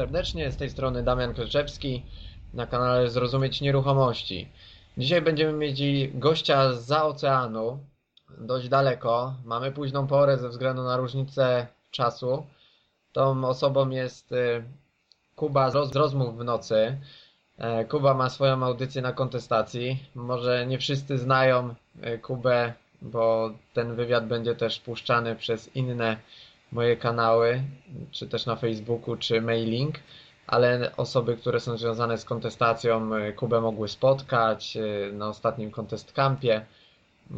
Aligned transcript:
Serdecznie, 0.00 0.50
z 0.50 0.56
tej 0.56 0.70
strony 0.70 1.02
Damian 1.02 1.34
Kleczewski 1.34 2.02
na 2.54 2.66
kanale 2.66 3.10
Zrozumieć 3.10 3.60
Nieruchomości. 3.60 4.48
Dzisiaj 4.98 5.22
będziemy 5.22 5.52
mieć 5.52 5.82
gościa 6.14 6.72
za 6.72 7.04
oceanu, 7.04 7.78
dość 8.38 8.68
daleko. 8.68 9.34
Mamy 9.44 9.72
późną 9.72 10.06
porę 10.06 10.38
ze 10.38 10.48
względu 10.48 10.82
na 10.82 10.96
różnicę 10.96 11.66
czasu. 11.90 12.46
Tą 13.12 13.44
osobą 13.44 13.90
jest 13.90 14.32
y, 14.32 14.62
Kuba 15.36 15.70
z 15.70 15.74
roz- 15.74 15.92
z 15.92 15.96
rozmów 15.96 16.38
w 16.38 16.44
nocy. 16.44 16.98
E, 17.58 17.84
Kuba 17.84 18.14
ma 18.14 18.30
swoją 18.30 18.62
audycję 18.62 19.02
na 19.02 19.12
kontestacji. 19.12 20.04
Może 20.14 20.66
nie 20.66 20.78
wszyscy 20.78 21.18
znają 21.18 21.74
e, 22.00 22.18
Kubę, 22.18 22.72
bo 23.02 23.50
ten 23.74 23.94
wywiad 23.94 24.26
będzie 24.26 24.54
też 24.54 24.80
puszczany 24.80 25.36
przez 25.36 25.76
inne 25.76 26.16
moje 26.72 26.96
kanały, 26.96 27.62
czy 28.10 28.28
też 28.28 28.46
na 28.46 28.56
Facebooku, 28.56 29.16
czy 29.16 29.40
mailing, 29.40 29.94
ale 30.46 30.96
osoby, 30.96 31.36
które 31.36 31.60
są 31.60 31.76
związane 31.76 32.18
z 32.18 32.24
kontestacją, 32.24 33.16
y, 33.16 33.32
Kubę 33.32 33.60
mogły 33.60 33.88
spotkać 33.88 34.76
y, 34.76 35.12
na 35.12 35.28
ostatnim 35.28 35.70
Contest 35.70 36.12
Campie, 36.12 36.66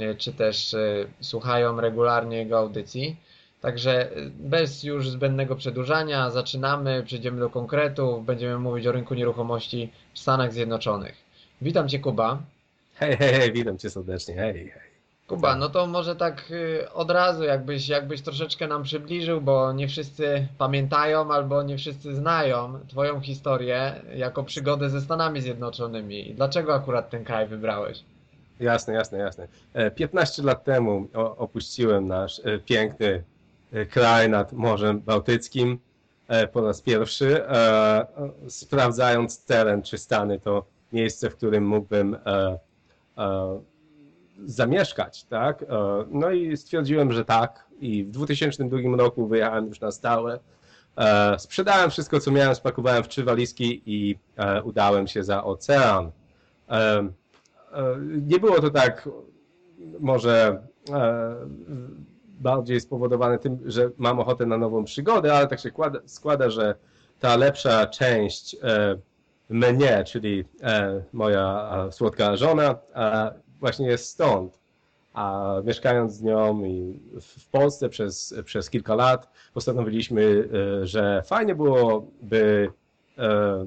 y, 0.00 0.14
czy 0.14 0.32
też 0.32 0.76
słuchają 1.20 1.80
regularnie 1.80 2.36
jego 2.36 2.58
audycji. 2.58 3.16
Także 3.60 4.10
bez 4.30 4.82
już 4.82 5.10
zbędnego 5.10 5.56
przedłużania 5.56 6.30
zaczynamy, 6.30 7.02
przejdziemy 7.06 7.40
do 7.40 7.50
konkretów, 7.50 8.26
będziemy 8.26 8.58
mówić 8.58 8.86
o 8.86 8.92
rynku 8.92 9.14
nieruchomości 9.14 9.92
w 10.14 10.18
Stanach 10.18 10.52
Zjednoczonych. 10.52 11.14
Witam 11.62 11.88
Cię 11.88 11.98
Kuba. 11.98 12.42
Hej, 12.94 13.16
hej, 13.16 13.34
hej, 13.34 13.52
witam 13.52 13.78
cię 13.78 13.90
serdecznie, 13.90 14.34
hej, 14.34 14.54
hej. 14.54 14.91
Kuba, 15.32 15.48
Tak. 15.48 15.58
no 15.58 15.68
to 15.68 15.86
może 15.86 16.16
tak 16.16 16.50
y, 16.50 16.92
od 16.92 17.10
razu, 17.10 17.44
jakbyś, 17.44 17.88
jakbyś 17.88 18.22
troszeczkę 18.22 18.66
nam 18.68 18.82
przybliżył, 18.82 19.40
bo 19.40 19.72
nie 19.72 19.88
wszyscy 19.88 20.46
pamiętają 20.58 21.32
albo 21.32 21.62
nie 21.62 21.78
wszyscy 21.78 22.14
znają 22.14 22.78
Twoją 22.88 23.20
historię 23.20 24.02
jako 24.14 24.44
przygodę 24.44 24.90
ze 24.90 25.00
Stanami 25.00 25.40
Zjednoczonymi. 25.40 26.30
I 26.30 26.34
Dlaczego 26.34 26.74
akurat 26.74 27.10
ten 27.10 27.24
kraj 27.24 27.46
wybrałeś? 27.46 28.04
Jasne, 28.60 28.94
jasne, 28.94 29.18
jasne. 29.18 29.48
E, 29.74 29.90
15 29.90 30.42
lat 30.42 30.64
temu 30.64 31.08
opuściłem 31.14 32.08
nasz 32.08 32.40
e, 32.44 32.58
piękny 32.58 33.22
e, 33.72 33.86
kraj 33.86 34.28
nad 34.30 34.52
Morzem 34.52 35.00
Bałtyckim 35.00 35.78
e, 36.28 36.46
po 36.48 36.60
raz 36.66 36.80
pierwszy, 36.80 37.44
e, 37.46 37.50
e, 37.50 38.06
sprawdzając 38.48 39.44
teren, 39.44 39.82
czy 39.82 39.98
Stany 39.98 40.40
to 40.40 40.64
miejsce, 40.92 41.30
w 41.30 41.36
którym 41.36 41.66
mógłbym 41.66 42.14
e, 42.26 42.58
e, 43.18 43.60
zamieszkać, 44.44 45.24
tak? 45.24 45.62
E, 45.62 45.66
No 46.10 46.30
i 46.30 46.56
stwierdziłem, 46.56 47.12
że 47.12 47.24
tak. 47.24 47.66
I 47.80 48.04
w 48.04 48.10
2002 48.10 48.78
roku 48.96 49.26
wyjechałem 49.26 49.66
już 49.66 49.80
na 49.80 49.90
stałe. 49.90 50.38
E, 50.96 51.38
Sprzedałem 51.38 51.90
wszystko, 51.90 52.20
co 52.20 52.30
miałem, 52.30 52.54
spakowałem 52.54 53.04
w 53.04 53.08
trzy 53.08 53.24
walizki 53.24 53.82
i 53.86 54.18
e, 54.36 54.62
udałem 54.62 55.06
się 55.06 55.24
za 55.24 55.44
ocean. 55.44 56.10
Nie 58.22 58.40
było 58.40 58.60
to 58.60 58.70
tak 58.70 59.08
może 60.00 60.62
bardziej 62.40 62.80
spowodowane 62.80 63.38
tym, 63.38 63.58
że 63.66 63.90
mam 63.98 64.20
ochotę 64.20 64.46
na 64.46 64.58
nową 64.58 64.84
przygodę, 64.84 65.34
ale 65.34 65.46
tak 65.46 65.60
się 65.60 65.70
kłada, 65.70 65.98
składa, 66.06 66.50
że 66.50 66.74
ta 67.20 67.36
lepsza 67.36 67.86
część 67.86 68.56
mnie, 69.48 70.04
czyli 70.06 70.44
moja 71.12 71.70
słodka 71.90 72.36
żona, 72.36 72.74
właśnie 73.62 73.86
jest 73.86 74.08
stąd. 74.08 74.58
A 75.14 75.54
mieszkając 75.64 76.14
z 76.14 76.22
nią 76.22 76.64
i 76.64 77.00
w 77.20 77.48
Polsce 77.48 77.88
przez, 77.88 78.34
przez 78.44 78.70
kilka 78.70 78.94
lat, 78.94 79.28
postanowiliśmy, 79.54 80.48
e, 80.82 80.86
że 80.86 81.22
fajnie 81.26 81.54
byłoby 81.54 82.72
e, 83.18 83.66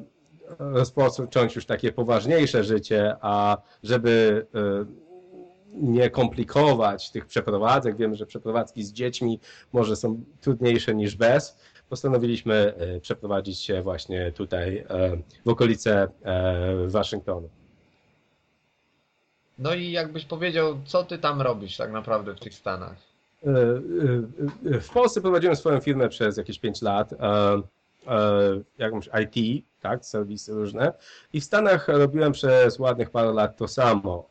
rozpocząć 0.59 1.55
już 1.55 1.65
takie 1.65 1.91
poważniejsze 1.91 2.63
życie, 2.63 3.15
a 3.21 3.57
żeby 3.83 4.45
e, 4.55 4.85
nie 5.73 6.09
komplikować 6.09 7.11
tych 7.11 7.25
przeprowadzek, 7.25 7.97
wiemy, 7.97 8.15
że 8.15 8.25
przeprowadzki 8.25 8.83
z 8.83 8.93
dziećmi 8.93 9.39
może 9.73 9.95
są 9.95 10.23
trudniejsze 10.41 10.95
niż 10.95 11.15
bez, 11.15 11.57
postanowiliśmy 11.89 12.73
przeprowadzić 13.01 13.59
się 13.59 13.81
właśnie 13.81 14.31
tutaj 14.31 14.85
w 15.45 15.49
okolice 15.49 16.07
Waszyngtonu. 16.87 17.49
No 19.59 19.73
i 19.73 19.91
jakbyś 19.91 20.25
powiedział, 20.25 20.77
co 20.85 21.03
Ty 21.03 21.17
tam 21.17 21.41
robisz 21.41 21.77
tak 21.77 21.91
naprawdę 21.91 22.35
w 22.35 22.39
tych 22.39 22.53
Stanach? 22.53 22.95
E, 23.45 23.49
e, 23.49 24.75
e, 24.75 24.79
W 24.81 24.89
Polsce 24.89 25.21
prowadziłem 25.21 25.55
swoją 25.55 25.79
firmę 25.79 26.09
przez 26.09 26.37
jakieś 26.37 26.59
5 26.59 26.81
lat, 26.81 27.13
jakąś 28.77 29.09
IT, 29.23 29.65
tak, 29.81 30.05
serwisy 30.05 30.53
różne. 30.53 30.93
I 31.33 31.41
w 31.41 31.43
Stanach 31.43 31.87
robiłem 31.87 32.31
przez 32.31 32.79
ładnych 32.79 33.09
parę 33.09 33.33
lat 33.33 33.57
to 33.57 33.67
samo. 33.67 34.29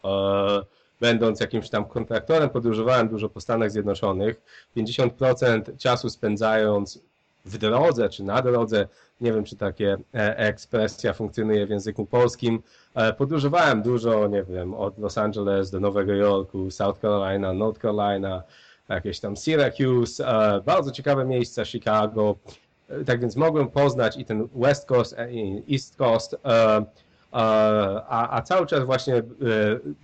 Będąc 1.01 1.41
jakimś 1.41 1.71
tam 1.71 1.85
kontraktorem, 1.85 2.51
podróżowałem 2.51 3.09
dużo 3.09 3.29
po 3.29 3.41
Stanach 3.41 3.71
Zjednoczonych. 3.71 4.41
50% 4.77 5.77
czasu 5.77 6.11
spędzając 6.11 7.01
w 7.45 7.59
drodze 7.59 8.09
czy 8.09 8.25
na 8.25 8.43
drodze, 8.43 8.89
nie 9.21 9.33
wiem 9.33 9.45
czy 9.45 9.57
takie 9.57 9.97
e, 10.15 10.39
ekspresja 10.39 11.13
funkcjonuje 11.13 11.67
w 11.67 11.71
języku 11.71 12.07
polskim. 12.07 12.63
E, 12.95 13.13
Podróżowałem 13.13 13.83
dużo, 13.83 14.29
nie 14.29 14.43
wiem, 14.43 14.75
od 14.75 14.99
Los 14.99 15.19
Angeles 15.19 15.71
do 15.71 15.81
Nowego 15.81 16.13
Jorku, 16.13 16.71
South 16.71 17.01
Carolina, 17.01 17.53
North 17.53 17.81
Carolina, 17.81 18.43
jakieś 18.89 19.21
tam 19.21 19.37
Syracuse, 19.37 20.29
e, 20.29 20.61
bardzo 20.61 20.91
ciekawe 20.91 21.25
miejsca, 21.25 21.65
Chicago. 21.65 22.37
Tak 23.07 23.21
więc 23.21 23.37
mogłem 23.37 23.69
poznać 23.69 24.17
i 24.17 24.25
ten 24.25 24.49
West 24.55 24.87
Coast, 24.89 25.17
i 25.31 25.63
East 25.73 25.97
Coast, 25.97 26.37
a, 27.33 28.37
a 28.37 28.43
cały 28.43 28.67
czas 28.67 28.85
właśnie 28.85 29.23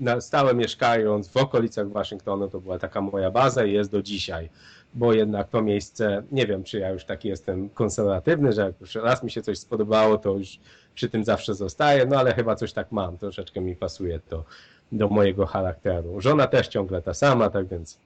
na 0.00 0.20
stałe 0.20 0.54
mieszkając 0.54 1.28
w 1.28 1.36
okolicach 1.36 1.88
Waszyngtonu, 1.88 2.48
to 2.48 2.60
była 2.60 2.78
taka 2.78 3.00
moja 3.00 3.30
baza 3.30 3.64
i 3.64 3.72
jest 3.72 3.90
do 3.90 4.02
dzisiaj. 4.02 4.50
Bo 4.94 5.12
jednak 5.12 5.48
to 5.48 5.62
miejsce, 5.62 6.22
nie 6.32 6.46
wiem, 6.46 6.64
czy 6.64 6.78
ja 6.78 6.90
już 6.90 7.04
taki 7.04 7.28
jestem 7.28 7.68
konserwatywny, 7.68 8.52
że 8.52 8.62
jak 8.62 8.80
już 8.80 8.94
raz 8.94 9.22
mi 9.22 9.30
się 9.30 9.42
coś 9.42 9.58
spodobało, 9.58 10.18
to 10.18 10.32
już 10.32 10.58
przy 10.94 11.08
tym 11.08 11.24
zawsze 11.24 11.54
zostaję, 11.54 12.06
no 12.06 12.18
ale 12.18 12.34
chyba 12.34 12.56
coś 12.56 12.72
tak 12.72 12.92
mam, 12.92 13.18
troszeczkę 13.18 13.60
mi 13.60 13.76
pasuje 13.76 14.20
to 14.28 14.44
do 14.92 15.08
mojego 15.08 15.46
charakteru. 15.46 16.20
Żona 16.20 16.46
też 16.46 16.68
ciągle 16.68 17.02
ta 17.02 17.14
sama, 17.14 17.50
tak 17.50 17.66
więc 17.66 17.98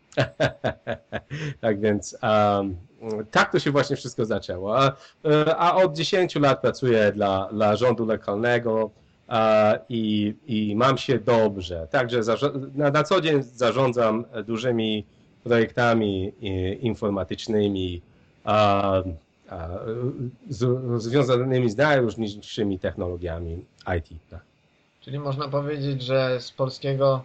tak 1.61 1.81
więc 1.81 2.19
um, 2.23 2.77
tak 3.31 3.53
to 3.53 3.59
się 3.59 3.71
właśnie 3.71 3.97
wszystko 3.97 4.25
zaczęło. 4.25 4.79
A, 4.79 4.93
e, 5.25 5.57
a 5.57 5.75
od 5.75 5.97
10 5.97 6.35
lat 6.37 6.61
pracuję 6.61 7.13
dla, 7.13 7.49
dla 7.53 7.77
rządu 7.77 8.07
lokalnego 8.07 8.91
i, 9.89 10.35
i 10.47 10.77
mam 10.77 10.99
się 10.99 11.19
dobrze. 11.19 11.89
Także 11.91 12.21
na, 12.75 12.91
na 12.91 13.03
co 13.05 13.21
dzień 13.21 13.43
zarządzam 13.43 14.25
dużymi 14.47 15.05
projektami 15.45 16.33
e, 16.43 16.75
informatycznymi 16.75 18.03
związanymi 20.99 21.71
z 21.71 21.77
najróżniejszymi 21.77 22.79
technologiami 22.79 23.65
IT. 23.99 24.09
Tak. 24.31 24.41
Czyli 25.01 25.19
można 25.19 25.49
powiedzieć, 25.49 26.03
że 26.03 26.41
z 26.41 26.53
polskiego 26.53 27.25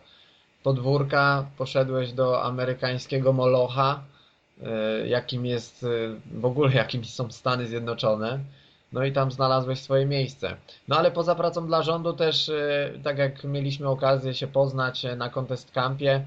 podwórka 0.64 1.46
poszedłeś 1.58 2.14
do 2.14 2.44
amerykańskiego 2.44 3.34
molocha, 3.34 4.04
y, 5.04 5.08
jakim 5.08 5.46
jest 5.46 5.84
y, 5.84 6.16
w 6.32 6.46
ogóle 6.46 6.74
jakim 6.74 7.06
są 7.06 7.32
Stany 7.32 7.68
Zjednoczone. 7.68 8.40
No 8.94 9.04
i 9.06 9.12
tam 9.12 9.32
znalazłeś 9.32 9.80
swoje 9.80 10.06
miejsce. 10.06 10.56
No 10.88 10.98
ale 10.98 11.12
poza 11.12 11.36
pracą 11.36 11.68
dla 11.68 11.84
rządu 11.84 12.14
też, 12.14 12.52
tak 13.04 13.18
jak 13.18 13.44
mieliśmy 13.44 13.88
okazję 13.88 14.34
się 14.34 14.48
poznać 14.48 15.06
na 15.18 15.30
Contest 15.30 15.72
Campie, 15.72 16.26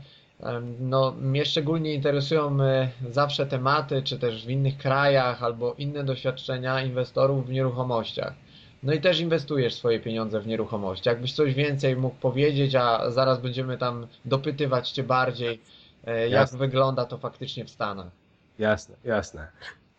no 0.81 1.15
mnie 1.21 1.45
szczególnie 1.45 1.95
interesują 1.95 2.63
y, 2.63 2.89
zawsze 3.11 3.47
tematy, 3.47 4.03
czy 4.03 4.19
też 4.19 4.47
w 4.47 4.51
innych 4.51 4.79
krajach, 4.79 5.43
albo 5.43 5.75
inne 5.79 6.05
doświadczenia 6.05 6.83
inwestorów 6.83 7.47
w 7.47 7.51
nieruchomościach. 7.51 8.35
No 8.83 8.93
i 8.93 9.01
też 9.01 9.21
inwestujesz 9.21 9.75
swoje 9.75 10.01
pieniądze 10.01 10.41
w 10.41 10.47
nieruchomości. 10.47 11.09
Jakbyś 11.09 11.33
coś 11.33 11.55
więcej 11.55 11.97
mógł 11.97 12.17
powiedzieć, 12.17 12.75
a 12.75 13.11
zaraz 13.11 13.41
będziemy 13.41 13.79
tam 13.79 14.07
dopytywać 14.25 14.91
Cię 14.91 15.03
bardziej, 15.03 15.61
e, 16.05 16.21
jak 16.21 16.31
Jasne. 16.31 16.59
wygląda 16.59 17.05
to 17.05 17.19
faktycznie 17.19 17.65
w 17.65 17.71
Stanach. 17.71 18.11
Jasne, 18.59 18.97
jasne. 19.05 19.49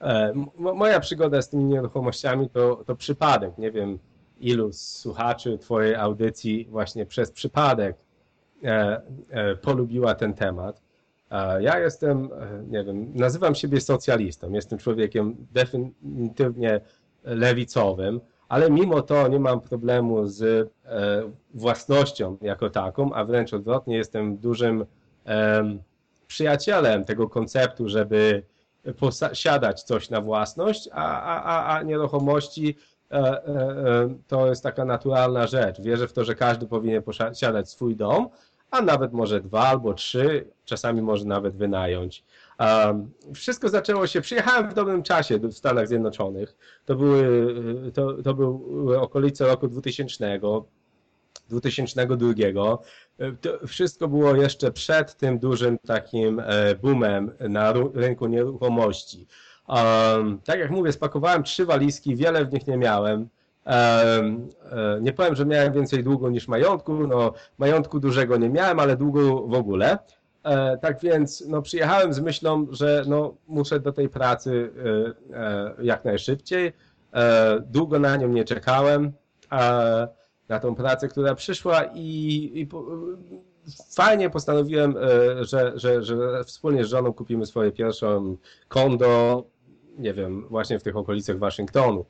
E, 0.02 0.34
moja 0.58 1.00
przygoda 1.00 1.42
z 1.42 1.50
tymi 1.50 1.64
nieruchomościami 1.64 2.50
to, 2.50 2.84
to 2.86 2.96
przypadek. 2.96 3.58
Nie 3.58 3.72
wiem, 3.72 4.00
ilu 4.40 4.72
z 4.72 4.82
słuchaczy 4.82 5.58
Twojej 5.58 5.96
audycji 5.96 6.68
właśnie 6.70 7.06
przez 7.06 7.32
przypadek 7.32 7.96
e, 7.96 8.00
e, 8.00 8.13
polubiła 9.62 10.16
ten 10.16 10.34
temat. 10.34 10.82
E, 11.34 11.64
ja 11.64 11.80
jestem, 11.80 12.30
e, 12.34 12.64
nie 12.68 12.84
wiem, 12.84 13.12
nazywam 13.16 13.56
siebie 13.56 13.82
socjalistą. 13.82 14.52
Jestem 14.52 14.80
człowiekiem 14.80 15.36
definitywnie 15.52 16.82
lewicowym, 17.24 18.22
ale 18.50 18.70
mimo 18.72 19.02
to 19.02 19.28
nie 19.28 19.40
mam 19.40 19.62
problemu 19.62 20.28
z 20.28 20.42
e, 20.44 20.70
własnością 21.54 22.38
jako 22.42 22.70
taką, 22.70 23.14
a 23.14 23.26
wręcz 23.26 23.54
odwrotnie 23.54 23.98
jestem 23.98 24.38
dużym 24.38 24.86
em, 25.26 25.82
przyjacielem 26.28 27.06
tego 27.06 27.30
konceptu, 27.30 27.90
żeby 27.90 28.44
posiadać 29.00 29.84
coś 29.84 30.10
na 30.10 30.22
własność, 30.22 30.90
a, 30.92 31.22
a, 31.22 31.78
a, 31.78 31.84
nieruchomości 31.84 32.78
e, 33.12 33.16
e, 33.16 33.32
e, 33.48 34.16
to 34.28 34.48
jest 34.48 34.64
taka 34.64 34.86
naturalna 34.86 35.48
rzecz. 35.48 35.82
Wierzę 35.82 36.08
w 36.08 36.14
to, 36.14 36.24
że 36.24 36.36
każdy 36.36 36.68
powinien 36.68 37.04
posiadać 37.04 37.70
swój 37.70 37.96
dom, 37.96 38.30
a 38.74 38.82
nawet 38.82 39.14
może 39.14 39.42
dwa 39.42 39.68
albo 39.68 39.94
trzy, 39.94 40.48
czasami 40.66 41.02
może 41.02 41.26
nawet 41.26 41.56
wynająć. 41.56 42.24
Um, 42.60 43.12
wszystko 43.36 43.70
zaczęło 43.70 44.08
się, 44.08 44.22
przyjechałem 44.22 44.70
w 44.70 44.74
dobrym 44.74 45.04
czasie 45.04 45.40
do 45.40 45.52
Stanach 45.52 45.88
Zjednoczonych. 45.88 46.56
To 46.86 46.96
były, 46.96 47.54
to, 47.92 48.24
to 48.24 48.34
były 48.34 49.02
okolice 49.02 49.46
roku 49.48 49.68
2000, 49.68 50.40
2002. 51.50 52.34
To 53.42 53.68
wszystko 53.68 54.08
było 54.08 54.36
jeszcze 54.36 54.72
przed 54.72 55.16
tym 55.16 55.40
dużym 55.40 55.78
takim 55.80 56.40
e, 56.40 56.76
boomem 56.76 57.32
na 57.40 57.74
rynku 57.94 58.28
nieruchomości. 58.28 59.28
Um, 59.68 60.40
tak 60.44 60.60
jak 60.60 60.72
mówię, 60.72 60.92
spakowałem 60.92 61.44
trzy 61.44 61.66
walizki, 61.66 62.16
wiele 62.16 62.46
w 62.46 62.54
nich 62.54 62.68
nie 62.68 62.78
miałem. 62.78 63.30
Um, 63.66 64.50
nie 65.02 65.14
powiem, 65.14 65.36
że 65.36 65.46
miałem 65.46 65.74
więcej 65.74 66.04
długu 66.04 66.30
niż 66.30 66.48
majątku. 66.48 67.08
No, 67.08 67.34
majątku 67.58 68.00
dużego 68.00 68.38
nie 68.38 68.50
miałem, 68.50 68.80
ale 68.80 68.98
długu 68.98 69.48
w 69.48 69.54
ogóle. 69.54 69.98
E, 70.44 70.78
tak 70.78 71.02
więc 71.02 71.44
no, 71.48 71.62
przyjechałem 71.62 72.14
z 72.14 72.20
myślą, 72.20 72.68
że 72.72 73.04
no, 73.08 73.36
muszę 73.48 73.80
do 73.80 73.92
tej 73.92 74.10
pracy 74.10 74.72
e, 75.32 75.38
e, 75.38 75.74
jak 75.82 76.06
najszybciej. 76.06 76.74
E, 77.14 77.60
długo 77.60 78.00
na 78.00 78.16
nią 78.16 78.28
nie 78.28 78.44
czekałem, 78.44 79.14
na 80.50 80.60
tą 80.60 80.76
pracę, 80.76 81.08
która 81.08 81.36
przyszła 81.36 81.84
i, 81.84 82.52
i 82.54 82.68
fajnie 83.96 84.30
postanowiłem, 84.30 84.98
e, 84.98 85.46
że, 85.46 85.72
że, 85.76 86.04
że 86.04 86.44
wspólnie 86.44 86.86
z 86.86 86.88
żoną 86.88 87.14
kupimy 87.14 87.46
swoje 87.46 87.72
pierwsze 87.72 88.22
kondo, 88.68 89.44
nie 89.98 90.14
wiem, 90.14 90.48
właśnie 90.48 90.80
w 90.80 90.84
tych 90.84 90.96
okolicach 90.96 91.38
Waszyngtonu. 91.38 92.06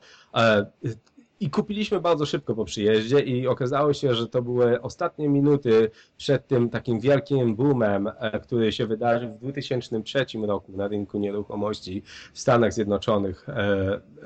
I 1.43 1.49
kupiliśmy 1.49 1.99
bardzo 2.01 2.25
szybko 2.25 2.55
po 2.55 2.65
przyjeździe 2.65 3.19
i 3.19 3.47
okazało 3.47 3.93
się, 3.93 4.15
że 4.15 4.27
to 4.27 4.41
były 4.41 4.81
ostatnie 4.81 5.29
minuty 5.29 5.91
przed 6.17 6.47
tym 6.47 6.69
takim 6.69 6.99
wielkim 6.99 7.55
boomem, 7.55 8.07
e, 8.07 8.39
który 8.39 8.71
się 8.71 8.87
wydarzył 8.87 9.29
w 9.29 9.37
2003 9.37 10.25
roku 10.45 10.71
na 10.71 10.87
rynku 10.87 11.19
nieruchomości 11.19 12.03
w 12.33 12.39
Stanach 12.39 12.73
Zjednoczonych, 12.73 13.49
e, 13.49 13.53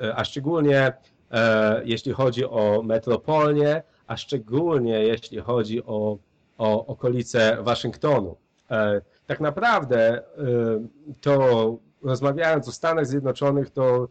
e, 0.02 0.16
a 0.16 0.24
szczególnie 0.24 0.92
jeśli 1.84 2.12
chodzi 2.12 2.44
o 2.44 2.82
metropolię, 2.84 3.82
a 4.06 4.16
szczególnie 4.16 5.02
jeśli 5.02 5.38
chodzi 5.38 5.84
o, 5.84 6.18
o 6.58 6.86
okolice 6.86 7.62
Waszyngtonu. 7.62 8.36
Tak 9.26 9.40
naprawdę 9.40 10.22
to 11.20 11.76
rozmawiając 12.02 12.68
o 12.68 12.72
Stanach 12.72 13.06
Zjednoczonych, 13.06 13.70
to 13.70 14.08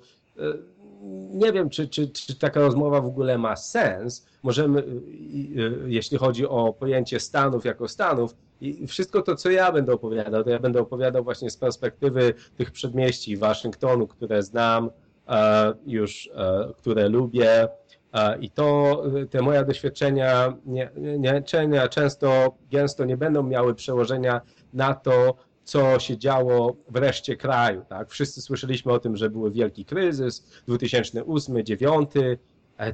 nie 1.29 1.51
wiem, 1.51 1.69
czy, 1.69 1.87
czy, 1.87 2.07
czy 2.07 2.39
taka 2.39 2.59
rozmowa 2.59 3.01
w 3.01 3.05
ogóle 3.05 3.37
ma 3.37 3.55
sens. 3.55 4.27
Możemy, 4.43 4.79
y, 4.79 4.83
y, 4.83 5.83
jeśli 5.87 6.17
chodzi 6.17 6.47
o 6.47 6.73
pojęcie 6.73 7.19
Stanów 7.19 7.65
jako 7.65 7.87
Stanów, 7.87 8.35
i 8.61 8.87
wszystko 8.87 9.21
to, 9.21 9.35
co 9.35 9.49
ja 9.49 9.71
będę 9.71 9.93
opowiadał, 9.93 10.43
to 10.43 10.49
ja 10.49 10.59
będę 10.59 10.81
opowiadał 10.81 11.23
właśnie 11.23 11.49
z 11.49 11.57
perspektywy 11.57 12.33
tych 12.55 12.71
przedmieści 12.71 13.37
Waszyngtonu, 13.37 14.07
które 14.07 14.43
znam, 14.43 14.89
e, 15.27 15.73
już, 15.85 16.29
e, 16.35 16.73
które 16.77 17.09
lubię. 17.09 17.67
E, 18.13 18.37
I 18.39 18.49
to, 18.49 19.03
te 19.29 19.41
moje 19.41 19.65
doświadczenia 19.65 20.53
nie, 20.65 20.89
nie, 20.97 21.43
często, 21.89 22.57
gęsto 22.71 23.05
nie 23.05 23.17
będą 23.17 23.43
miały 23.43 23.75
przełożenia 23.75 24.41
na 24.73 24.93
to, 24.93 25.35
co 25.67 25.99
się 25.99 26.17
działo 26.17 26.75
w 26.89 26.95
reszcie 26.95 27.37
kraju. 27.37 27.85
Tak? 27.89 28.09
Wszyscy 28.09 28.41
słyszeliśmy 28.41 28.91
o 28.91 28.99
tym, 28.99 29.17
że 29.17 29.29
był 29.29 29.51
wielki 29.51 29.85
kryzys 29.85 30.63
2008-2009. 30.67 32.37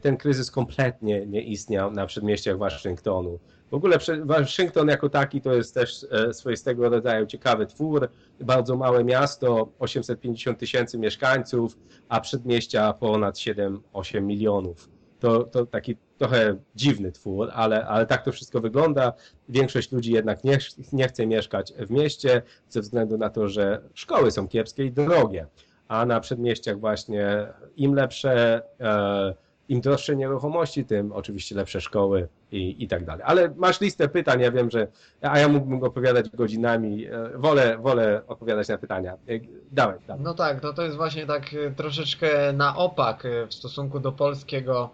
Ten 0.02 0.18
kryzys 0.18 0.52
kompletnie 0.52 1.26
nie 1.26 1.42
istniał 1.42 1.92
na 1.92 2.06
przedmieściach 2.06 2.58
Waszyngtonu. 2.58 3.40
W 3.72 3.74
ogóle 3.74 3.98
Waszyngton 4.26 4.88
jako 4.88 5.10
taki 5.10 5.42
to 5.42 5.54
jest 5.54 5.74
też 5.74 6.06
e, 6.12 6.34
swoistego 6.34 6.90
rodzaju 6.90 7.26
ciekawy 7.26 7.66
twór. 7.66 8.10
Bardzo 8.40 8.76
małe 8.76 9.04
miasto, 9.04 9.68
850 9.80 10.60
tysięcy 10.60 10.98
mieszkańców, 10.98 11.78
a 12.10 12.22
przedmieścia 12.22 12.94
ponad 12.94 13.36
7-8 13.36 14.22
milionów 14.22 14.90
to, 15.24 15.44
to 15.44 15.66
taki 15.66 15.98
trochę 16.24 16.56
dziwny 16.76 17.12
twór, 17.12 17.50
ale, 17.54 17.88
ale 17.88 18.06
tak 18.06 18.26
to 18.26 18.32
wszystko 18.32 18.62
wygląda. 18.62 19.14
Większość 19.50 19.92
ludzi 19.92 20.12
jednak 20.12 20.44
nie, 20.44 20.58
nie 20.94 21.08
chce 21.08 21.28
mieszkać 21.28 21.74
w 21.74 21.92
mieście 21.92 22.42
ze 22.70 22.82
względu 22.82 23.18
na 23.18 23.30
to, 23.30 23.50
że 23.50 23.82
szkoły 23.94 24.32
są 24.32 24.48
kiepskie 24.48 24.86
i 24.86 24.92
drogie, 24.92 25.48
a 25.88 26.06
na 26.06 26.20
przedmieściach 26.20 26.80
właśnie 26.80 27.48
im 27.78 27.94
lepsze, 27.94 28.62
e, 28.80 29.34
im 29.70 29.82
droższe 29.82 30.16
nieruchomości, 30.16 30.86
tym 30.86 31.12
oczywiście 31.12 31.56
lepsze 31.56 31.82
szkoły 31.82 32.28
i, 32.52 32.84
i 32.84 32.88
tak 32.88 33.06
dalej. 33.06 33.24
Ale 33.28 33.54
masz 33.58 33.82
listę 33.82 34.08
pytań, 34.08 34.42
ja 34.42 34.52
wiem, 34.52 34.72
że 34.72 34.88
a 35.22 35.40
ja 35.40 35.48
mógłbym 35.48 35.84
opowiadać 35.84 36.30
godzinami, 36.30 37.06
e, 37.06 37.30
wolę, 37.36 37.78
wolę 37.78 38.22
odpowiadać 38.28 38.68
na 38.68 38.78
pytania. 38.78 39.14
E, 39.14 39.40
dawaj, 39.72 40.00
dawaj. 40.08 40.24
No 40.24 40.34
tak, 40.34 40.64
no 40.64 40.74
to 40.74 40.82
jest 40.84 40.98
właśnie 40.98 41.26
tak 41.26 41.54
e, 41.54 41.72
troszeczkę 41.72 42.54
na 42.54 42.76
opak 42.76 43.24
w 43.50 43.54
stosunku 43.54 44.00
do 44.00 44.12
polskiego 44.12 44.90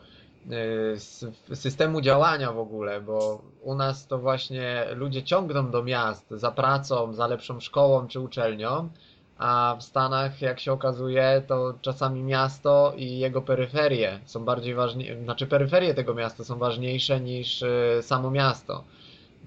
systemu 1.54 2.02
działania 2.02 2.52
w 2.52 2.60
ogóle, 2.60 3.02
bo 3.02 3.42
u 3.62 3.76
nas 3.76 4.08
to 4.08 4.18
właśnie 4.18 4.86
ludzie 4.96 5.24
ciągną 5.24 5.72
do 5.72 5.84
miast 5.84 6.26
za 6.32 6.52
pracą, 6.52 7.14
za 7.14 7.28
lepszą 7.28 7.60
szkołą 7.60 8.08
czy 8.08 8.20
uczelnią, 8.20 8.90
a 9.38 9.76
w 9.80 9.84
Stanach, 9.84 10.42
jak 10.42 10.60
się 10.60 10.72
okazuje, 10.72 11.44
to 11.48 11.74
czasami 11.82 12.24
miasto 12.24 12.94
i 12.98 13.20
jego 13.20 13.42
peryferie 13.42 14.20
są 14.26 14.46
bardziej 14.46 14.76
ważniejsze, 14.76 15.24
znaczy 15.24 15.48
peryferie 15.48 15.94
tego 15.94 16.14
miasta 16.14 16.44
są 16.44 16.58
ważniejsze 16.58 17.22
niż 17.22 17.62
y, 17.62 18.00
samo 18.02 18.32
miasto. 18.32 18.84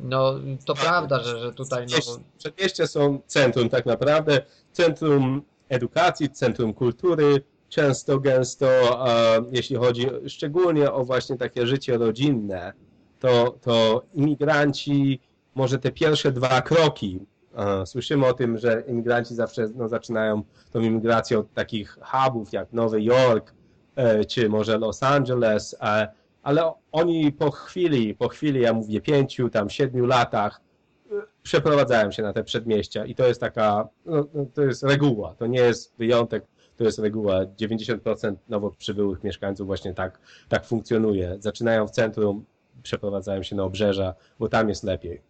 No, 0.01 0.35
to 0.67 0.75
prawda, 0.75 1.23
że, 1.23 1.41
że 1.41 1.53
tutaj... 1.53 1.87
No... 1.91 2.17
Przedmieścia 2.39 2.87
są 2.87 3.21
centrum 3.27 3.69
tak 3.69 3.87
naprawdę, 3.87 4.41
centrum 4.73 5.43
edukacji, 5.69 6.31
centrum 6.31 6.75
kultury, 6.75 7.43
często, 7.73 8.21
gęsto, 8.21 8.69
jeśli 9.53 9.77
chodzi 9.77 10.07
szczególnie 10.27 10.93
o 10.93 11.05
właśnie 11.05 11.37
takie 11.37 11.67
życie 11.67 11.99
rodzinne, 11.99 12.73
to, 13.21 13.59
to 13.61 14.03
imigranci, 14.15 15.21
może 15.55 15.79
te 15.79 15.93
pierwsze 15.93 16.33
dwa 16.33 16.63
kroki, 16.63 17.21
słyszymy 17.85 18.27
o 18.27 18.35
tym, 18.35 18.59
że 18.59 18.83
imigranci 18.89 19.35
zawsze 19.35 19.69
no, 19.75 19.89
zaczynają 19.89 20.43
tą 20.73 20.81
imigrację 20.81 21.39
od 21.39 21.53
takich 21.53 21.99
hubów 22.03 22.53
jak 22.53 22.73
Nowy 22.73 23.03
Jork, 23.03 23.55
e, 23.97 24.25
czy 24.25 24.49
może 24.49 24.79
Los 24.79 25.03
Angeles, 25.03 25.77
ale 26.43 26.73
oni 26.93 27.33
po 27.33 27.51
chwili, 27.51 28.15
po 28.15 28.29
chwili, 28.29 28.61
ja 28.61 28.73
mówię 28.73 29.01
pięciu, 29.01 29.51
tam 29.51 29.71
siedmiu 29.71 30.07
latach, 30.07 30.61
e, 31.11 31.15
przeprowadzają 31.43 32.11
się 32.11 32.23
na 32.23 32.33
te 32.33 32.45
przedmieścia 32.45 33.07
i 33.07 33.15
to 33.15 33.27
jest 33.27 33.41
taka, 33.41 33.89
no, 34.07 34.27
no 34.35 34.47
to 34.55 34.63
jest 34.63 34.83
reguła, 34.83 35.35
to 35.35 35.47
nie 35.47 35.61
jest 35.61 35.95
wyjątek, 35.99 36.45
to 36.83 36.87
jest 36.87 36.99
reguła. 36.99 37.47
90% 37.47 38.35
nowo 38.49 38.71
przybyłych 38.71 39.25
mieszkańców 39.25 39.67
właśnie 39.67 39.95
tak, 39.95 40.19
tak 40.49 40.65
funkcjonuje. 40.65 41.37
Zaczynają 41.39 41.89
w 41.89 41.91
centrum, 41.91 42.45
przeprowadzają 42.83 43.43
się 43.43 43.57
na 43.57 43.65
obrzeża, 43.65 44.15
bo 44.39 44.49
tam 44.49 44.69
jest 44.69 44.85
lepiej. 44.85 45.21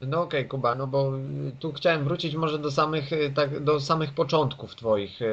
No 0.00 0.22
okej, 0.22 0.40
okay, 0.40 0.48
Kuba, 0.48 0.74
no 0.74 0.86
bo 0.86 1.12
tu 1.58 1.72
chciałem 1.72 2.04
wrócić 2.04 2.34
może 2.34 2.58
do 2.58 2.70
samych, 2.70 3.10
tak, 3.34 3.64
do 3.64 3.80
samych 3.80 4.14
początków 4.14 4.74
Twoich, 4.74 5.22
e, 5.22 5.26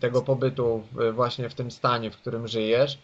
tego 0.00 0.22
pobytu 0.22 0.82
właśnie 1.12 1.48
w 1.48 1.54
tym 1.54 1.70
stanie, 1.70 2.10
w 2.10 2.16
którym 2.16 2.48
żyjesz, 2.48 2.98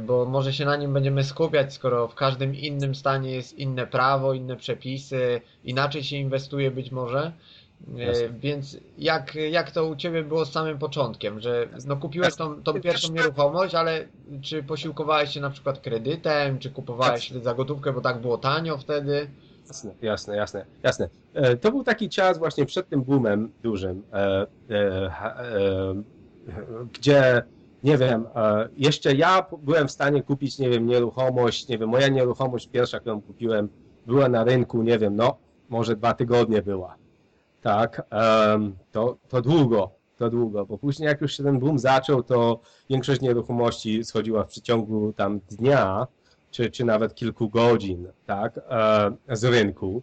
bo 0.00 0.24
może 0.26 0.52
się 0.52 0.64
na 0.64 0.76
nim 0.76 0.92
będziemy 0.92 1.24
skupiać, 1.24 1.74
skoro 1.74 2.08
w 2.08 2.14
każdym 2.14 2.54
innym 2.54 2.94
stanie 2.94 3.30
jest 3.30 3.58
inne 3.58 3.86
prawo, 3.86 4.34
inne 4.34 4.56
przepisy, 4.56 5.40
inaczej 5.64 6.04
się 6.04 6.16
inwestuje 6.16 6.70
być 6.70 6.90
może. 6.90 7.32
Jasne. 7.88 8.28
Więc 8.28 8.76
jak, 8.98 9.34
jak 9.34 9.70
to 9.70 9.86
u 9.86 9.96
Ciebie 9.96 10.22
było 10.22 10.44
z 10.44 10.52
samym 10.52 10.78
początkiem, 10.78 11.40
że 11.40 11.68
no 11.86 11.96
kupiłeś 11.96 12.36
tą, 12.36 12.62
tą 12.62 12.80
pierwszą 12.80 13.12
nieruchomość, 13.12 13.74
ale 13.74 14.08
czy 14.42 14.62
posiłkowałeś 14.62 15.30
się 15.30 15.40
na 15.40 15.50
przykład 15.50 15.80
kredytem, 15.80 16.58
czy 16.58 16.70
kupowałeś 16.70 17.30
za 17.30 17.54
gotówkę, 17.54 17.92
bo 17.92 18.00
tak 18.00 18.20
było 18.20 18.38
tanio 18.38 18.78
wtedy? 18.78 19.26
Jasne, 19.68 19.94
jasne, 20.02 20.36
jasne, 20.36 20.66
jasne. 20.82 21.08
E, 21.34 21.56
to 21.56 21.70
był 21.70 21.84
taki 21.84 22.08
czas 22.08 22.38
właśnie 22.38 22.66
przed 22.66 22.88
tym 22.88 23.02
boomem 23.02 23.52
dużym, 23.62 24.02
e, 24.12 24.46
e, 24.70 25.94
gdzie 26.92 27.42
nie 27.84 27.98
wiem, 27.98 28.24
jeszcze 28.76 29.14
ja 29.14 29.46
byłem 29.62 29.88
w 29.88 29.90
stanie 29.90 30.22
kupić, 30.22 30.58
nie 30.58 30.70
wiem, 30.70 30.86
nieruchomość, 30.86 31.68
nie 31.68 31.78
wiem, 31.78 31.88
moja 31.88 32.08
nieruchomość 32.08 32.68
pierwsza, 32.68 33.00
którą 33.00 33.20
kupiłem, 33.20 33.68
była 34.06 34.28
na 34.28 34.44
rynku, 34.44 34.82
nie 34.82 34.98
wiem, 34.98 35.16
no, 35.16 35.36
może 35.68 35.96
dwa 35.96 36.14
tygodnie 36.14 36.62
była 36.62 36.99
tak, 37.62 38.02
to, 38.92 39.16
to 39.28 39.42
długo, 39.42 39.90
to 40.16 40.30
długo, 40.30 40.66
bo 40.66 40.78
później 40.78 41.06
jak 41.06 41.20
już 41.20 41.36
się 41.36 41.42
ten 41.42 41.58
boom 41.58 41.78
zaczął, 41.78 42.22
to 42.22 42.60
większość 42.90 43.20
nieruchomości 43.20 44.04
schodziła 44.04 44.44
w 44.44 44.48
przeciągu 44.48 45.12
tam 45.12 45.40
dnia, 45.50 46.06
czy, 46.50 46.70
czy 46.70 46.84
nawet 46.84 47.14
kilku 47.14 47.48
godzin, 47.48 48.08
tak, 48.26 48.60
z 49.32 49.44
rynku. 49.44 50.02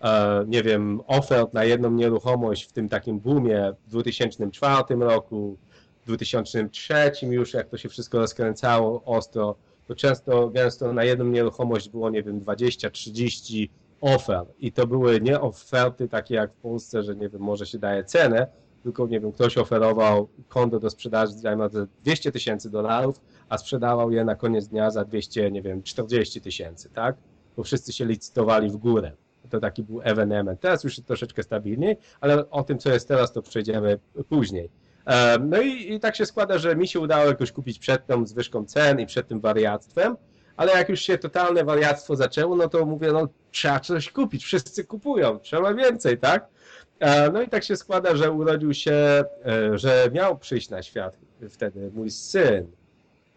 e, 0.00 0.44
nie 0.48 0.62
wiem, 0.62 1.00
ofert 1.06 1.54
na 1.54 1.64
jedną 1.64 1.90
nieruchomość 1.90 2.64
w 2.64 2.72
tym 2.72 2.88
takim 2.88 3.20
boomie 3.20 3.72
w 3.86 3.90
2004 3.90 4.82
roku, 5.00 5.56
w 6.02 6.06
2003 6.06 7.12
już, 7.22 7.54
jak 7.54 7.68
to 7.68 7.76
się 7.78 7.88
wszystko 7.88 8.18
rozkręcało 8.18 9.02
ostro, 9.04 9.56
to 9.88 9.94
często, 9.94 10.50
gęsto 10.50 10.92
na 10.92 11.04
jedną 11.04 11.24
nieruchomość 11.24 11.88
było, 11.88 12.10
nie 12.10 12.22
wiem, 12.22 12.40
20-30 12.40 13.68
ofert 14.00 14.54
i 14.58 14.72
to 14.72 14.86
były 14.86 15.20
nie 15.20 15.40
oferty 15.40 16.08
takie 16.08 16.34
jak 16.34 16.52
w 16.52 16.56
Polsce, 16.56 17.02
że 17.02 17.16
nie 17.16 17.28
wiem, 17.28 17.42
może 17.42 17.66
się 17.66 17.78
daje 17.78 18.04
cenę, 18.04 18.46
tylko 18.82 19.06
nie 19.06 19.20
wiem, 19.20 19.32
ktoś 19.32 19.58
oferował 19.58 20.28
kondo 20.48 20.80
do 20.80 20.90
sprzedaży 20.90 21.32
za 21.32 21.56
200 22.04 22.32
tysięcy 22.32 22.70
dolarów, 22.70 23.20
a 23.48 23.58
sprzedawał 23.58 24.10
je 24.10 24.24
na 24.24 24.34
koniec 24.34 24.68
dnia 24.68 24.90
za 24.90 25.04
200, 25.04 25.50
nie 25.50 25.62
wiem, 25.62 25.82
40 25.82 26.40
tysięcy, 26.40 26.90
tak? 26.90 27.16
Bo 27.56 27.62
wszyscy 27.62 27.92
się 27.92 28.04
licytowali 28.04 28.70
w 28.70 28.76
górę. 28.76 29.12
To 29.50 29.60
taki 29.60 29.82
był 29.82 30.00
ewenement. 30.02 30.60
Teraz 30.60 30.84
już 30.84 31.00
troszeczkę 31.00 31.42
stabilniej, 31.42 31.96
ale 32.20 32.50
o 32.50 32.62
tym, 32.62 32.78
co 32.78 32.90
jest 32.90 33.08
teraz, 33.08 33.32
to 33.32 33.42
przejdziemy 33.42 33.98
później. 34.28 34.70
No 35.40 35.60
i, 35.60 35.94
i 35.94 36.00
tak 36.00 36.16
się 36.16 36.26
składa, 36.26 36.58
że 36.58 36.76
mi 36.76 36.88
się 36.88 37.00
udało 37.00 37.24
jakoś 37.24 37.52
kupić 37.52 37.78
przed 37.78 38.06
tą 38.06 38.26
zwyżką 38.26 38.64
cen 38.64 39.00
i 39.00 39.06
przed 39.06 39.28
tym 39.28 39.40
wariactwem, 39.40 40.16
ale 40.56 40.72
jak 40.72 40.88
już 40.88 41.00
się 41.00 41.18
totalne 41.18 41.64
wariactwo 41.64 42.16
zaczęło, 42.16 42.56
no 42.56 42.68
to 42.68 42.86
mówię, 42.86 43.12
no 43.12 43.28
trzeba 43.50 43.80
coś 43.80 44.10
kupić, 44.10 44.44
wszyscy 44.44 44.84
kupują, 44.84 45.38
trzeba 45.38 45.74
więcej, 45.74 46.18
tak? 46.18 46.46
No 47.32 47.42
i 47.42 47.48
tak 47.48 47.64
się 47.64 47.76
składa, 47.76 48.16
że 48.16 48.30
urodził 48.30 48.74
się, 48.74 48.92
e, 48.92 49.78
że 49.78 50.10
miał 50.12 50.38
przyjść 50.38 50.70
na 50.70 50.82
świat 50.82 51.16
wtedy 51.48 51.90
mój 51.94 52.10
syn. 52.10 52.66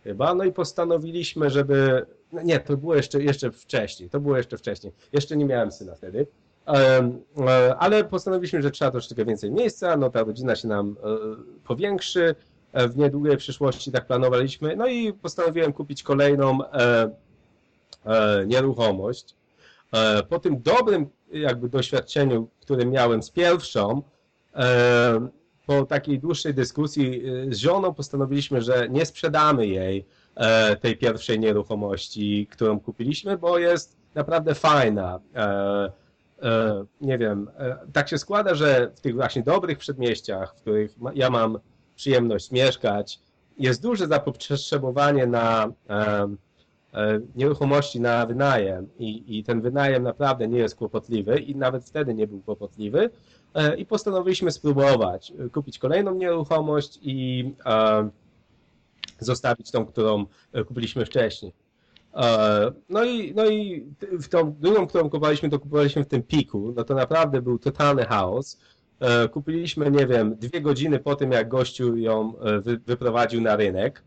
Chyba, 0.03 0.35
no 0.35 0.43
i 0.43 0.51
postanowiliśmy, 0.51 1.49
żeby, 1.49 2.05
no 2.31 2.41
nie, 2.41 2.59
to 2.59 2.77
było 2.77 2.95
jeszcze, 2.95 3.23
jeszcze 3.23 3.51
wcześniej, 3.51 4.09
to 4.09 4.19
było 4.19 4.37
jeszcze 4.37 4.57
wcześniej, 4.57 4.93
jeszcze 5.13 5.37
nie 5.37 5.45
miałem 5.45 5.71
syna 5.71 5.95
wtedy, 5.95 6.27
e, 6.67 7.75
ale 7.77 8.03
postanowiliśmy, 8.03 8.61
że 8.61 8.71
trzeba 8.71 8.91
troszeczkę 8.91 9.25
więcej 9.25 9.51
miejsca, 9.51 9.97
no 9.97 10.09
ta 10.09 10.23
rodzina 10.23 10.55
się 10.55 10.67
nam 10.67 10.95
e, 11.03 11.17
powiększy 11.63 12.35
w 12.73 12.97
niedługiej 12.97 13.37
przyszłości, 13.37 13.91
tak 13.91 14.07
planowaliśmy, 14.07 14.75
no 14.75 14.87
i 14.87 15.13
postanowiłem 15.13 15.73
kupić 15.73 16.03
kolejną 16.03 16.59
nieruchomość. 18.45 19.35
Po 20.29 20.39
tym 20.39 20.61
dobrym 20.61 21.09
jakby 21.33 21.69
doświadczeniu, 21.69 22.47
które 22.61 22.85
miałem 22.85 23.23
z 23.23 23.29
pierwszą, 23.29 24.01
e, 24.55 25.27
po 25.65 25.85
takiej 25.85 26.19
dłuższej 26.19 26.53
dyskusji 26.53 27.23
e, 27.25 27.53
z 27.53 27.57
żoną 27.57 27.93
postanowiliśmy, 27.93 28.61
że 28.61 28.87
nie 28.89 29.05
sprzedamy 29.05 29.67
jej 29.67 30.05
e, 30.35 30.75
tej 30.75 30.97
pierwszej 30.97 31.39
nieruchomości, 31.39 32.47
którą 32.51 32.79
kupiliśmy, 32.79 33.37
bo 33.37 33.57
jest 33.57 33.97
naprawdę 34.15 34.55
fajna. 34.55 35.19
Nie 37.01 37.17
wiem, 37.17 37.49
tak 37.93 38.09
się 38.09 38.17
składa, 38.17 38.55
że 38.55 38.91
w 38.95 39.01
tych 39.01 39.15
właśnie 39.15 39.43
dobrych 39.43 39.77
przedmieściach, 39.77 40.55
w 40.55 40.61
których 40.61 40.95
ja 41.15 41.29
mam 41.29 41.59
przyjemność 41.95 42.51
mieszkać, 42.51 43.19
jest 43.57 43.81
duże 43.81 44.07
zapotrzebowanie 44.07 45.27
na 45.27 45.71
E, 46.93 47.19
nieruchomości 47.35 48.01
na 48.01 48.25
wynajem 48.25 48.87
i, 48.99 49.37
i 49.37 49.43
ten 49.43 49.61
wynajem 49.61 50.03
naprawdę 50.03 50.47
nie 50.47 50.57
jest 50.57 50.75
kłopotliwy 50.75 51.39
i 51.39 51.55
nawet 51.55 51.83
wtedy 51.83 52.13
nie 52.13 52.27
był 52.27 52.41
kłopotliwy 52.41 53.09
e, 53.53 53.75
i 53.75 53.85
postanowiliśmy 53.85 54.51
spróbować 54.51 55.31
e, 55.31 55.49
kupić 55.49 55.79
kolejną 55.79 56.15
nieruchomość 56.15 56.99
i 57.01 57.51
e, 57.65 58.09
zostawić 59.19 59.71
tą, 59.71 59.85
którą 59.85 60.25
kupiliśmy 60.67 61.05
wcześniej. 61.05 61.53
E, 62.15 62.71
no 62.89 63.03
i, 63.03 63.33
no 63.35 63.45
i 63.45 63.85
w 64.01 64.27
tą 64.27 64.55
drugą, 64.59 64.87
którą 64.87 65.03
kupowaliśmy, 65.03 65.49
to 65.49 65.59
kupowaliśmy 65.59 66.03
w 66.03 66.07
tym 66.07 66.23
piku, 66.23 66.73
no 66.75 66.83
to 66.83 66.95
naprawdę 66.95 67.41
był 67.41 67.59
totalny 67.59 68.05
chaos. 68.05 68.59
E, 68.99 69.27
kupiliśmy, 69.27 69.91
nie 69.91 70.07
wiem, 70.07 70.35
dwie 70.35 70.61
godziny 70.61 70.99
po 70.99 71.15
tym, 71.15 71.31
jak 71.31 71.49
gościu 71.49 71.97
ją 71.97 72.33
wy, 72.61 72.79
wyprowadził 72.85 73.41
na 73.41 73.55
rynek. 73.55 74.03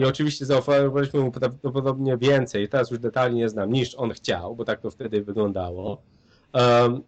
I 0.00 0.04
oczywiście 0.04 0.46
zaoferowaliśmy 0.46 1.20
mu 1.20 1.30
prawdopodobnie 1.30 2.16
więcej, 2.16 2.68
teraz 2.68 2.90
już 2.90 3.00
detali 3.00 3.34
nie 3.34 3.48
znam, 3.48 3.72
niż 3.72 3.94
on 3.94 4.10
chciał, 4.10 4.56
bo 4.56 4.64
tak 4.64 4.80
to 4.80 4.90
wtedy 4.90 5.22
wyglądało. 5.22 6.02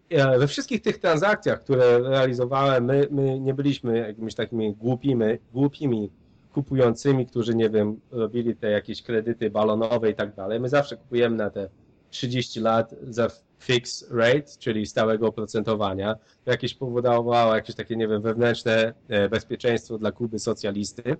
E, 0.09 0.39
we 0.39 0.47
wszystkich 0.47 0.81
tych 0.81 0.97
transakcjach, 0.97 1.59
które 1.59 1.99
realizowałem, 1.99 2.85
my, 2.85 3.07
my 3.11 3.39
nie 3.39 3.53
byliśmy 3.53 3.97
jakimiś 3.97 4.35
takimi 4.35 4.75
głupimi, 4.75 5.25
głupimi 5.53 6.11
kupującymi, 6.53 7.25
którzy, 7.25 7.55
nie 7.55 7.69
wiem, 7.69 7.99
robili 8.11 8.55
te 8.55 8.71
jakieś 8.71 9.03
kredyty 9.03 9.49
balonowe 9.49 10.09
i 10.09 10.15
tak 10.15 10.35
dalej. 10.35 10.59
My 10.59 10.69
zawsze 10.69 10.97
kupujemy 10.97 11.35
na 11.35 11.49
te 11.49 11.69
30 12.11 12.59
lat 12.59 12.95
za 13.01 13.27
fixed 13.59 14.11
rate, 14.11 14.57
czyli 14.59 14.85
stałego 14.85 15.27
oprocentowania. 15.27 16.15
To 16.45 16.51
jakieś 16.51 16.73
powodowało 16.73 17.55
jakieś 17.55 17.75
takie, 17.75 17.95
nie 17.95 18.07
wiem, 18.07 18.21
wewnętrzne 18.21 18.93
e, 19.07 19.29
bezpieczeństwo 19.29 19.97
dla 19.97 20.11
Kuby 20.11 20.39
socjalisty 20.39 21.17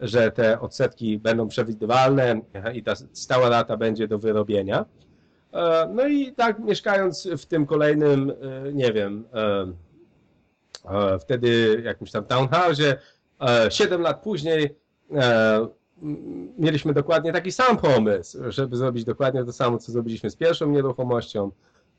że 0.00 0.30
te 0.30 0.60
odsetki 0.60 1.18
będą 1.18 1.48
przewidywalne 1.48 2.40
i 2.74 2.82
ta 2.82 2.94
stała 3.12 3.48
rata 3.48 3.76
będzie 3.76 4.08
do 4.08 4.18
wyrobienia. 4.18 4.84
E, 5.52 5.88
no 5.94 6.08
i 6.08 6.32
tak 6.32 6.58
mieszkając 6.58 7.28
w 7.38 7.46
tym 7.46 7.66
kolejnym, 7.66 8.30
e, 8.30 8.72
nie 8.72 8.92
wiem, 8.92 9.24
wtedy 11.20 11.82
jakimś 11.84 12.10
tam 12.10 12.24
townhouse, 12.24 12.82
7 13.70 14.00
lat 14.00 14.22
później 14.22 14.76
mieliśmy 16.58 16.94
dokładnie 16.94 17.32
taki 17.32 17.52
sam 17.52 17.76
pomysł, 17.76 18.38
żeby 18.48 18.76
zrobić 18.76 19.04
dokładnie 19.04 19.44
to 19.44 19.52
samo, 19.52 19.78
co 19.78 19.92
zrobiliśmy 19.92 20.30
z 20.30 20.36
pierwszą 20.36 20.70
nieruchomością, 20.70 21.50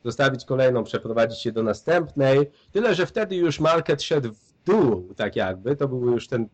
zostawić 0.03 0.46
kolejną, 0.46 0.84
przeprowadzić 0.84 1.39
się 1.39 1.51
do 1.51 1.63
następnej. 1.63 2.51
Tyle, 2.72 2.96
że 2.96 3.05
wtedy 3.05 3.36
już 3.36 3.60
market 3.60 4.03
szedł 4.03 4.29
w 4.34 4.53
dół, 4.65 5.13
tak 5.15 5.36
jakby, 5.36 5.75
to 5.75 5.88
był 5.88 6.12
już 6.12 6.27
ten, 6.27 6.41
e, 6.41 6.48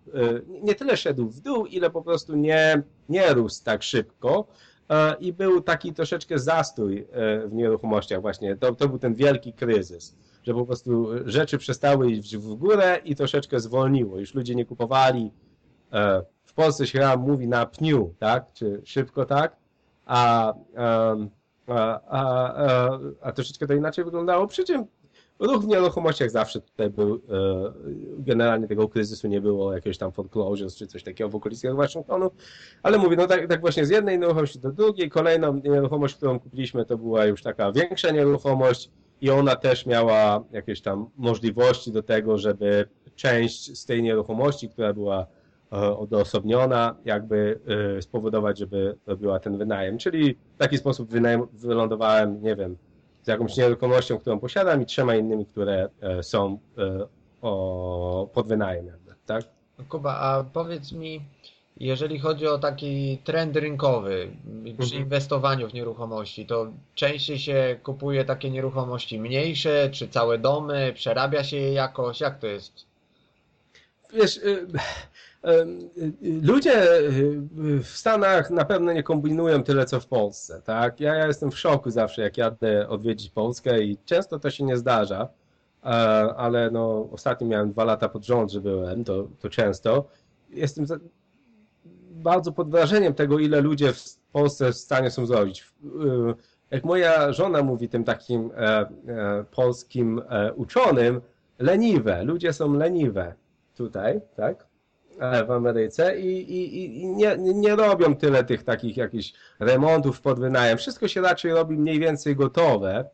nie 0.61 0.75
tyle 0.75 0.97
szedł 0.97 1.29
w 1.29 1.39
dół, 1.39 1.65
ile 1.65 1.89
po 1.89 2.01
prostu 2.01 2.35
nie, 2.35 2.83
nie 3.09 3.33
rósł 3.33 3.63
tak 3.63 3.83
szybko. 3.83 4.47
E, 4.89 5.15
i 5.19 5.33
był 5.33 5.61
taki 5.61 5.93
troszeczkę 5.93 6.39
zastój 6.39 7.07
e, 7.11 7.47
w 7.47 7.53
nieruchomościach 7.53 8.21
właśnie, 8.21 8.55
to, 8.55 8.75
to 8.75 8.89
był 8.89 8.99
ten 8.99 9.15
wielki 9.15 9.53
kryzys, 9.53 10.15
że 10.43 10.53
po 10.53 10.65
prostu 10.65 11.07
rzeczy 11.25 11.57
przestały 11.57 12.11
iść 12.11 12.37
w 12.37 12.55
górę 12.55 12.99
i 13.05 13.15
troszeczkę 13.15 13.59
zwolniło, 13.59 14.19
już 14.19 14.33
ludzie 14.33 14.55
nie 14.55 14.65
kupowali, 14.65 15.31
Polsce 16.57 16.87
się 16.87 17.17
mówi 17.17 17.47
na 17.47 17.65
pniu, 17.65 18.13
tak, 18.19 18.53
czy 18.53 18.81
szybko 18.85 19.25
tak, 19.25 19.55
a, 20.05 20.53
a, 20.77 21.15
a, 21.67 22.01
a, 22.09 22.99
a 23.21 23.31
troszeczkę 23.31 23.67
to 23.67 23.73
inaczej 23.73 24.05
wyglądało, 24.05 24.47
przy 24.47 24.63
czym 24.63 24.85
Ruch 25.39 25.63
w 25.63 25.67
nieruchomościach 25.67 26.31
zawsze 26.31 26.61
tutaj 26.61 26.89
był, 26.89 27.15
e, 27.15 27.19
generalnie 28.19 28.67
tego 28.67 28.89
kryzysu 28.89 29.27
nie 29.27 29.41
było, 29.41 29.73
jakiegoś 29.73 29.97
tam 29.97 30.11
foreclosures 30.11 30.75
czy 30.75 30.87
coś 30.87 31.03
takiego 31.03 31.29
w 31.29 31.35
okolicach 31.35 31.75
Waszyngtonu, 31.75 32.31
ale 32.83 32.97
mówię, 32.97 33.15
no 33.15 33.27
tak, 33.27 33.47
tak 33.47 33.61
właśnie 33.61 33.85
z 33.85 33.89
jednej 33.89 34.19
nieruchomości 34.19 34.59
do 34.59 34.71
drugiej, 34.71 35.09
kolejną 35.09 35.53
nieruchomość, 35.53 36.15
którą 36.15 36.39
kupiliśmy, 36.39 36.85
to 36.85 36.97
była 36.97 37.25
już 37.25 37.43
taka 37.43 37.71
większa 37.71 38.11
nieruchomość 38.11 38.91
i 39.21 39.29
ona 39.29 39.55
też 39.55 39.85
miała 39.85 40.43
jakieś 40.51 40.81
tam 40.81 41.09
możliwości 41.17 41.91
do 41.91 42.03
tego, 42.03 42.37
żeby 42.37 42.87
część 43.15 43.79
z 43.79 43.85
tej 43.85 44.03
nieruchomości, 44.03 44.69
która 44.69 44.93
była 44.93 45.27
odosobniona, 45.71 46.95
jakby 47.05 47.59
e, 47.97 48.01
spowodować, 48.01 48.57
żeby 48.59 48.97
robiła 49.07 49.39
ten 49.39 49.57
wynajem. 49.57 49.97
Czyli 49.97 50.37
w 50.55 50.57
taki 50.57 50.77
sposób 50.77 51.09
wynajem, 51.09 51.47
wylądowałem, 51.53 52.41
nie 52.41 52.55
wiem, 52.55 52.77
z 53.23 53.27
jakąś 53.27 53.57
nieruchomością, 53.57 54.19
którą 54.19 54.39
posiadam 54.39 54.81
i 54.81 54.85
trzema 54.85 55.15
innymi, 55.15 55.45
które 55.45 55.89
e, 56.01 56.23
są 56.23 56.59
e, 56.77 57.07
o, 57.41 58.29
pod 58.33 58.47
wynajem 58.47 58.87
jakby, 58.87 59.15
tak? 59.25 59.43
Kuba, 59.89 60.19
a 60.19 60.43
powiedz 60.43 60.91
mi, 60.91 61.21
jeżeli 61.79 62.19
chodzi 62.19 62.47
o 62.47 62.57
taki 62.57 63.17
trend 63.23 63.55
rynkowy 63.55 64.31
przy 64.63 64.83
mhm. 64.83 65.03
inwestowaniu 65.03 65.69
w 65.69 65.73
nieruchomości, 65.73 66.45
to 66.45 66.67
częściej 66.95 67.39
się 67.39 67.79
kupuje 67.83 68.25
takie 68.25 68.49
nieruchomości 68.49 69.19
mniejsze, 69.19 69.89
czy 69.91 70.07
całe 70.07 70.37
domy, 70.37 70.93
przerabia 70.95 71.43
się 71.43 71.57
je 71.57 71.73
jakoś, 71.73 72.21
jak 72.21 72.39
to 72.39 72.47
jest? 72.47 72.85
Wiesz, 74.13 74.37
y, 74.37 74.67
Ludzie 76.41 76.83
w 77.83 77.87
Stanach 77.87 78.51
na 78.51 78.65
pewno 78.65 78.93
nie 78.93 79.03
kombinują 79.03 79.63
tyle, 79.63 79.85
co 79.85 79.99
w 79.99 80.07
Polsce, 80.07 80.61
tak? 80.61 80.99
Ja, 80.99 81.15
ja 81.15 81.27
jestem 81.27 81.51
w 81.51 81.59
szoku 81.59 81.89
zawsze, 81.89 82.21
jak 82.21 82.37
jadę 82.37 82.89
odwiedzić 82.89 83.29
Polskę 83.29 83.83
i 83.83 83.97
często 84.05 84.39
to 84.39 84.49
się 84.49 84.63
nie 84.63 84.77
zdarza, 84.77 85.27
e, 85.83 85.87
ale 86.37 86.71
no, 86.71 87.09
ostatnio 87.11 87.47
miałem 87.47 87.71
dwa 87.71 87.83
lata 87.83 88.09
pod 88.09 88.25
rząd, 88.25 88.51
że 88.51 88.61
byłem, 88.61 89.03
to, 89.03 89.27
to 89.39 89.49
często. 89.49 90.07
Jestem 90.49 90.85
bardzo 92.11 92.51
pod 92.51 92.71
wrażeniem 92.71 93.13
tego, 93.13 93.39
ile 93.39 93.61
ludzie 93.61 93.93
w 93.93 94.17
Polsce 94.31 94.71
w 94.71 94.77
stanie 94.77 95.11
są 95.11 95.25
zrobić. 95.25 95.73
E, 95.85 96.33
jak 96.71 96.83
moja 96.83 97.33
żona 97.33 97.63
mówi 97.63 97.89
tym 97.89 98.03
takim 98.03 98.51
e, 98.55 98.85
polskim 99.51 100.21
uczonym, 100.55 101.21
leniwe, 101.59 102.23
ludzie 102.23 102.53
są 102.53 102.73
leniwe 102.73 103.33
tutaj, 103.75 104.21
tak? 104.35 104.66
E, 105.19 105.45
w 105.45 105.51
Ameryce 105.51 106.19
i, 106.19 106.51
i, 106.51 107.01
i 107.01 107.07
nie, 107.07 107.37
nie 107.37 107.75
robią 107.75 108.15
tyle 108.15 108.43
tych 108.43 108.63
takich 108.63 108.97
jakichś 108.97 109.33
remontów 109.59 110.21
pod 110.21 110.39
wynajem. 110.39 110.77
Wszystko 110.77 111.07
się 111.07 111.21
raczej 111.21 111.51
robi 111.51 111.77
mniej 111.77 111.99
więcej 111.99 112.35
gotowe. 112.35 113.09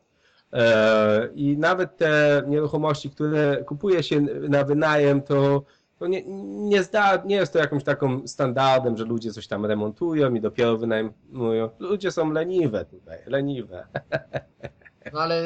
E, 0.53 1.29
I 1.36 1.57
nawet 1.57 1.98
te 1.98 2.43
nieruchomości, 2.48 3.10
które 3.10 3.63
kupuje 3.63 4.03
się 4.03 4.22
na 4.50 4.63
wynajem, 4.63 5.22
to, 5.22 5.63
to 6.00 6.07
nie, 6.07 6.24
nie, 6.45 6.83
zda, 6.83 7.24
nie 7.25 7.36
jest 7.36 7.53
to 7.53 7.60
jakimś 7.60 7.83
taką 7.83 8.27
standardem, 8.27 8.98
że 8.98 9.05
ludzie 9.05 9.31
coś 9.31 9.48
tam 9.48 9.65
remontują 9.65 10.33
i 10.33 10.41
dopiero 10.41 10.77
wynajmują. 10.77 11.69
Ludzie 11.79 12.12
są 12.12 12.31
leniwe 12.31 12.86
tutaj, 12.86 13.17
leniwe. 13.25 13.88
No 15.12 15.19
ale 15.22 15.43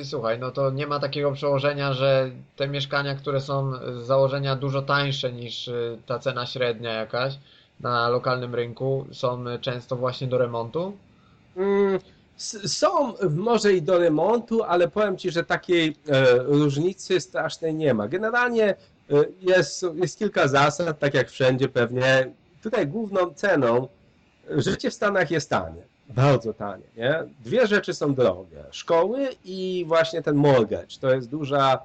y, 0.00 0.04
słuchaj, 0.04 0.38
no 0.38 0.50
to 0.50 0.70
nie 0.70 0.86
ma 0.86 1.00
takiego 1.00 1.32
przełożenia, 1.32 1.92
że 1.92 2.30
te 2.56 2.68
mieszkania, 2.68 3.14
które 3.14 3.40
są 3.40 3.72
z 3.76 4.06
założenia 4.06 4.56
dużo 4.56 4.82
tańsze 4.82 5.32
niż 5.32 5.68
y, 5.68 5.98
ta 6.06 6.18
cena 6.18 6.46
średnia 6.46 6.92
jakaś 6.92 7.38
na 7.80 8.08
lokalnym 8.08 8.54
rynku, 8.54 9.06
są 9.12 9.44
często 9.60 9.96
właśnie 9.96 10.26
do 10.26 10.38
remontu? 10.38 10.98
Mm, 11.56 11.98
Są 12.66 13.14
może 13.30 13.72
i 13.74 13.82
do 13.82 13.98
remontu, 13.98 14.62
ale 14.62 14.88
powiem 14.88 15.18
Ci, 15.18 15.30
że 15.30 15.44
takiej 15.44 15.96
e, 16.08 16.36
różnicy 16.42 17.20
strasznej 17.20 17.74
nie 17.74 17.94
ma. 17.94 18.08
Generalnie 18.08 18.64
e, 18.70 18.76
jest, 19.40 19.86
jest 19.94 20.18
kilka 20.18 20.48
zasad, 20.48 20.98
tak 20.98 21.14
jak 21.14 21.30
wszędzie 21.30 21.68
pewnie. 21.68 22.34
Tutaj 22.62 22.86
główną 22.88 23.34
ceną 23.34 23.88
życie 24.50 24.90
w 24.90 24.94
Stanach 24.94 25.30
jest 25.30 25.50
tanie. 25.50 25.82
Bardzo 26.08 26.54
tanie, 26.54 26.84
nie? 26.96 27.22
Dwie 27.44 27.66
rzeczy 27.66 27.94
są 27.94 28.14
drogie. 28.14 28.64
Szkoły 28.70 29.28
i 29.44 29.84
właśnie 29.88 30.22
ten 30.22 30.34
mortgage. 30.34 30.98
To 31.00 31.14
jest 31.14 31.28
duża 31.30 31.78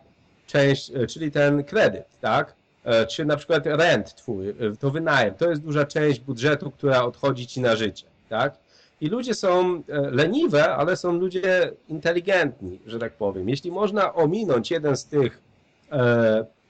część, 0.48 0.92
e, 0.96 1.08
czyli 1.08 1.32
ten 1.32 1.64
kredyt, 1.64 2.06
tak? 2.22 2.54
E, 2.84 3.06
Czy 3.06 3.26
na 3.26 3.38
przykład 3.38 3.66
rent 3.66 4.16
twój, 4.16 4.50
e, 4.50 4.54
to 4.80 4.92
wynajem. 4.92 5.34
To 5.36 5.50
jest 5.50 5.62
duża 5.62 5.86
część 5.86 6.20
budżetu, 6.20 6.72
która 6.72 7.04
odchodzi 7.04 7.48
Ci 7.48 7.62
na 7.62 7.76
życie, 7.76 8.06
tak? 8.30 8.54
I 9.02 9.08
ludzie 9.08 9.34
są 9.34 9.84
leniwe, 10.12 10.76
ale 10.76 10.98
są 10.98 11.14
ludzie 11.14 11.72
inteligentni, 11.90 12.80
że 12.86 13.00
tak 13.00 13.14
powiem. 13.14 13.50
Jeśli 13.50 13.72
można 13.72 14.14
ominąć 14.14 14.72
jeden 14.72 14.98
z 14.98 15.06
tych 15.06 15.42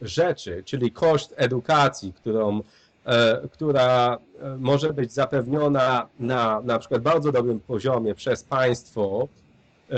rzeczy, 0.02 0.64
czyli 0.66 0.92
koszt 0.92 1.34
edukacji, 1.38 2.14
którą, 2.14 2.62
która 3.52 4.18
e, 4.42 4.58
może 4.58 4.94
być 4.94 5.14
zapewniona 5.14 6.08
na 6.20 6.62
na 6.62 6.80
przykład 6.80 7.02
bardzo 7.02 7.32
dobrym 7.32 7.60
poziomie 7.60 8.16
przez 8.16 8.44
państwo 8.44 9.28
e, 9.90 9.96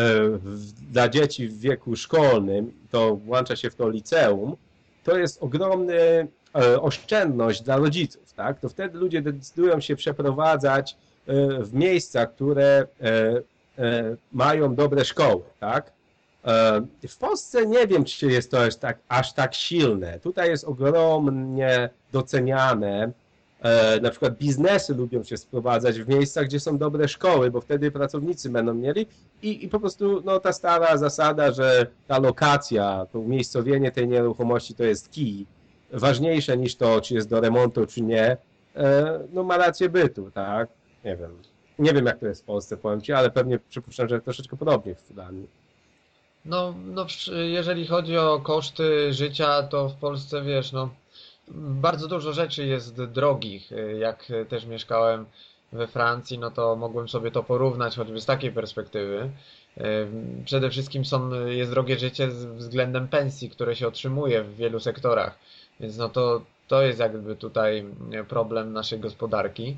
dla 0.92 1.10
dzieci 1.10 1.48
w 1.48 1.60
wieku 1.60 1.96
szkolnym, 1.96 2.74
to 2.92 3.16
włącza 3.16 3.56
się 3.56 3.70
w 3.70 3.76
to 3.76 3.90
liceum, 3.90 4.56
to 5.04 5.18
jest 5.18 5.44
ogromny 5.44 6.28
e, 6.56 6.82
oszczędność 6.82 7.62
dla 7.62 7.78
rodziców, 7.78 8.34
tak? 8.34 8.60
To 8.60 8.70
wtedy 8.70 8.98
ludzie 8.98 9.22
decydują 9.22 9.80
się 9.80 9.96
przeprowadzać 9.96 10.98
e, 11.28 11.64
w 11.64 11.74
miejsca, 11.74 12.26
które 12.26 12.88
e, 13.02 13.42
e, 13.78 14.16
mają 14.32 14.76
dobre 14.76 15.06
szkoły, 15.06 15.42
tak? 15.60 15.92
E, 16.46 16.82
W 17.08 17.18
Polsce 17.18 17.66
nie 17.66 17.88
wiem, 17.88 18.04
czy 18.04 18.28
jest 18.32 18.52
to 18.52 18.64
aż 18.64 18.76
tak, 18.76 19.00
aż 19.08 19.34
tak 19.34 19.54
silne. 19.56 20.20
Tutaj 20.20 20.50
jest 20.50 20.64
ogromnie 20.64 21.90
doceniane. 22.12 23.12
E, 23.62 24.00
Na 24.02 24.10
przykład 24.10 24.38
biznesy 24.38 24.94
lubią 24.96 25.24
się 25.24 25.38
sprowadzać 25.38 26.00
w 26.02 26.08
miejsca, 26.10 26.44
gdzie 26.44 26.60
są 26.60 26.78
dobre 26.78 27.08
szkoły, 27.08 27.52
bo 27.52 27.62
wtedy 27.62 27.92
pracownicy 27.92 28.50
będą 28.50 28.74
mieli 28.74 29.08
i, 29.42 29.66
i 29.66 29.70
po 29.70 29.80
prostu 29.80 30.22
no, 30.26 30.40
ta 30.40 30.54
stara 30.54 30.98
zasada, 30.98 31.52
że 31.52 31.88
ta 32.08 32.20
lokacja, 32.20 33.06
to 33.12 33.20
umiejscowienie 33.20 33.92
tej 33.92 34.08
nieruchomości 34.08 34.76
to 34.76 34.84
jest 34.84 35.10
key, 35.10 35.46
ważniejsze 35.94 36.58
niż 36.58 36.76
to, 36.76 37.02
czy 37.02 37.14
jest 37.14 37.30
do 37.30 37.42
remontu, 37.42 37.86
czy 37.86 38.02
nie, 38.02 38.38
e, 38.76 39.20
no 39.34 39.44
ma 39.44 39.58
rację 39.58 39.90
bytu, 39.90 40.32
tak? 40.32 40.70
Nie 41.06 41.16
wiem. 41.18 41.32
Nie 41.80 41.94
wiem, 41.94 42.06
jak 42.06 42.20
to 42.20 42.28
jest 42.28 42.42
w 42.42 42.46
Polsce, 42.46 42.78
powiem 42.78 43.02
Ci, 43.02 43.14
ale 43.14 43.30
pewnie 43.30 43.60
przypuszczam, 43.70 44.08
że 44.08 44.22
troszeczkę 44.22 44.58
podobnie 44.58 44.96
w 44.96 45.02
Sudanii. 45.02 45.48
No, 46.46 46.74
no, 46.86 47.06
jeżeli 47.50 47.88
chodzi 47.88 48.18
o 48.18 48.40
koszty 48.40 49.14
życia, 49.14 49.64
to 49.64 49.90
w 49.90 49.96
Polsce, 49.96 50.42
wiesz, 50.42 50.72
no, 50.72 50.90
bardzo 51.58 52.08
dużo 52.08 52.34
rzeczy 52.34 52.66
jest 52.66 53.04
drogich. 53.04 53.72
Jak 54.00 54.32
też 54.50 54.66
mieszkałem 54.66 55.26
we 55.72 55.88
Francji, 55.88 56.40
no 56.40 56.52
to 56.52 56.76
mogłem 56.76 57.10
sobie 57.10 57.32
to 57.32 57.44
porównać 57.44 57.96
choćby 57.96 58.22
z 58.22 58.26
takiej 58.26 58.52
perspektywy. 58.52 59.30
Przede 60.46 60.70
wszystkim 60.70 61.06
są, 61.06 61.46
jest 61.46 61.72
drogie 61.72 62.00
życie 62.00 62.28
względem 62.56 63.08
pensji, 63.08 63.50
które 63.50 63.76
się 63.76 63.88
otrzymuje 63.88 64.44
w 64.44 64.56
wielu 64.56 64.80
sektorach. 64.80 65.38
Więc 65.80 65.98
no 65.98 66.10
to, 66.10 66.42
to 66.68 66.82
jest 66.82 67.00
jakby 67.00 67.36
tutaj 67.36 67.86
problem 68.28 68.74
naszej 68.74 69.00
gospodarki. 69.00 69.78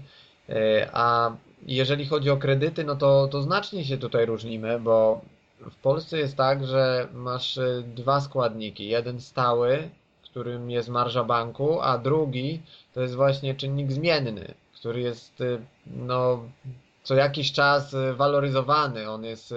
E, 0.50 0.90
A 0.94 1.36
jeżeli 1.66 2.06
chodzi 2.06 2.30
o 2.30 2.38
kredyty, 2.38 2.84
no 2.84 2.96
to, 2.96 3.28
to 3.28 3.42
znacznie 3.42 3.86
się 3.86 3.98
tutaj 3.98 4.26
różnimy, 4.26 4.80
bo 4.80 5.22
w 5.60 5.76
Polsce 5.76 6.18
jest 6.18 6.38
tak, 6.38 6.68
że 6.68 7.08
masz 7.14 7.58
e, 7.58 7.84
dwa 7.96 8.22
składniki. 8.22 8.88
Jeden 8.88 9.22
stały, 9.22 9.90
którym 10.24 10.72
jest 10.72 10.90
marża 10.90 11.24
banku, 11.24 11.82
a 11.82 11.98
drugi 11.98 12.62
to 12.94 13.02
jest 13.02 13.16
właśnie 13.16 13.56
czynnik 13.56 13.92
zmienny, 13.92 14.54
który 14.74 15.02
jest 15.02 15.42
e, 15.42 15.60
no, 15.88 16.44
co 17.04 17.16
jakiś 17.16 17.52
czas 17.52 17.94
e, 17.94 18.14
waloryzowany. 18.14 19.10
On 19.10 19.24
jest, 19.24 19.54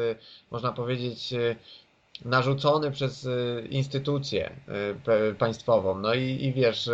można 0.51 0.73
powiedzieć, 0.73 1.35
narzucony 2.25 2.91
przez 2.91 3.29
instytucję 3.71 4.51
państwową. 5.39 5.99
No 5.99 6.15
i, 6.15 6.45
i 6.45 6.53
wiesz, 6.53 6.91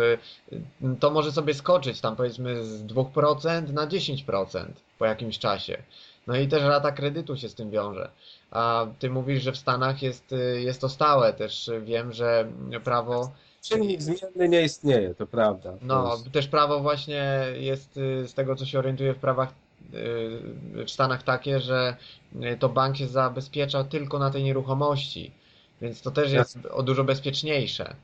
to 0.99 1.11
może 1.11 1.31
sobie 1.31 1.53
skoczyć 1.53 2.01
tam 2.01 2.15
powiedzmy 2.15 2.65
z 2.65 2.83
2% 2.85 3.73
na 3.73 3.87
10% 3.87 4.65
po 4.99 5.05
jakimś 5.05 5.39
czasie. 5.39 5.83
No 6.27 6.35
i 6.37 6.47
też 6.47 6.63
rata 6.63 6.91
kredytu 6.91 7.37
się 7.37 7.49
z 7.49 7.55
tym 7.55 7.71
wiąże. 7.71 8.09
A 8.51 8.85
ty 8.99 9.09
mówisz, 9.09 9.43
że 9.43 9.51
w 9.51 9.57
Stanach 9.57 10.01
jest, 10.01 10.31
y, 10.31 10.61
jest 10.61 10.81
to 10.81 10.89
stałe. 10.89 11.33
Też 11.33 11.71
wiem, 11.85 12.11
że 12.11 12.47
prawo, 12.83 13.31
Czynnik 13.61 14.01
zmienny 14.01 14.49
nie 14.49 14.61
istnieje, 14.61 15.15
to 15.15 15.27
prawda. 15.27 15.73
No, 15.81 16.17
też 16.31 16.47
prawo 16.47 16.79
właśnie 16.79 17.45
jest 17.53 17.97
y, 17.97 18.27
z 18.27 18.33
tego, 18.33 18.55
co 18.55 18.65
się 18.65 18.79
orientuję 18.79 19.13
w 19.13 19.17
prawach 19.17 19.49
y, 19.49 19.53
w 20.85 20.91
Stanach 20.91 21.23
takie, 21.23 21.59
że 21.59 21.95
to 22.59 22.69
bank 22.69 22.97
się 22.97 23.07
zabezpiecza 23.07 23.83
tylko 23.83 24.19
na 24.19 24.29
tej 24.29 24.43
nieruchomości. 24.43 25.31
Więc 25.81 26.01
to 26.01 26.11
też 26.11 26.31
jest 26.31 26.65
o 26.65 26.83
dużo 26.83 27.03
bezpieczniejsze. 27.03 27.95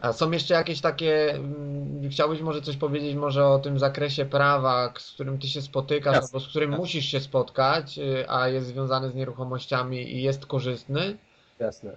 A 0.00 0.12
są 0.12 0.30
jeszcze 0.30 0.54
jakieś 0.54 0.80
takie, 0.80 1.30
mm, 1.34 2.10
chciałbyś 2.10 2.40
może 2.40 2.62
coś 2.62 2.76
powiedzieć 2.76 3.14
może 3.16 3.46
o 3.46 3.58
tym 3.58 3.78
zakresie 3.78 4.24
prawa, 4.24 4.92
z 4.98 5.12
którym 5.12 5.38
ty 5.38 5.48
się 5.48 5.62
spotykasz, 5.62 6.14
Jasne. 6.14 6.28
albo 6.28 6.46
z 6.46 6.48
którym 6.48 6.70
Jasne. 6.70 6.82
musisz 6.82 7.06
się 7.06 7.20
spotkać, 7.20 7.98
y, 7.98 8.24
a 8.28 8.48
jest 8.48 8.66
związany 8.66 9.10
z 9.10 9.14
nieruchomościami 9.14 10.12
i 10.12 10.22
jest 10.22 10.46
korzystny? 10.46 11.16
Jasne, 11.58 11.96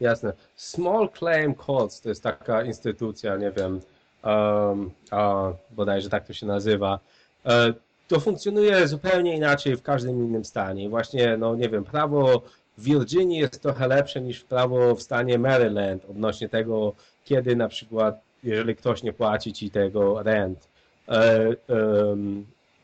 jasne. 0.00 0.32
Small 0.56 1.08
Claim 1.18 1.54
Courts 1.54 2.00
to 2.00 2.08
jest 2.08 2.22
taka 2.22 2.62
instytucja, 2.62 3.36
nie 3.36 3.50
wiem, 3.50 3.80
um, 4.24 4.90
a, 5.10 5.52
bodajże 5.70 6.08
tak 6.08 6.26
to 6.26 6.32
się 6.32 6.46
nazywa. 6.46 6.98
E, 7.46 7.72
to 8.08 8.20
funkcjonuje 8.20 8.88
zupełnie 8.88 9.36
inaczej 9.36 9.76
w 9.76 9.82
każdym 9.82 10.24
innym 10.24 10.44
stanie. 10.44 10.88
Właśnie, 10.88 11.36
no 11.36 11.54
nie 11.54 11.68
wiem, 11.68 11.84
prawo 11.84 12.42
w 12.78 12.82
Virginii 12.82 13.38
jest 13.38 13.62
trochę 13.62 13.88
lepsze 13.88 14.20
niż 14.20 14.40
prawo 14.44 14.94
w 14.94 15.02
stanie 15.02 15.38
Maryland 15.38 16.04
odnośnie 16.10 16.48
tego, 16.48 16.92
kiedy 17.24 17.56
na 17.56 17.68
przykład, 17.68 18.20
jeżeli 18.44 18.76
ktoś 18.76 19.02
nie 19.02 19.12
płaci 19.12 19.52
ci 19.52 19.70
tego 19.70 20.22
rent, 20.22 20.68
e, 21.08 21.56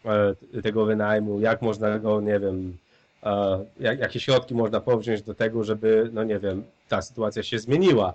e, 0.04 0.62
tego 0.62 0.85
wynajmu, 0.85 1.40
jak 1.40 1.62
można 1.62 1.98
go, 1.98 2.20
nie 2.20 2.40
wiem, 2.40 2.76
e, 3.22 3.64
jak, 3.80 3.98
jakie 3.98 4.20
środki 4.20 4.54
można 4.54 4.80
powziąć 4.80 5.22
do 5.22 5.35
tego, 5.35 5.64
żeby, 5.64 6.11
no 6.12 6.24
nie 6.24 6.38
wiem, 6.38 6.64
ta 6.88 7.02
sytuacja 7.02 7.42
się 7.42 7.59
zmieniła. 7.59 8.14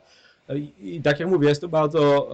I, 0.81 1.01
tak 1.01 1.19
jak 1.19 1.29
mówię, 1.29 1.49
jest 1.49 1.61
to 1.61 1.67
bardzo 1.67 2.29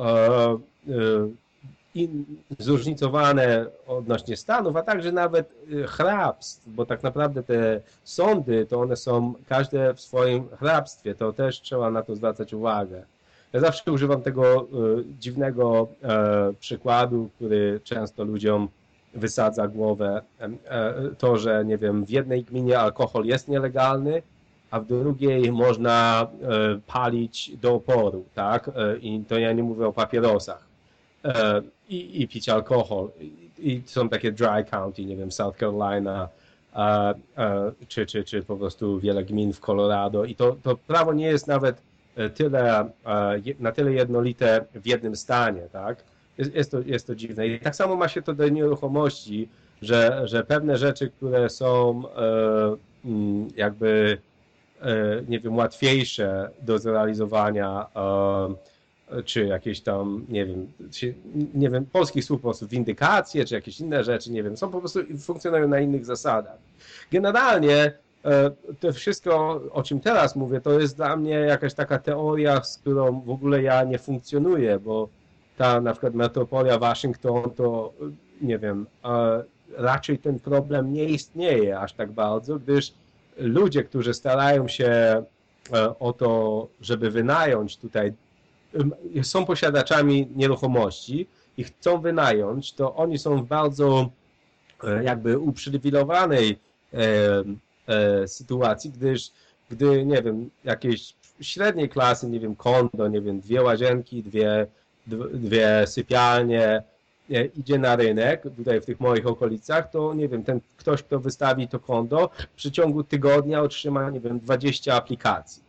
in, 1.95 2.25
zróżnicowane 2.59 3.65
odnośnie 3.87 4.37
Stanów, 4.37 4.75
a 4.75 4.81
także 4.81 5.11
nawet 5.11 5.51
e, 5.83 5.87
hrabstw, 5.87 6.69
bo 6.69 6.85
tak 6.85 7.03
naprawdę 7.03 7.43
te 7.43 7.81
sądy, 8.03 8.65
to 8.65 8.81
one 8.81 8.95
są 8.95 9.33
każde 9.47 9.93
w 9.93 10.01
swoim 10.01 10.47
hrabstwie, 10.49 11.15
to 11.15 11.33
też 11.33 11.61
trzeba 11.61 11.91
na 11.91 12.01
to 12.01 12.15
zwracać 12.15 12.53
uwagę. 12.53 13.03
Ja 13.53 13.59
zawsze 13.59 13.91
używam 13.91 14.21
tego 14.21 14.61
e, 14.61 14.65
dziwnego 15.19 15.87
e, 16.03 16.53
przykładu, 16.59 17.29
który 17.35 17.79
często 17.83 18.23
ludziom 18.23 18.67
wysadza 19.13 19.67
głowę 19.67 20.21
e, 20.39 20.49
to, 21.17 21.37
że 21.37 21.65
nie 21.65 21.77
wiem, 21.77 22.05
w 22.05 22.09
jednej 22.09 22.43
gminie 22.43 22.79
alkohol 22.79 23.25
jest 23.25 23.47
nielegalny, 23.47 24.21
a 24.71 24.79
w 24.79 24.85
drugiej 24.85 25.51
można 25.51 26.27
e, 26.41 26.79
palić 26.87 27.57
do 27.57 27.73
oporu, 27.73 28.25
tak? 28.33 28.71
I 29.01 29.23
to 29.27 29.39
ja 29.39 29.53
nie 29.53 29.63
mówię 29.63 29.87
o 29.87 29.93
papierosach. 29.93 30.64
E, 31.25 31.61
I, 31.89 32.21
i 32.21 32.27
pić 32.27 32.49
alkohol. 32.49 33.09
I, 33.19 33.49
I 33.59 33.83
są 33.85 34.09
takie 34.09 34.31
dry 34.31 34.63
county, 34.71 35.05
nie 35.05 35.17
wiem, 35.17 35.31
South 35.31 35.57
Carolina, 35.57 36.29
czy, 37.87 38.05
czy, 38.05 38.23
czy 38.23 38.43
po 38.43 38.57
prostu 38.57 38.99
wiele 38.99 39.23
gmin 39.23 39.53
w 39.53 39.59
Colorado. 39.59 40.25
I 40.25 40.35
to, 40.35 40.55
to 40.63 40.75
prawo 40.75 41.13
nie 41.13 41.27
jest 41.27 41.47
nawet 41.47 41.81
e, 42.15 42.29
tyle, 42.29 42.79
e, 43.05 43.41
na 43.59 43.71
tyle 43.71 43.93
jednolite 43.93 44.65
w 44.75 44.87
jednym 44.87 45.15
stanie, 45.15 45.61
tak? 45.71 46.03
Jest, 46.37 46.55
jest, 46.55 46.71
to, 46.71 46.79
jest 46.81 47.07
to 47.07 47.15
dziwne. 47.15 47.47
I 47.47 47.59
tak 47.59 47.75
samo 47.75 47.95
ma 47.95 48.07
się 48.07 48.21
to 48.21 48.33
do 48.33 48.49
nieruchomości, 48.49 49.49
że, 49.81 50.21
że 50.23 50.43
pewne 50.43 50.77
rzeczy, 50.77 51.09
które 51.09 51.49
są 51.49 52.03
mm, 53.05 53.47
jakby, 53.55 54.17
nie 55.27 55.39
wiem, 55.39 55.55
łatwiejsze 55.55 56.49
do 56.61 56.79
zrealizowania, 56.79 57.85
czy 59.25 59.45
jakieś 59.45 59.81
tam, 59.81 60.25
nie 60.29 60.45
wiem, 60.45 60.71
nie 61.53 61.69
wiem, 61.69 61.85
polskich 61.85 62.25
słów 62.25 62.41
po 62.41 62.47
prostu 62.47 62.67
windykacje, 62.67 63.45
czy 63.45 63.55
jakieś 63.55 63.79
inne 63.79 64.03
rzeczy, 64.03 64.31
nie 64.31 64.43
wiem, 64.43 64.57
są 64.57 64.71
po 64.71 64.79
prostu, 64.79 64.99
funkcjonują 65.19 65.67
na 65.67 65.79
innych 65.79 66.05
zasadach. 66.05 66.57
Generalnie 67.11 67.91
e, 68.25 68.51
to 68.79 68.93
wszystko, 68.93 69.61
o 69.71 69.83
czym 69.83 69.99
teraz 69.99 70.35
mówię, 70.35 70.61
to 70.61 70.79
jest 70.79 70.95
dla 70.95 71.15
mnie 71.15 71.33
jakaś 71.33 71.73
taka 71.73 71.99
teoria, 71.99 72.63
z 72.63 72.77
którą 72.77 73.21
w 73.21 73.29
ogóle 73.29 73.61
ja 73.61 73.83
nie 73.83 73.99
funkcjonuję, 73.99 74.79
bo 74.79 75.09
ta 75.57 75.81
na 75.81 75.91
przykład 75.91 76.13
metropolia 76.13 76.79
Waszyngton 76.79 77.51
to, 77.51 77.93
nie 78.41 78.59
wiem, 78.59 78.85
raczej 79.77 80.19
ten 80.19 80.39
problem 80.39 80.93
nie 80.93 81.05
istnieje 81.05 81.79
aż 81.79 81.93
tak 81.93 82.11
bardzo, 82.11 82.59
gdyż 82.59 82.93
ludzie, 83.37 83.83
którzy 83.83 84.13
starają 84.13 84.67
się 84.67 84.85
e, 84.85 85.23
o 85.99 86.13
to, 86.13 86.67
żeby 86.81 87.11
wynająć 87.11 87.77
tutaj, 87.77 88.13
są 89.23 89.45
posiadaczami 89.45 90.27
nieruchomości 90.35 91.27
i 91.57 91.63
chcą 91.63 92.01
wynająć, 92.01 92.73
to 92.73 92.95
oni 92.95 93.17
są 93.17 93.43
w 93.43 93.47
bardzo 93.47 94.09
e, 94.83 95.03
jakby 95.03 95.39
uprzywilejowanej 95.39 96.59
e, 97.87 98.27
sytuacji, 98.27 98.91
gdyż 98.91 99.31
gdy, 99.69 100.05
nie 100.05 100.21
wiem, 100.21 100.49
jakieś 100.63 101.13
średniej 101.41 101.89
klasy, 101.89 102.29
nie 102.29 102.39
wiem, 102.39 102.55
kondo, 102.55 103.07
nie 103.07 103.21
wiem, 103.21 103.39
dwie 103.39 103.61
łazienki, 103.61 104.23
dwie, 104.23 104.67
dwie 105.33 105.87
sypialnie, 105.87 106.83
idzie 107.57 107.79
na 107.79 107.95
rynek, 107.95 108.43
tutaj 108.55 108.81
w 108.81 108.85
tych 108.85 108.99
moich 108.99 109.27
okolicach, 109.27 109.91
to 109.91 110.13
nie 110.13 110.27
wiem, 110.27 110.43
ten 110.43 110.59
ktoś, 110.77 111.03
kto 111.03 111.19
wystawi 111.19 111.67
to 111.67 111.79
kondo, 111.79 112.29
w 112.53 112.55
przeciągu 112.55 113.03
tygodnia 113.03 113.61
otrzyma, 113.61 114.09
nie 114.09 114.19
wiem, 114.19 114.39
20 114.39 114.93
aplikacji. 114.93 115.64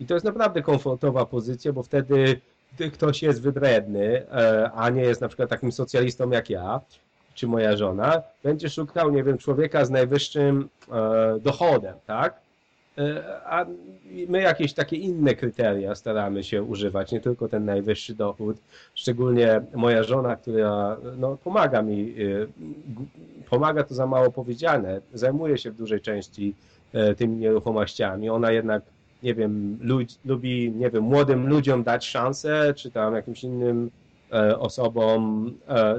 I 0.00 0.06
to 0.06 0.14
jest 0.14 0.26
naprawdę 0.26 0.62
komfortowa 0.62 1.26
pozycja, 1.26 1.72
bo 1.72 1.82
wtedy 1.82 2.40
ktoś 2.92 3.22
jest 3.22 3.42
wybredny, 3.42 4.26
e, 4.30 4.70
a 4.74 4.90
nie 4.90 5.02
jest 5.02 5.20
na 5.20 5.28
przykład 5.28 5.50
takim 5.50 5.72
socjalistą 5.72 6.30
jak 6.30 6.50
ja, 6.50 6.80
czy 7.34 7.46
moja 7.46 7.76
żona, 7.76 8.22
będzie 8.42 8.70
szukał, 8.70 9.10
nie 9.10 9.24
wiem, 9.24 9.38
człowieka 9.38 9.84
z 9.84 9.90
najwyższym 9.90 10.68
e, 10.92 11.38
dochodem, 11.40 11.94
tak? 12.06 12.40
E, 12.98 13.40
a 13.44 13.66
my 14.28 14.40
jakieś 14.40 14.72
takie 14.74 14.96
inne 14.96 15.34
kryteria 15.34 15.94
staramy 15.94 16.44
się 16.44 16.62
używać, 16.62 17.12
nie 17.12 17.20
tylko 17.20 17.48
ten 17.48 17.64
najwyższy 17.64 18.14
dochód. 18.14 18.56
Szczególnie 18.94 19.60
moja 19.74 20.02
żona, 20.02 20.36
która 20.36 20.96
no, 21.16 21.36
pomaga 21.44 21.82
mi, 21.82 22.14
pomaga 23.50 23.84
to 23.84 23.94
za 23.94 24.06
mało 24.06 24.30
powiedziane, 24.30 25.00
zajmuje 25.14 25.58
się 25.58 25.70
w 25.70 25.76
dużej 25.76 26.00
części 26.00 26.54
tymi 27.16 27.36
nieruchomościami. 27.36 28.30
Ona 28.30 28.52
jednak, 28.52 28.82
nie 29.26 29.34
wiem, 29.34 29.78
lubi, 30.24 30.72
nie 30.76 30.90
wiem, 30.90 31.02
młodym 31.02 31.48
ludziom 31.48 31.82
dać 31.82 32.06
szansę, 32.06 32.74
czy 32.76 32.90
tam 32.90 33.14
jakimś 33.14 33.44
innym 33.44 33.90
osobom 34.58 35.52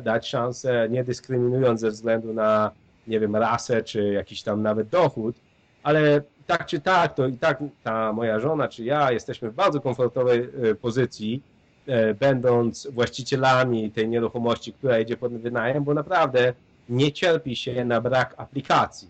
dać 0.03 0.27
szansę, 0.27 0.87
nie 0.89 1.03
dyskryminując 1.03 1.79
ze 1.79 1.91
względu 1.91 2.33
na, 2.33 2.71
nie 3.07 3.19
wiem, 3.19 3.35
rasę, 3.35 3.83
czy 3.83 4.13
jakiś 4.13 4.43
tam 4.43 4.61
nawet 4.61 4.89
dochód, 4.89 5.35
ale 5.83 6.21
tak 6.47 6.65
czy 6.65 6.79
tak, 6.79 7.13
to 7.13 7.27
i 7.27 7.37
tak 7.37 7.63
ta 7.83 8.13
moja 8.13 8.39
żona 8.39 8.67
czy 8.67 8.83
ja 8.83 9.11
jesteśmy 9.11 9.49
w 9.49 9.53
bardzo 9.53 9.81
komfortowej 9.81 10.39
e, 10.39 10.75
pozycji, 10.75 11.43
e, 11.87 12.13
będąc 12.13 12.87
właścicielami 12.91 13.91
tej 13.91 14.07
nieruchomości, 14.09 14.73
która 14.73 14.99
idzie 14.99 15.17
pod 15.17 15.33
wynajem, 15.33 15.83
bo 15.83 15.93
naprawdę 15.93 16.53
nie 16.89 17.11
cierpi 17.11 17.55
się 17.55 17.85
na 17.85 18.01
brak 18.01 18.33
aplikacji. 18.37 19.07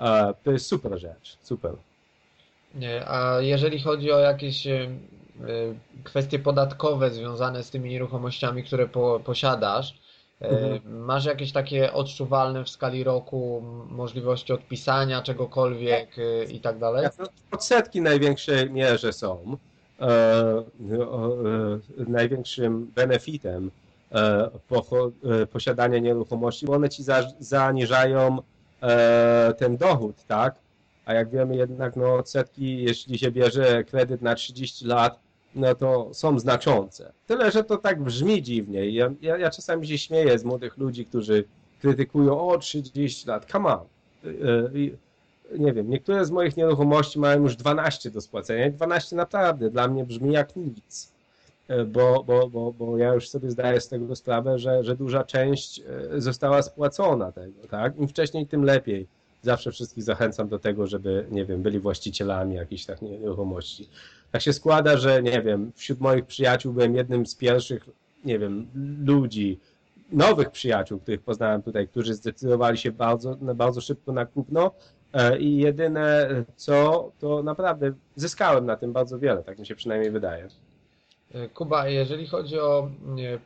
E, 0.00 0.34
to 0.44 0.52
jest 0.52 0.66
super 0.66 0.98
rzecz, 0.98 1.38
super. 1.42 1.72
A 3.06 3.36
jeżeli 3.40 3.80
chodzi 3.80 4.12
o 4.12 4.18
jakieś 4.18 4.68
kwestie 6.04 6.38
podatkowe 6.38 7.10
związane 7.10 7.62
z 7.62 7.70
tymi 7.70 7.90
nieruchomościami, 7.90 8.64
które 8.64 8.88
po, 8.88 9.20
posiadasz, 9.24 10.00
Mhm. 10.40 10.74
E, 10.74 10.80
masz 10.88 11.24
jakieś 11.24 11.52
takie 11.52 11.92
odczuwalne 11.92 12.64
w 12.64 12.70
skali 12.70 13.04
roku 13.04 13.62
możliwości 13.90 14.52
odpisania 14.52 15.22
czegokolwiek 15.22 16.18
e, 16.18 16.44
i 16.44 16.60
tak 16.60 16.78
dalej? 16.78 17.08
Odsetki 17.50 18.00
największej 18.00 18.70
mierze 18.70 19.12
są. 19.12 19.56
E, 20.00 20.06
e, 20.06 20.62
największym 21.96 22.86
benefitem 22.94 23.70
e, 24.12 24.50
po, 24.68 25.10
e, 25.42 25.46
posiadania 25.46 25.98
nieruchomości, 25.98 26.66
bo 26.66 26.72
one 26.72 26.88
ci 26.88 27.02
za, 27.02 27.22
zaniżają 27.38 28.38
ten 29.58 29.76
dochód, 29.76 30.16
tak? 30.26 30.54
A 31.10 31.14
jak 31.14 31.30
wiemy 31.30 31.56
jednak 31.56 31.96
no, 31.96 32.14
odsetki, 32.14 32.82
jeśli 32.82 33.18
się 33.18 33.30
bierze 33.30 33.84
kredyt 33.84 34.22
na 34.22 34.34
30 34.34 34.86
lat, 34.86 35.20
no 35.54 35.74
to 35.74 36.08
są 36.12 36.38
znaczące. 36.38 37.12
Tyle, 37.26 37.50
że 37.50 37.64
to 37.64 37.76
tak 37.76 38.02
brzmi 38.02 38.42
dziwnie. 38.42 38.90
Ja, 38.90 39.10
ja, 39.20 39.36
ja 39.36 39.50
czasami 39.50 39.86
się 39.86 39.98
śmieję 39.98 40.38
z 40.38 40.44
młodych 40.44 40.78
ludzi, 40.78 41.06
którzy 41.06 41.44
krytykują 41.80 42.48
o 42.48 42.58
30 42.58 43.28
lat. 43.28 43.50
Come 43.52 43.68
on. 43.68 43.86
Y, 44.24 44.28
y, 44.28 45.58
nie 45.58 45.72
wiem, 45.72 45.90
niektóre 45.90 46.24
z 46.24 46.30
moich 46.30 46.56
nieruchomości 46.56 47.18
mają 47.18 47.42
już 47.42 47.56
12 47.56 48.10
do 48.10 48.20
spłacenia 48.20 48.66
i 48.66 48.72
12 48.72 49.16
naprawdę 49.16 49.70
dla 49.70 49.88
mnie 49.88 50.04
brzmi 50.04 50.32
jak 50.32 50.56
nic. 50.56 51.12
Y, 51.70 51.84
bo, 51.84 52.24
bo, 52.24 52.48
bo, 52.48 52.72
bo 52.72 52.98
ja 52.98 53.14
już 53.14 53.28
sobie 53.28 53.50
zdaję 53.50 53.80
z 53.80 53.88
tego 53.88 54.16
sprawę, 54.16 54.58
że, 54.58 54.84
że 54.84 54.96
duża 54.96 55.24
część 55.24 55.82
została 56.16 56.62
spłacona 56.62 57.32
tego, 57.32 57.66
tak? 57.70 57.98
Im 57.98 58.08
wcześniej, 58.08 58.46
tym 58.46 58.64
lepiej. 58.64 59.19
Zawsze 59.42 59.72
wszystkich 59.72 60.04
zachęcam 60.04 60.48
do 60.48 60.58
tego, 60.58 60.86
żeby, 60.86 61.26
nie 61.30 61.44
wiem, 61.44 61.62
byli 61.62 61.80
właścicielami 61.80 62.54
jakichś 62.54 62.84
tak 62.84 63.02
nieruchomości 63.02 63.88
tak 64.30 64.42
się 64.42 64.52
składa, 64.52 64.96
że 64.96 65.22
nie 65.22 65.42
wiem, 65.42 65.72
wśród 65.76 66.00
moich 66.00 66.26
przyjaciół 66.26 66.72
byłem 66.72 66.94
jednym 66.94 67.26
z 67.26 67.34
pierwszych, 67.34 67.88
nie 68.24 68.38
wiem, 68.38 68.66
ludzi, 69.04 69.58
nowych 70.12 70.50
przyjaciół, 70.50 71.00
których 71.00 71.22
poznałem 71.22 71.62
tutaj, 71.62 71.88
którzy 71.88 72.14
zdecydowali 72.14 72.78
się 72.78 72.92
bardzo, 72.92 73.36
bardzo 73.36 73.80
szybko 73.80 74.12
na 74.12 74.26
kupno 74.26 74.70
e, 75.12 75.38
i 75.38 75.56
jedyne 75.56 76.28
co, 76.56 77.12
to 77.18 77.42
naprawdę 77.42 77.92
zyskałem 78.16 78.66
na 78.66 78.76
tym 78.76 78.92
bardzo 78.92 79.18
wiele, 79.18 79.42
tak 79.42 79.58
mi 79.58 79.66
się 79.66 79.74
przynajmniej 79.74 80.10
wydaje. 80.10 80.48
E, 81.34 81.48
Kuba, 81.48 81.88
jeżeli 81.88 82.26
chodzi 82.26 82.60
o 82.60 82.90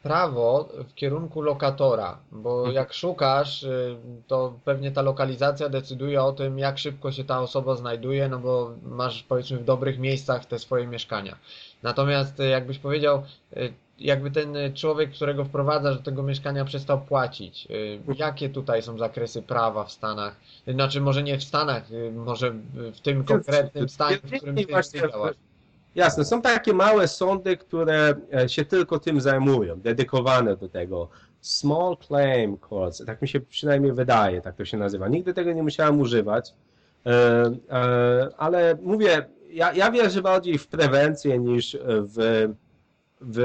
prawo 0.03 0.69
w 0.89 0.95
kierunku 0.95 1.43
lokatora, 1.43 2.19
bo 2.33 2.59
mhm. 2.59 2.75
jak 2.75 2.93
szukasz, 2.93 3.65
e, 3.65 3.97
to 4.27 4.53
pewnie 4.65 4.91
ta 4.91 5.03
lokalizacja 5.03 5.69
decyduje 5.69 6.23
o 6.23 6.33
tym, 6.33 6.59
jak 6.59 6.79
szybko 6.79 7.13
się 7.13 7.25
ta 7.25 7.41
osoba 7.41 7.77
znajduje, 7.77 8.29
no 8.29 8.39
bo 8.39 8.71
masz 8.83 9.23
powiedzmy 9.23 9.59
w 9.59 9.65
dobrych 9.65 9.99
miejscach 9.99 10.47
te 10.47 10.59
swoje 10.59 10.87
mieszkania. 10.87 11.37
Natomiast 11.83 12.41
e, 12.41 12.45
jakbyś 12.47 12.79
powiedział, 12.79 13.23
jakby 13.99 14.31
ten 14.31 14.57
człowiek, 14.75 15.13
którego 15.13 15.45
wprowadzasz 15.45 15.97
do 15.97 16.03
tego 16.03 16.23
mieszkania 16.23 16.65
przestał 16.65 17.01
płacić, 17.01 17.69
mhm. 17.71 18.19
jakie 18.19 18.49
tutaj 18.49 18.83
są 18.83 18.99
zakresy 18.99 19.43
prawa 19.43 19.85
w 19.85 19.93
Stanach? 19.93 20.37
Znaczy 20.67 21.01
może 21.01 21.23
nie 21.23 21.39
w 21.39 21.45
Stanach, 21.45 21.83
może 22.13 22.55
w 22.95 23.01
tym 23.01 23.25
konkretnym 23.25 23.89
stanie, 23.89 24.17
w 24.17 24.37
którym 24.37 24.57
ty 24.57 24.67
działasz. 25.11 25.37
Jasne, 25.95 26.25
są 26.25 26.43
takie 26.43 26.73
małe 26.73 27.09
sądy, 27.09 27.57
które 27.57 28.15
e, 28.35 28.49
się 28.49 28.65
tylko 28.65 28.99
tym 28.99 29.21
zajmują, 29.21 29.81
dedykowane 29.81 30.57
do 30.57 30.69
tego. 30.69 31.09
Small 31.41 31.97
Claim 32.07 32.59
Courts, 32.59 33.05
tak 33.07 33.23
mi 33.23 33.29
się 33.29 33.41
przynajmniej 33.41 33.93
wydaje, 33.93 34.41
tak 34.41 34.57
to 34.57 34.65
się 34.65 34.77
nazywa. 34.77 35.09
Nigdy 35.09 35.35
tego 35.35 35.53
nie 35.53 35.63
musiałem 35.63 36.01
używać, 36.01 36.55
e, 37.07 37.11
e, 37.71 38.29
ale 38.37 38.79
mówię, 38.83 39.27
ja, 39.51 39.73
ja 39.73 39.91
wierzę 39.91 40.23
bardziej 40.23 40.59
w 40.59 40.67
prewencję 40.67 41.39
niż 41.39 41.79
w, 41.87 42.49
w, 43.21 43.39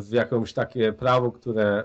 w 0.00 0.12
jakąś 0.12 0.52
takie 0.52 0.92
prawo, 0.92 1.32
które 1.32 1.84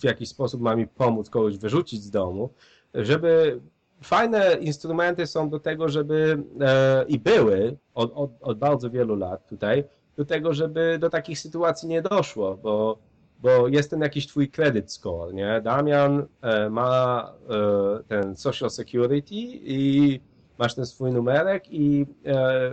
w 0.00 0.04
jakiś 0.04 0.28
sposób 0.28 0.60
ma 0.60 0.76
mi 0.76 0.86
pomóc 0.86 1.30
kogoś 1.30 1.58
wyrzucić 1.58 2.02
z 2.02 2.10
domu, 2.10 2.50
żeby 2.94 3.60
fajne 4.02 4.56
instrumenty 4.60 5.26
są 5.26 5.48
do 5.48 5.60
tego, 5.60 5.88
żeby 5.88 6.42
e, 6.60 7.04
i 7.08 7.18
były 7.18 7.76
od, 7.94 8.12
od, 8.14 8.30
od, 8.40 8.58
bardzo 8.58 8.90
wielu 8.90 9.16
lat 9.16 9.48
tutaj, 9.48 9.84
do 10.16 10.24
tego, 10.24 10.54
żeby 10.54 10.98
do 11.00 11.10
takich 11.10 11.38
sytuacji 11.38 11.88
nie 11.88 12.02
doszło, 12.02 12.56
bo, 12.56 12.98
bo 13.42 13.68
jest 13.68 13.90
ten 13.90 14.00
jakiś 14.00 14.26
twój 14.26 14.48
credit 14.48 14.92
score, 14.92 15.34
nie? 15.34 15.60
Damian 15.60 16.26
e, 16.42 16.70
ma 16.70 17.32
e, 17.50 18.02
ten 18.02 18.36
social 18.36 18.70
security 18.70 19.34
i 19.64 20.20
masz 20.58 20.74
ten 20.74 20.86
swój 20.86 21.12
numerek 21.12 21.64
i 21.70 22.06
e, 22.26 22.72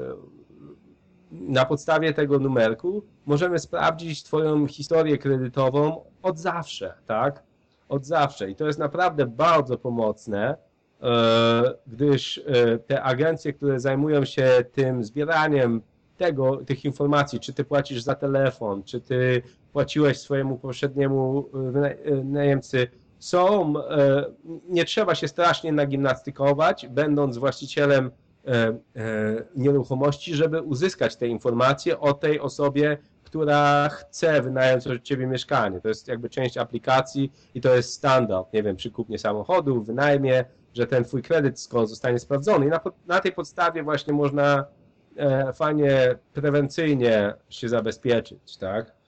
na 1.32 1.66
podstawie 1.66 2.14
tego 2.14 2.40
numerku 2.40 3.04
możemy 3.26 3.60
sprawdzić 3.60 4.24
twoją 4.24 4.68
historię 4.68 5.18
kredytową 5.18 6.06
od 6.24 6.40
zawsze, 6.40 6.94
tak? 7.06 7.44
Od 7.90 8.06
zawsze 8.06 8.50
i 8.50 8.56
to 8.56 8.68
jest 8.68 8.80
naprawdę 8.80 9.26
bardzo 9.26 9.78
pomocne, 9.78 10.58
gdyż 11.88 12.38
e, 12.38 12.78
te 12.78 13.04
agencje, 13.04 13.54
które 13.54 13.80
zajmują 13.80 14.26
się 14.26 14.66
tym 14.72 15.04
zbieraniem 15.04 15.82
tego, 16.18 16.58
tych 16.58 16.86
informacji, 16.86 17.40
czy 17.40 17.54
ty 17.54 17.64
płacisz 17.64 18.02
za 18.02 18.16
telefon, 18.16 18.84
czy 18.84 19.02
ty 19.02 19.42
płaciłeś 19.74 20.20
swojemu 20.20 20.58
poprzedniemu 20.58 21.50
e, 22.06 22.16
najemcy 22.24 22.88
są, 23.20 23.74
e, 23.78 24.26
nie 24.70 24.86
trzeba 24.86 25.16
się 25.16 25.28
strasznie 25.28 25.72
nagimnastykować, 25.72 26.88
będąc 26.90 27.38
właścicielem 27.38 28.12
e, 28.48 28.52
e, 28.52 28.76
nieruchomości, 29.56 30.36
żeby 30.36 30.62
uzyskać 30.62 31.16
te 31.16 31.28
informacje 31.28 32.00
o 32.00 32.14
tej 32.14 32.40
osobie, 32.40 32.98
która 33.24 33.90
chce 33.90 34.42
wynająć 34.42 34.88
od 34.88 35.02
ciebie 35.04 35.28
mieszkanie. 35.28 35.82
To 35.82 35.88
jest 35.88 36.08
jakby 36.08 36.30
część 36.30 36.58
aplikacji 36.58 37.32
i 37.56 37.62
to 37.62 37.76
jest 37.76 37.94
standard. 37.94 38.54
Nie 38.54 38.64
wiem, 38.64 38.76
przy 38.76 38.92
kupnie 38.92 39.20
samochodu, 39.20 39.84
wynajmie, 39.84 40.46
że 40.74 40.88
ten 40.88 41.04
twój 41.04 41.22
kredyt 41.22 41.60
score 41.60 41.88
zostanie 41.88 42.20
sprawdzony 42.20 42.66
i 42.66 42.70
na, 42.70 42.80
na 43.08 43.20
tej 43.20 43.32
podstawie 43.32 43.84
właśnie 43.84 44.14
można 44.14 44.66
e, 45.18 45.54
fajnie 45.54 46.16
prewencyjnie 46.34 47.34
się 47.50 47.70
zabezpieczyć, 47.70 48.58
tak? 48.58 49.02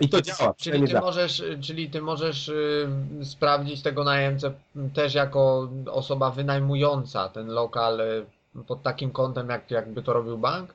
I 0.00 0.08
to 0.08 0.22
działa, 0.22 0.54
Czyli 0.54 0.88
ty 0.88 1.00
możesz, 1.00 1.44
czyli 1.60 1.90
ty 1.90 2.02
możesz 2.02 2.48
y, 2.48 2.88
sprawdzić 3.22 3.82
tego 3.82 4.04
najemcę 4.04 4.52
też 4.94 5.14
jako 5.14 5.70
osoba 5.86 6.30
wynajmująca 6.30 7.28
ten 7.28 7.46
lokal 7.46 8.00
y, 8.00 8.26
pod 8.66 8.82
takim 8.82 9.10
kątem, 9.10 9.48
jak 9.48 9.70
jakby 9.70 10.02
to 10.02 10.12
robił 10.12 10.38
bank? 10.38 10.74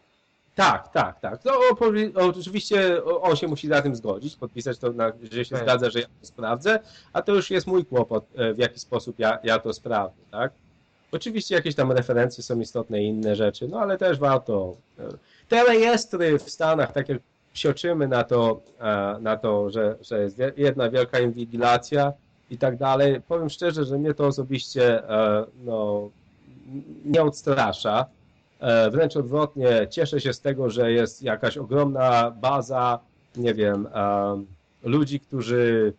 Tak, 0.58 0.92
tak, 0.92 1.20
tak. 1.20 1.40
No, 1.46 1.52
oczywiście 2.14 3.04
on 3.06 3.36
się 3.36 3.48
musi 3.48 3.68
za 3.68 3.82
tym 3.82 3.96
zgodzić, 3.96 4.36
podpisać 4.36 4.78
to, 4.78 4.92
na, 4.94 5.12
że 5.32 5.46
się 5.46 5.56
Tak. 5.56 5.64
zgadza, 5.64 5.90
że 5.90 6.00
ja 6.00 6.06
to 6.06 6.26
sprawdzę, 6.28 6.80
a 7.14 7.22
to 7.22 7.36
już 7.36 7.52
jest 7.52 7.68
mój 7.68 7.86
kłopot, 7.86 8.26
e, 8.36 8.54
w 8.54 8.58
jaki 8.58 8.80
sposób 8.80 9.20
ja, 9.20 9.40
ja 9.44 9.60
to 9.60 9.74
sprawdzę, 9.74 10.22
tak? 10.32 10.52
Oczywiście 11.12 11.56
jakieś 11.56 11.76
tam 11.76 11.92
referencje 11.92 12.44
są 12.44 12.60
istotne 12.60 13.04
i 13.04 13.08
inne 13.08 13.36
rzeczy, 13.36 13.68
no 13.68 13.80
ale 13.80 13.98
też 13.98 14.20
warto. 14.20 14.76
e, 15.00 15.04
Te 15.50 15.64
rejestry 15.64 16.40
w 16.40 16.50
Stanach, 16.50 16.92
tak 16.92 17.10
jak 17.10 17.18
psioczymy 17.54 18.08
na 18.08 18.24
to, 18.24 18.62
e, 18.80 19.18
na 19.22 19.38
to 19.38 19.70
że, 19.72 19.96
że 20.02 20.24
jest 20.24 20.38
jedna 20.58 20.90
wielka 20.90 21.20
inwigilacja 21.20 22.14
i 22.50 22.58
tak 22.58 22.78
dalej, 22.78 23.22
powiem 23.28 23.50
szczerze, 23.50 23.86
że 23.86 23.98
mnie 23.98 24.14
to 24.14 24.26
osobiście 24.26 25.04
no, 25.66 26.10
nie 27.06 27.22
odstrasza. 27.22 28.06
E, 28.60 28.90
Wręcz 28.92 29.18
odwrotnie, 29.18 29.88
cieszę 29.90 30.22
się 30.22 30.34
z 30.34 30.42
tego, 30.42 30.70
że 30.70 30.92
jest 30.92 31.24
jakaś 31.24 31.58
ogromna 31.58 32.32
baza, 32.32 33.00
nie 33.36 33.54
wiem, 33.54 33.88
e, 33.94 34.44
ludzi, 34.84 35.20
którzy, 35.20 35.94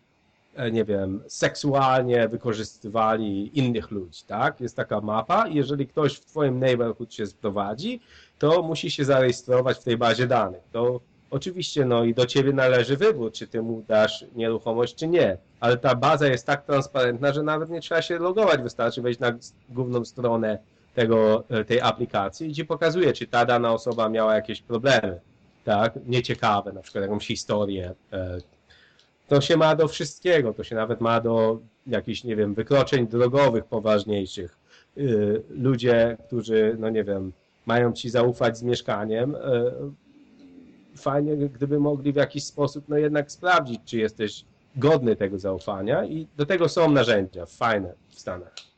e, 0.55 0.71
nie 0.71 0.85
wiem, 0.85 1.23
seksualnie 1.27 2.27
wykorzystywali 2.27 3.59
innych 3.59 3.91
ludzi, 3.91 4.23
tak? 4.27 4.61
Jest 4.61 4.75
taka 4.75 5.01
mapa 5.01 5.47
i 5.47 5.55
jeżeli 5.55 5.87
ktoś 5.87 6.15
w 6.15 6.25
twoim 6.25 6.59
neighborhood 6.59 7.13
się 7.13 7.25
sprowadzi, 7.25 8.01
to 8.39 8.61
musi 8.61 8.91
się 8.91 9.05
zarejestrować 9.05 9.77
w 9.77 9.83
tej 9.83 9.97
bazie 9.97 10.27
danych. 10.27 10.61
To 10.71 10.99
oczywiście, 11.31 11.85
no 11.85 12.03
i 12.03 12.13
do 12.13 12.25
ciebie 12.25 12.53
należy 12.53 12.97
wybór, 12.97 13.31
czy 13.31 13.47
ty 13.47 13.61
mu 13.61 13.83
dasz 13.87 14.25
nieruchomość, 14.35 14.95
czy 14.95 15.07
nie. 15.07 15.37
Ale 15.59 15.77
ta 15.77 15.95
baza 15.95 16.27
jest 16.27 16.45
tak 16.45 16.65
transparentna, 16.65 17.33
że 17.33 17.43
nawet 17.43 17.69
nie 17.69 17.81
trzeba 17.81 18.01
się 18.01 18.19
logować, 18.19 18.61
wystarczy 18.61 19.01
wejść 19.01 19.19
na 19.19 19.33
główną 19.69 20.05
stronę 20.05 20.59
tego, 20.99 21.43
e, 21.49 21.65
tej 21.65 21.81
aplikacji 21.81 22.53
ci 22.53 22.65
pokazuje, 22.65 23.13
czy 23.13 23.27
ta 23.27 23.45
dana 23.45 23.73
osoba 23.73 24.09
miała 24.09 24.35
jakieś 24.35 24.61
problemy, 24.61 25.19
tak, 25.63 25.93
nieciekawe, 26.05 26.73
na 26.73 26.81
przykład 26.81 27.01
jakąś 27.01 27.27
historię. 27.27 27.93
e, 28.13 28.37
To 29.27 29.41
się 29.41 29.57
ma 29.57 29.75
do 29.75 29.87
wszystkiego, 29.87 30.53
to 30.53 30.63
się 30.63 30.75
nawet 30.75 31.01
ma 31.01 31.21
do 31.21 31.59
jakichś, 31.87 32.23
nie 32.23 32.35
wiem, 32.35 32.53
wykroczeń 32.53 33.07
drogowych 33.07 33.65
poważniejszych. 33.65 34.57
Y, 34.97 35.43
Ludzie, 35.49 36.17
którzy, 36.27 36.75
no 36.79 36.89
nie 36.89 37.03
wiem, 37.03 37.31
mają 37.65 37.93
ci 37.93 38.09
zaufać 38.09 38.57
z 38.57 38.63
mieszkaniem, 38.63 39.35
e, 39.35 39.71
fajnie, 40.97 41.37
gdyby 41.37 41.79
mogli 41.79 42.13
w 42.13 42.15
jakiś 42.15 42.43
sposób, 42.43 42.85
no 42.89 42.97
jednak 42.97 43.31
sprawdzić, 43.31 43.81
czy 43.85 43.97
jesteś 43.97 44.45
godny 44.75 45.15
tego 45.15 45.39
zaufania 45.39 46.05
i 46.05 46.27
do 46.37 46.45
tego 46.45 46.69
są 46.69 46.91
narzędzia 46.91 47.45
fajne 47.45 47.93
w 48.09 48.19
Stanach. 48.19 48.68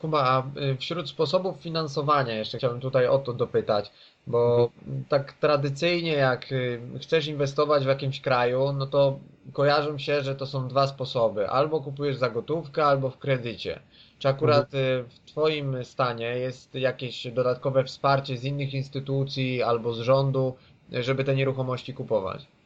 Kuba, 0.00 0.22
a 0.22 0.60
y, 0.60 0.76
wśród 0.76 1.08
sposobów 1.08 1.56
finansowania 1.60 2.34
jeszcze 2.34 2.58
chciałbym 2.58 2.80
tutaj 2.80 3.06
o 3.06 3.18
to 3.18 3.32
dopytać, 3.32 3.90
bo 4.26 4.70
tak 5.08 5.32
tradycyjnie 5.32 6.12
jak 6.12 6.52
y, 6.52 6.80
chcesz 7.02 7.26
inwestować 7.26 7.84
w 7.84 7.88
jakimś 7.88 8.20
kraju, 8.20 8.72
no 8.72 8.86
to 8.86 9.18
kojarzą 9.52 9.98
się, 9.98 10.22
że 10.22 10.34
to 10.34 10.46
są 10.46 10.68
dwa 10.68 10.86
sposoby. 10.86 11.48
Albo 11.50 11.80
kupujesz 11.80 12.16
za 12.16 12.30
gotówkę, 12.30 12.84
albo 12.84 13.10
w 13.10 13.18
kredycie. 13.18 13.80
Czy 14.18 14.28
akurat 14.28 14.74
y, 14.74 15.04
w 15.08 15.18
Twoim 15.26 15.84
stanie 15.84 16.26
jest 16.26 16.74
jakieś 16.74 17.26
dodatkowe 17.32 17.84
wsparcie 17.84 18.36
z 18.36 18.44
innych 18.44 18.74
instytucji 18.74 19.62
albo 19.62 19.92
z 19.92 20.00
rządu, 20.00 20.56
żeby 20.92 21.24
te 21.24 21.34
nieruchomości 21.34 21.94
kupować? 21.94 22.57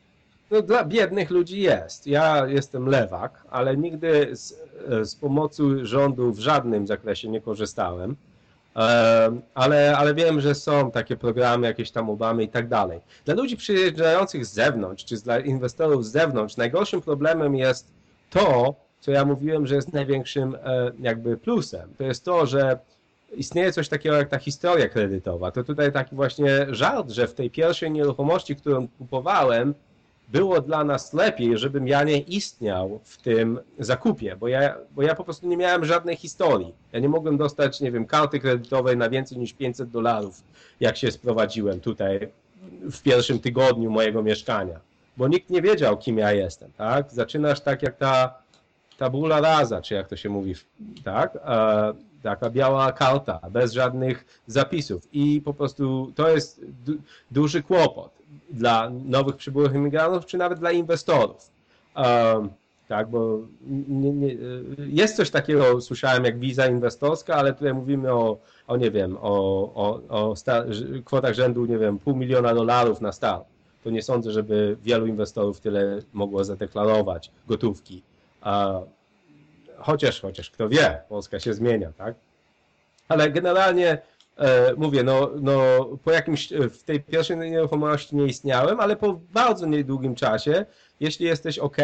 No, 0.53 0.63
dla 0.63 0.85
biednych 0.85 1.31
ludzi 1.31 1.61
jest. 1.61 2.07
Ja 2.07 2.47
jestem 2.47 2.87
lewak, 2.89 3.45
ale 3.51 3.77
nigdy 3.77 4.37
z, 4.37 4.55
z 5.03 5.15
pomocy 5.15 5.87
rządu 5.87 6.33
w 6.33 6.39
żadnym 6.39 6.87
zakresie 6.87 7.29
nie 7.29 7.41
korzystałem. 7.41 8.17
Ale, 9.55 9.97
ale 9.97 10.15
wiem, 10.15 10.41
że 10.41 10.55
są 10.55 10.91
takie 10.91 11.17
programy, 11.17 11.67
jakieś 11.67 11.91
tam 11.91 12.11
Obamy 12.11 12.45
i 12.45 12.49
tak 12.49 12.69
dalej. 12.69 13.01
Dla 13.25 13.35
ludzi 13.35 13.57
przyjeżdżających 13.57 14.47
z 14.47 14.53
zewnątrz, 14.53 15.05
czy 15.05 15.17
dla 15.17 15.39
inwestorów 15.39 16.07
z 16.07 16.11
zewnątrz, 16.11 16.57
najgorszym 16.57 17.01
problemem 17.01 17.57
jest 17.57 17.93
to, 18.31 18.75
co 19.01 19.11
ja 19.11 19.25
mówiłem, 19.25 19.67
że 19.67 19.75
jest 19.75 19.93
największym 19.93 20.55
e, 20.55 20.91
jakby 21.01 21.37
plusem. 21.37 21.95
To 21.99 22.05
jest 22.05 22.25
to, 22.25 22.47
że 22.47 22.79
istnieje 23.37 23.73
coś 23.73 23.89
takiego 23.89 24.17
jak 24.17 24.29
ta 24.29 24.39
historia 24.39 24.89
kredytowa. 24.89 25.51
To 25.51 25.65
tutaj 25.65 25.93
taki 25.93 26.17
właśnie 26.17 26.67
żart, 26.71 27.11
że 27.11 27.27
w 27.27 27.35
tej 27.35 27.51
pierwszej 27.51 27.91
nieruchomości, 27.91 28.57
którą 28.57 28.89
kupowałem, 28.99 29.75
było 30.33 30.61
dla 30.61 30.85
nas 30.85 31.13
lepiej, 31.13 31.59
żebym 31.59 31.89
ja 31.89 32.05
nie 32.05 32.19
istniał 32.19 33.01
w 33.05 33.17
tym 33.23 33.61
zakupie, 33.79 34.37
bo 34.37 34.49
ja, 34.49 34.75
bo 34.95 35.03
ja 35.03 35.15
po 35.15 35.25
prostu 35.25 35.49
nie 35.49 35.57
miałem 35.57 35.85
żadnej 35.85 36.17
historii. 36.17 36.75
Ja 36.93 37.01
nie 37.01 37.09
mogłem 37.09 37.37
dostać, 37.37 37.81
nie 37.81 37.93
wiem, 37.93 38.07
karty 38.07 38.41
kredytowej 38.41 38.97
na 38.97 39.11
więcej 39.11 39.39
niż 39.39 39.53
500 39.53 39.91
dolarów, 39.91 40.43
jak 40.81 40.97
się 40.97 41.11
sprowadziłem 41.11 41.81
tutaj 41.81 42.29
w 42.91 43.03
pierwszym 43.03 43.39
tygodniu 43.39 43.91
mojego 43.91 44.23
mieszkania, 44.23 44.81
bo 45.17 45.29
nikt 45.29 45.51
nie 45.51 45.63
wiedział, 45.63 45.99
kim 45.99 46.19
ja 46.19 46.33
jestem, 46.33 46.71
tak? 46.77 47.13
Zaczynasz 47.13 47.61
tak 47.61 47.83
jak 47.83 47.97
ta 47.97 48.35
tabula 48.99 49.41
rasa, 49.41 49.83
czy 49.83 49.95
jak 49.95 50.09
to 50.09 50.17
się 50.17 50.29
mówi, 50.29 50.55
tak? 51.05 51.37
E, 51.37 51.95
taka 52.23 52.51
biała 52.51 52.93
karta, 52.93 53.41
bez 53.51 53.73
żadnych 53.73 54.43
zapisów 54.47 55.09
i 55.13 55.41
po 55.45 55.55
prostu 55.55 56.13
to 56.15 56.29
jest 56.29 56.61
du 56.87 56.95
duży 57.31 57.63
kłopot 57.63 58.22
dla 58.53 58.91
nowych 59.05 59.37
przybyłych 59.37 59.75
imigrantów, 59.75 60.27
czy 60.27 60.39
nawet 60.39 60.59
dla 60.59 60.73
inwestorów. 60.73 61.51
Um, 61.97 62.49
tak, 62.89 63.09
bo 63.09 63.39
nie, 63.89 64.11
nie, 64.11 64.37
jest 64.79 65.17
coś 65.17 65.31
takiego, 65.31 65.81
słyszałem, 65.81 66.25
jak 66.25 66.39
wiza 66.39 66.67
inwestorska, 66.67 67.35
ale 67.35 67.55
tutaj 67.55 67.75
mówimy 67.75 68.13
o, 68.13 68.39
o 68.67 68.77
nie 68.77 68.91
wiem, 68.91 69.17
o, 69.21 69.31
o, 69.75 70.01
o 70.09 70.37
sta- 70.37 70.65
kwotach 71.05 71.35
rzędu, 71.35 71.67
nie 71.67 71.79
wiem, 71.79 71.99
pół 71.99 72.17
miliona 72.17 72.55
dolarów 72.55 73.01
na 73.01 73.13
start. 73.13 73.45
To 73.85 73.91
nie 73.91 74.03
sądzę, 74.03 74.31
żeby 74.31 74.77
wielu 74.83 75.07
inwestorów 75.07 75.61
tyle 75.61 75.99
mogło 76.13 76.45
zadeklarować 76.45 77.31
gotówki. 77.49 78.03
A, 78.41 78.81
chociaż, 79.77 80.21
chociaż 80.21 80.51
kto 80.51 80.69
wie, 80.69 81.01
Polska 81.09 81.41
się 81.41 81.55
zmienia, 81.55 81.93
tak? 81.97 82.15
Ale 83.09 83.31
generalnie 83.31 83.99
e, 84.37 84.75
mówię, 84.77 85.03
no, 85.03 85.31
no 85.41 85.61
po 86.05 86.11
jakimś, 86.11 86.53
w 86.53 86.83
tej 86.83 87.01
pierwszej 87.01 87.37
nieruchomości 87.37 88.17
nie 88.17 88.27
istniałem, 88.27 88.81
ale 88.81 88.97
po 88.97 89.21
bardzo 89.33 89.67
niedługim 89.67 90.15
czasie, 90.15 90.67
jeśli 91.01 91.27
jesteś 91.27 91.59
ok, 91.59 91.77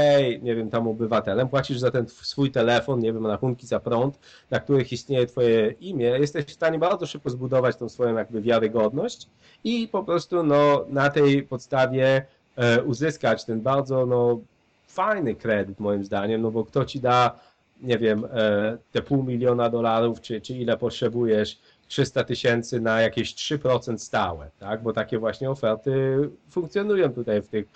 nie 0.42 0.54
wiem, 0.54 0.70
tam 0.70 0.88
obywatelem, 0.88 1.48
płacisz 1.48 1.78
za 1.78 1.90
ten 1.90 2.08
swój 2.08 2.50
telefon, 2.50 3.00
nie 3.00 3.12
wiem, 3.12 3.26
rachunki 3.26 3.66
za 3.66 3.80
prąd, 3.80 4.18
na 4.50 4.60
których 4.60 4.92
istnieje 4.92 5.26
twoje 5.26 5.70
imię, 5.70 6.06
jesteś 6.06 6.44
w 6.44 6.50
stanie 6.50 6.78
bardzo 6.78 7.06
szybko 7.06 7.30
zbudować 7.30 7.76
tą 7.76 7.88
swoją 7.88 8.16
jakby 8.16 8.42
wiarygodność 8.42 9.28
i 9.64 9.88
po 9.88 10.04
prostu 10.04 10.42
no, 10.42 10.84
na 10.88 11.10
tej 11.10 11.42
podstawie 11.42 12.26
e, 12.56 12.82
uzyskać 12.82 13.44
ten 13.44 13.60
bardzo 13.60 14.06
no, 14.06 14.40
fajny 14.86 15.34
kredyt 15.34 15.80
moim 15.80 16.04
zdaniem, 16.04 16.42
no 16.42 16.50
bo 16.50 16.64
kto 16.64 16.84
ci 16.84 17.00
da 17.00 17.38
nie 17.80 17.98
wiem, 17.98 18.24
e, 18.24 18.78
te 18.92 19.02
pół 19.02 19.22
miliona 19.22 19.70
dolarów, 19.70 20.20
czy, 20.20 20.40
czy 20.40 20.54
ile 20.54 20.76
potrzebujesz, 20.76 21.58
300 21.88 22.24
tysięcy 22.24 22.80
na 22.80 23.00
jakieś 23.00 23.34
3% 23.34 23.98
stałe, 23.98 24.50
tak? 24.58 24.82
Bo 24.82 24.92
takie 24.92 25.18
właśnie 25.18 25.50
oferty 25.50 26.18
funkcjonują 26.50 27.12
tutaj 27.12 27.42
w, 27.42 27.48
tych, 27.48 27.66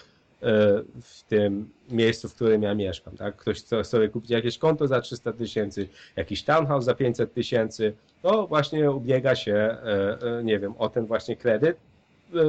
e, 0.42 0.82
w 1.02 1.22
tym 1.28 1.70
miejscu, 1.90 2.28
w 2.28 2.34
którym 2.34 2.62
ja 2.62 2.74
mieszkam, 2.74 3.16
tak? 3.16 3.36
Ktoś 3.36 3.58
chce 3.58 3.84
sobie 3.84 4.08
kupić 4.08 4.30
jakieś 4.30 4.58
konto 4.58 4.86
za 4.86 5.00
300 5.00 5.32
tysięcy, 5.32 5.88
jakiś 6.16 6.44
townhouse 6.44 6.84
za 6.84 6.94
500 6.94 7.34
tysięcy, 7.34 7.94
to 8.22 8.46
właśnie 8.46 8.90
ubiega 8.90 9.34
się, 9.34 9.54
e, 9.54 10.18
e, 10.38 10.44
nie 10.44 10.58
wiem, 10.58 10.74
o 10.78 10.88
ten 10.88 11.06
właśnie 11.06 11.36
kredyt, 11.36 11.76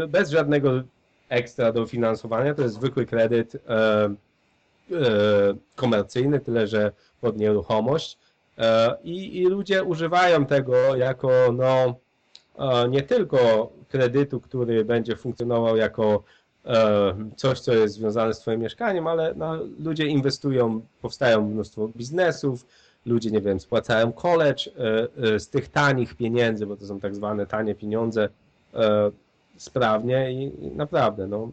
bez 0.08 0.30
żadnego 0.30 0.84
ekstra 1.30 1.72
dofinansowania, 1.72 2.54
to 2.54 2.62
jest 2.62 2.76
zwykły 2.76 3.06
kredyt 3.06 3.58
komercyjny, 5.76 6.40
tyle 6.40 6.68
że 6.68 6.92
pod 7.22 7.38
nieruchomość 7.38 8.18
i, 9.04 9.42
i 9.42 9.46
ludzie 9.46 9.84
używają 9.84 10.46
tego 10.46 10.96
jako 10.96 11.30
no, 11.54 11.96
e, 12.60 12.90
nie 12.90 13.02
tylko 13.02 13.70
kredytu, 13.90 14.40
który 14.40 14.86
będzie 14.86 15.16
funkcjonował 15.16 15.78
jako 15.78 16.24
e, 16.66 17.16
coś, 17.36 17.60
co 17.60 17.74
jest 17.74 17.96
związane 17.96 18.34
z 18.34 18.40
twoim 18.40 18.62
mieszkaniem, 18.62 19.08
ale 19.08 19.34
no, 19.36 19.60
ludzie 19.80 20.06
inwestują, 20.06 20.82
powstają 21.02 21.50
mnóstwo 21.50 21.88
biznesów, 21.88 22.66
ludzie, 23.06 23.32
nie 23.32 23.42
wiem, 23.42 23.60
spłacają 23.60 24.12
college 24.12 24.64
e, 25.18 25.40
z 25.40 25.50
tych 25.50 25.70
tanich 25.70 26.16
pieniędzy, 26.16 26.66
bo 26.66 26.78
to 26.78 26.86
są 26.86 27.00
tak 27.00 27.16
zwane 27.16 27.46
tanie 27.46 27.76
pieniądze, 27.76 28.30
sprawnie 29.58 30.32
i, 30.32 30.66
i 30.66 30.72
naprawdę, 30.72 31.28
no, 31.28 31.52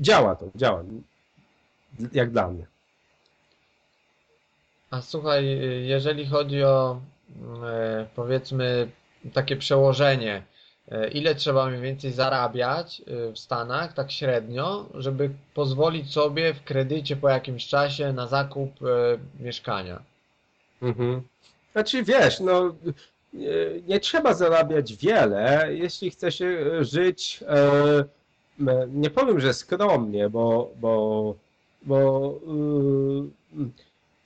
działa 0.00 0.36
to, 0.36 0.46
działa, 0.54 0.82
jak 2.12 2.30
dla 2.30 2.48
mnie. 2.48 2.66
A 4.90 5.02
słuchaj, 5.02 5.60
jeżeli 5.82 6.26
chodzi 6.26 6.64
o 6.64 7.00
e, 7.64 8.06
powiedzmy 8.16 8.90
takie 9.32 9.56
przełożenie, 9.56 10.42
e, 10.88 11.08
ile 11.08 11.34
trzeba 11.34 11.66
mniej 11.66 11.80
więcej 11.80 12.12
zarabiać 12.12 13.00
e, 13.00 13.32
w 13.32 13.38
Stanach, 13.38 13.92
tak 13.92 14.12
średnio, 14.12 14.86
żeby 14.94 15.30
pozwolić 15.54 16.12
sobie 16.12 16.54
w 16.54 16.64
kredycie 16.64 17.16
po 17.16 17.28
jakimś 17.28 17.66
czasie 17.66 18.12
na 18.12 18.26
zakup 18.26 18.70
mieszkania? 19.40 20.02
Mhm. 20.82 21.22
Znaczy 21.72 22.02
wiesz, 22.02 22.40
no 22.40 22.74
nie, 23.32 23.48
nie 23.88 24.00
trzeba 24.00 24.34
zarabiać 24.34 24.96
wiele, 24.96 25.68
jeśli 25.74 26.10
chce 26.10 26.32
się 26.32 26.84
żyć, 26.84 27.44
nie 28.88 29.10
powiem, 29.10 29.40
że 29.40 29.54
skromnie, 29.54 30.30
bo, 30.30 30.70
bo, 30.80 31.34
bo 31.82 32.32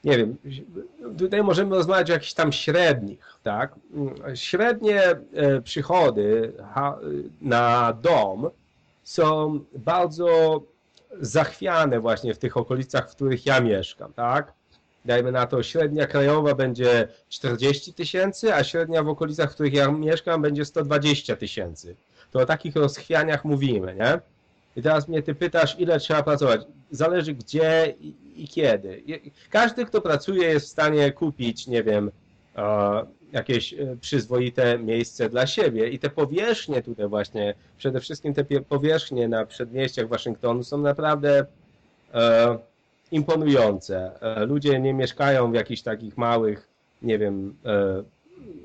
nie 0.04 0.18
wiem, 0.18 0.36
tutaj 1.18 1.42
możemy 1.42 1.76
rozmawiać 1.76 2.10
o 2.10 2.12
jakichś 2.12 2.32
tam 2.32 2.52
średnich, 2.52 3.18
tak? 3.42 3.74
Średnie 4.34 5.02
e, 5.02 5.60
przychody 5.60 6.52
na 7.40 7.92
dom 7.92 8.50
są 9.04 9.60
bardzo 9.76 10.60
zachwiane 11.20 12.00
właśnie 12.00 12.34
w 12.34 12.38
tych 12.38 12.56
okolicach, 12.56 13.10
w 13.10 13.14
których 13.14 13.46
ja 13.46 13.60
mieszkam, 13.60 14.12
tak? 14.12 14.52
Dajmy 15.04 15.32
na 15.32 15.46
to, 15.46 15.62
średnia 15.62 16.06
krajowa 16.06 16.54
będzie 16.54 17.08
40 17.28 17.94
tysięcy, 17.94 18.54
a 18.54 18.64
średnia 18.64 19.02
w 19.02 19.08
okolicach, 19.08 19.50
w 19.50 19.54
których 19.54 19.72
ja 19.72 19.90
mieszkam 19.90 20.42
będzie 20.42 20.64
120 20.64 21.36
tysięcy. 21.36 21.96
To 22.30 22.38
o 22.40 22.46
takich 22.46 22.76
rozchwianiach 22.76 23.44
mówimy, 23.44 23.94
nie? 23.94 24.20
I 24.76 24.82
teraz 24.82 25.08
mnie 25.08 25.22
ty 25.22 25.34
pytasz, 25.34 25.80
ile 25.80 25.98
trzeba 25.98 26.22
pracować. 26.22 26.60
Zależy 26.90 27.34
gdzie 27.34 27.94
i, 28.00 28.14
i 28.36 28.48
kiedy. 28.48 29.02
Każdy, 29.50 29.86
kto 29.86 30.00
pracuje, 30.00 30.48
jest 30.48 30.66
w 30.66 30.70
stanie 30.70 31.12
kupić, 31.12 31.66
nie 31.66 31.82
wiem, 31.82 32.10
jakieś 33.32 33.74
e, 33.74 33.96
przyzwoite 34.00 34.78
miejsce 34.78 35.28
dla 35.28 35.46
siebie. 35.46 35.88
I 35.88 35.98
te 35.98 36.10
powierzchnie 36.10 36.82
tutaj 36.82 37.08
właśnie, 37.08 37.54
przede 37.78 38.00
wszystkim 38.00 38.34
te 38.34 38.44
powierzchnie 38.44 39.28
na 39.28 39.46
przedmieściach 39.46 40.08
Waszyngtonu 40.08 40.64
są 40.64 40.78
naprawdę 40.78 41.46
e, 42.14 42.58
imponujące. 43.10 44.20
E, 44.20 44.46
ludzie 44.46 44.80
nie 44.80 44.94
mieszkają 44.94 45.50
w 45.50 45.54
jakichś 45.54 45.82
takich 45.82 46.16
małych, 46.16 46.68
nie 47.02 47.18
wiem, 47.18 47.56
e, 47.64 48.02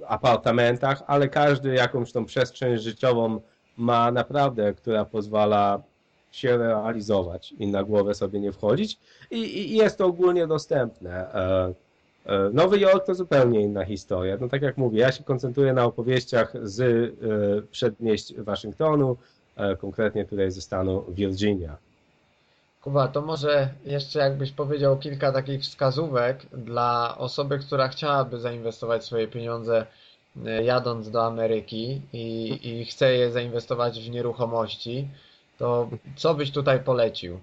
apartamentach, 0.08 1.04
ale 1.08 1.30
każdy 1.30 1.74
jakąś 1.74 2.12
tą 2.12 2.26
przestrzeń 2.26 2.78
życiową 2.78 3.42
ma 3.78 4.12
naprawdę, 4.12 4.74
która 4.74 5.06
pozwala 5.06 5.82
się 6.32 6.58
realizować 6.58 7.52
i 7.52 7.68
na 7.68 7.84
głowę 7.84 8.14
sobie 8.14 8.40
nie 8.40 8.52
wchodzić 8.52 9.00
i, 9.32 9.72
i 9.72 9.78
jest 9.78 9.98
to 9.98 10.06
ogólnie 10.06 10.48
dostępne. 10.48 11.34
E, 11.34 11.74
e, 12.26 12.50
Nowy 12.54 12.80
Jork 12.80 13.06
to 13.06 13.16
zupełnie 13.16 13.62
inna 13.62 13.86
historia. 13.86 14.38
No 14.42 14.50
tak 14.50 14.62
jak 14.62 14.78
mówię, 14.78 15.00
ja 15.00 15.12
się 15.12 15.24
koncentruję 15.24 15.74
na 15.74 15.86
opowieściach 15.86 16.54
z 16.64 16.82
e, 16.82 17.62
przedmieść 17.72 18.34
Waszyngtonu, 18.36 19.18
konkretnie 19.80 20.26
tutaj 20.26 20.52
ze 20.52 20.62
stanu 20.62 21.04
Virginia. 21.10 21.78
Kuba, 22.82 23.08
to 23.08 23.22
może 23.22 23.70
jeszcze 23.86 24.20
jakbyś 24.20 24.52
powiedział 24.52 24.98
kilka 24.98 25.32
takich 25.32 25.62
wskazówek 25.62 26.46
dla 26.52 27.18
osoby, 27.18 27.60
która 27.60 27.88
chciałaby 27.88 28.40
zainwestować 28.40 29.06
swoje 29.06 29.28
pieniądze 29.28 29.86
jadąc 30.64 31.12
do 31.12 31.26
Ameryki 31.26 32.02
i, 32.14 32.60
i 32.64 32.86
chce 32.86 33.14
je 33.14 33.32
zainwestować 33.32 34.00
w 34.00 34.10
nieruchomości 34.10 35.08
to 35.58 35.90
co 36.16 36.34
byś 36.34 36.52
tutaj 36.52 36.80
polecił? 36.80 37.40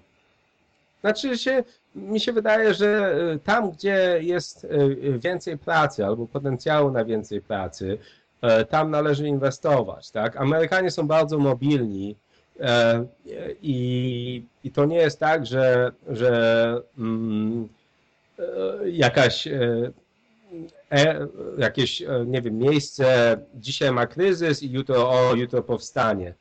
Znaczy 1.01 1.37
się, 1.37 1.63
mi 1.95 2.19
się 2.19 2.33
wydaje, 2.33 2.73
że 2.73 3.15
e, 3.33 3.39
tam, 3.39 3.71
gdzie 3.71 4.19
jest 4.21 4.65
e, 4.65 5.19
więcej 5.19 5.57
pracy 5.57 6.05
albo 6.05 6.27
potencjału 6.27 6.91
na 6.91 7.05
więcej 7.05 7.41
pracy, 7.41 7.97
tam 8.69 8.91
należy 8.91 9.27
inwestować. 9.27 10.11
Tak? 10.11 10.37
Amerykanie 10.37 10.91
są 10.91 11.07
bardzo 11.07 11.37
mobilni 11.37 12.15
i, 13.61 14.43
i 14.63 14.71
to 14.71 14.85
nie 14.85 14.97
jest 14.97 15.19
tak, 15.19 15.45
że, 15.45 15.91
że 16.07 16.81
mm, 16.97 17.69
jakaś 18.85 19.47
e, 19.47 19.91
jakieś, 21.57 22.03
nie 22.25 22.41
wiem, 22.41 22.57
miejsce 22.57 23.37
dzisiaj 23.55 23.91
ma 23.91 24.07
kryzys 24.07 24.63
i 24.63 24.71
jutro, 24.71 25.09
o, 25.09 25.35
jutro 25.35 25.63
powstanie 25.63 26.33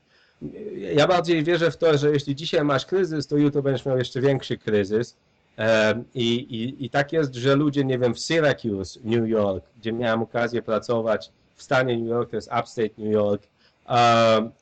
ja 0.94 1.06
bardziej 1.06 1.44
wierzę 1.44 1.70
w 1.70 1.76
to, 1.76 1.98
że 1.98 2.10
jeśli 2.10 2.34
dzisiaj 2.34 2.64
masz 2.64 2.86
kryzys, 2.86 3.26
to 3.26 3.36
jutro 3.36 3.62
będziesz 3.62 3.86
miał 3.86 3.98
jeszcze 3.98 4.20
większy 4.20 4.58
kryzys. 4.58 5.16
I, 6.14 6.34
i, 6.34 6.84
I 6.84 6.90
tak 6.90 7.12
jest, 7.12 7.34
że 7.34 7.56
ludzie, 7.56 7.84
nie 7.84 7.98
wiem, 7.98 8.14
w 8.14 8.20
Syracuse, 8.20 9.00
New 9.04 9.28
York, 9.28 9.64
gdzie 9.80 9.92
miałem 9.92 10.22
okazję 10.22 10.62
pracować 10.62 11.30
w 11.56 11.62
stanie 11.62 11.98
New 11.98 12.08
York, 12.08 12.30
to 12.30 12.36
jest 12.36 12.50
upstate 12.60 12.90
New 12.98 13.12
York, 13.12 13.42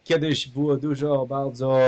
kiedyś 0.04 0.48
było 0.48 0.76
dużo 0.76 1.26
bardzo, 1.26 1.78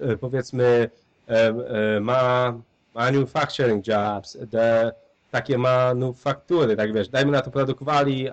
e, 0.00 0.16
powiedzmy, 0.16 0.90
e, 1.28 2.00
ma 2.00 2.54
manufacturing 2.94 3.86
jobs, 3.86 4.36
de, 4.36 4.92
takie 5.30 5.58
manufaktury, 5.58 6.76
tak 6.76 6.92
wiesz, 6.92 7.08
dajmy 7.08 7.32
na 7.32 7.42
to 7.42 7.50
produkowali 7.50 8.28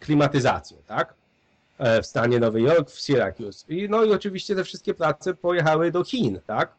klimatyzację, 0.00 0.76
tak? 0.86 1.14
E, 1.78 2.02
w 2.02 2.06
stanie 2.06 2.40
Nowy 2.40 2.60
Jork, 2.60 2.90
w 2.90 3.00
Syracuse. 3.00 3.64
I, 3.68 3.88
no 3.88 4.04
i 4.04 4.12
oczywiście 4.12 4.56
te 4.56 4.64
wszystkie 4.64 4.94
prace 4.94 5.34
pojechały 5.34 5.90
do 5.90 6.04
Chin, 6.04 6.40
tak? 6.46 6.72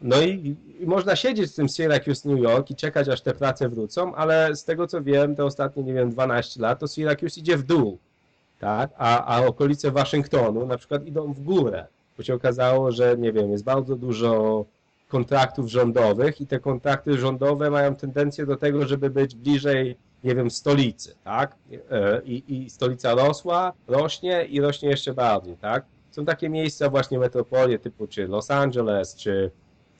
No 0.00 0.20
i, 0.22 0.56
i, 0.80 0.86
można 0.86 1.16
siedzieć 1.16 1.52
w 1.52 1.54
tym 1.54 1.68
Syracuse 1.68 2.28
New 2.28 2.40
York 2.40 2.70
i 2.70 2.76
czekać, 2.76 3.08
aż 3.08 3.20
te 3.20 3.34
prace 3.34 3.68
wrócą, 3.68 4.14
ale 4.14 4.56
z 4.56 4.64
tego 4.64 4.86
co 4.86 5.02
wiem, 5.02 5.36
te 5.36 5.44
ostatnie, 5.44 5.82
nie 5.82 5.94
wiem, 5.94 6.10
12 6.10 6.60
lat, 6.60 6.78
to 6.78 6.88
Syracuse 6.88 7.40
idzie 7.40 7.56
w 7.56 7.62
dół, 7.62 7.98
tak? 8.58 8.90
A, 8.96 9.36
a 9.36 9.46
okolice 9.46 9.90
Waszyngtonu 9.90 10.66
na 10.66 10.78
przykład 10.78 11.06
idą 11.06 11.32
w 11.32 11.40
górę, 11.40 11.86
bo 12.16 12.22
się 12.22 12.34
okazało, 12.34 12.92
że, 12.92 13.16
nie 13.18 13.32
wiem, 13.32 13.50
jest 13.50 13.64
bardzo 13.64 13.96
dużo 13.96 14.64
kontraktów 15.08 15.68
rządowych 15.68 16.40
i 16.40 16.46
te 16.46 16.60
kontrakty 16.60 17.18
rządowe 17.18 17.70
mają 17.70 17.94
tendencję 17.94 18.46
do 18.46 18.56
tego, 18.56 18.86
żeby 18.86 19.10
być 19.10 19.34
bliżej 19.34 19.96
nie 20.24 20.34
wiem, 20.34 20.50
stolicy, 20.50 21.14
tak? 21.24 21.56
E, 21.90 22.22
I, 22.24 22.64
I 22.64 22.70
stolica 22.70 23.14
rosła, 23.14 23.72
rośnie 23.86 24.44
i 24.44 24.60
rośnie 24.60 24.88
jeszcze 24.88 25.14
bardziej, 25.14 25.56
tak? 25.56 25.84
Są 26.10 26.24
takie 26.24 26.48
miejsca 26.48 26.90
właśnie 26.90 27.18
metropolie 27.18 27.78
typu 27.78 28.06
czy 28.06 28.28
Los 28.28 28.50
Angeles, 28.50 29.14
czy, 29.16 29.50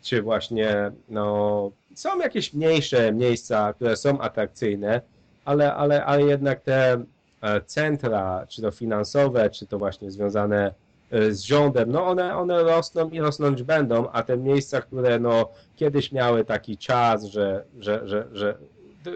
czy 0.02 0.22
właśnie, 0.22 0.92
no, 1.09 1.70
są 1.94 2.18
jakieś 2.18 2.54
mniejsze 2.54 3.12
miejsca, 3.12 3.72
które 3.72 3.96
są 3.96 4.20
atrakcyjne, 4.20 5.00
ale, 5.44 5.74
ale, 5.74 6.04
ale 6.04 6.22
jednak 6.22 6.61
te 6.61 7.04
e, 7.40 7.61
centra, 7.61 8.46
czy 8.48 8.62
to 8.62 8.70
finansowe, 8.70 9.50
czy 9.50 9.66
to 9.66 9.79
właśnie 9.79 10.10
związane 10.10 10.75
e, 11.10 11.33
z 11.33 11.40
rządem, 11.40 11.92
no 11.92 12.06
one, 12.06 12.37
one 12.37 12.62
rosną 12.62 13.10
i 13.10 13.21
rosnąć 13.21 13.62
będą, 13.62 14.08
a 14.10 14.23
te 14.23 14.37
miejsca, 14.37 14.81
które 14.81 15.19
no 15.19 15.48
kiedyś 15.77 16.12
miały 16.12 16.44
taki 16.44 16.79
czas, 16.79 17.25
że, 17.25 17.64
że, 17.79 18.08
że, 18.08 18.29
że 18.33 18.58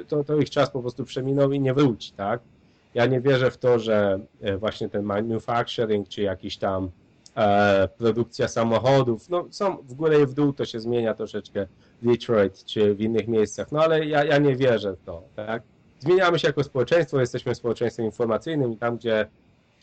to, 0.09 0.25
to 0.25 0.37
ich 0.37 0.51
czas 0.51 0.71
po 0.71 0.81
prostu 0.81 1.05
przeminął 1.05 1.53
i 1.53 1.61
nie 1.61 1.75
wróci, 1.75 2.13
tak? 2.13 2.41
Ja 2.95 3.07
nie 3.07 3.21
wierzę 3.21 3.51
w 3.51 3.59
to, 3.59 3.79
że 3.79 4.21
e, 4.41 4.57
właśnie 4.57 4.89
ten 4.89 5.03
manufacturing, 5.03 6.09
czy 6.09 6.23
jakiś 6.23 6.57
tam 6.57 6.91
e, 7.37 7.89
produkcja 7.99 8.49
samochodów, 8.49 9.29
no 9.29 9.47
są 9.51 9.77
w 9.77 9.95
górę 9.95 10.23
i 10.23 10.27
w 10.27 10.35
dół, 10.35 10.53
to 10.53 10.65
się 10.65 10.81
zmienia 10.81 11.15
troszeczkę 11.15 11.67
w 12.03 12.07
Detroit, 12.07 12.65
czy 12.65 12.95
w 12.95 13.01
innych 13.01 13.29
miejscach, 13.29 13.73
no 13.73 13.83
ale 13.83 14.07
ja, 14.07 14.25
ja 14.25 14.39
nie 14.39 14.57
wierzę 14.57 14.97
w 14.97 15.05
to, 15.05 15.23
tak? 15.37 15.63
Zmieniamy 15.99 16.39
się 16.39 16.49
jako 16.49 16.65
społeczeństwo, 16.65 17.21
jesteśmy 17.21 17.55
społeczeństwem 17.55 18.07
informacyjnym 18.07 18.73
i 18.73 18.77
tam, 18.77 18.97
gdzie 18.97 19.27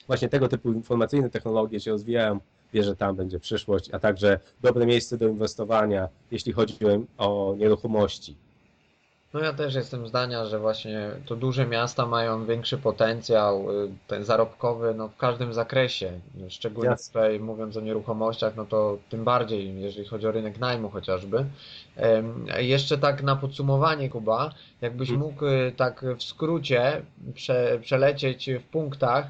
właśnie 0.07 0.29
tego 0.29 0.47
typu 0.47 0.71
informacyjne 0.71 1.29
technologie 1.29 1.79
się 1.79 1.91
rozwijają, 1.91 2.39
wierzę, 2.73 2.95
tam 2.95 3.15
będzie 3.15 3.39
przyszłość, 3.39 3.89
a 3.93 3.99
także 3.99 4.39
dobre 4.61 4.85
miejsce 4.85 5.17
do 5.17 5.27
inwestowania, 5.27 6.09
jeśli 6.31 6.53
chodzi 6.53 6.77
o 7.17 7.55
nieruchomości. 7.57 8.35
No 9.33 9.39
ja 9.39 9.53
też 9.53 9.75
jestem 9.75 10.07
zdania, 10.07 10.45
że 10.45 10.59
właśnie 10.59 11.09
to 11.25 11.35
duże 11.35 11.67
miasta 11.67 12.05
mają 12.05 12.45
większy 12.45 12.77
potencjał 12.77 13.83
y, 13.83 13.89
ten 14.07 14.23
zarobkowy 14.23 14.93
no, 14.93 15.07
w 15.07 15.17
każdym 15.17 15.53
zakresie. 15.53 16.19
Szczególnie 16.49 16.95
tutaj 17.07 17.39
mówiąc 17.39 17.77
o 17.77 17.81
nieruchomościach, 17.81 18.55
no 18.55 18.65
to 18.65 18.97
tym 19.09 19.23
bardziej, 19.23 19.81
jeżeli 19.81 20.07
chodzi 20.07 20.27
o 20.27 20.31
rynek 20.31 20.59
najmu 20.59 20.89
chociażby. 20.89 21.45
Jeszcze 22.57 22.97
tak 22.97 23.23
na 23.23 23.35
podsumowanie, 23.35 24.09
Kuba, 24.09 24.53
jakbyś 24.81 25.09
hmm. 25.09 25.27
mógł 25.27 25.45
y, 25.45 25.73
tak 25.77 26.05
w 26.17 26.23
skrócie 26.23 27.01
prze, 27.33 27.79
przelecieć 27.81 28.49
w 28.59 28.63
punktach, 28.63 29.27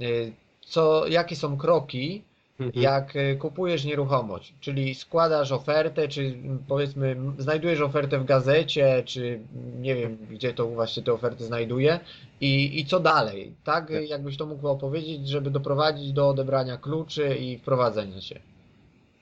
y, 0.00 0.32
co, 0.60 1.06
jakie 1.06 1.36
są 1.36 1.56
kroki, 1.56 2.24
Mhm. 2.60 2.82
jak 2.82 3.16
y, 3.16 3.36
kupujesz 3.36 3.84
nieruchomość, 3.84 4.54
czyli 4.60 4.94
składasz 4.94 5.52
ofertę, 5.52 6.08
czy 6.08 6.34
powiedzmy 6.68 7.16
znajdujesz 7.38 7.80
ofertę 7.80 8.18
w 8.18 8.24
gazecie, 8.24 9.02
czy 9.06 9.40
nie 9.80 9.94
wiem, 9.94 10.18
gdzie 10.30 10.54
to 10.54 10.66
właśnie 10.66 11.02
te 11.02 11.12
oferty 11.12 11.44
znajduje 11.44 12.00
i, 12.40 12.80
i 12.80 12.86
co 12.86 13.00
dalej, 13.00 13.52
tak? 13.64 13.88
Tak. 13.88 14.08
Jakbyś 14.08 14.36
to 14.36 14.46
mógł 14.46 14.68
opowiedzieć, 14.68 15.28
żeby 15.28 15.50
doprowadzić 15.50 16.12
do 16.12 16.28
odebrania 16.28 16.76
kluczy 16.76 17.36
i 17.36 17.58
wprowadzenia 17.58 18.20
się. 18.20 18.40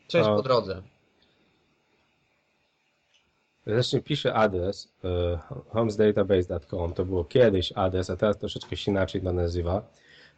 Co 0.08 0.18
jest 0.18 0.30
A- 0.30 0.36
po 0.36 0.42
drodze? 0.42 0.82
Zresztą 3.66 4.02
piszę 4.02 4.34
adres 4.34 4.92
e, 5.04 5.38
homesdatabase.com, 5.68 6.92
to 6.94 7.04
było 7.04 7.24
kiedyś 7.24 7.72
adres, 7.72 8.10
a 8.10 8.16
teraz 8.16 8.38
troszeczkę 8.38 8.76
się 8.76 8.90
inaczej 8.90 9.22
to 9.22 9.32
nazywa. 9.32 9.82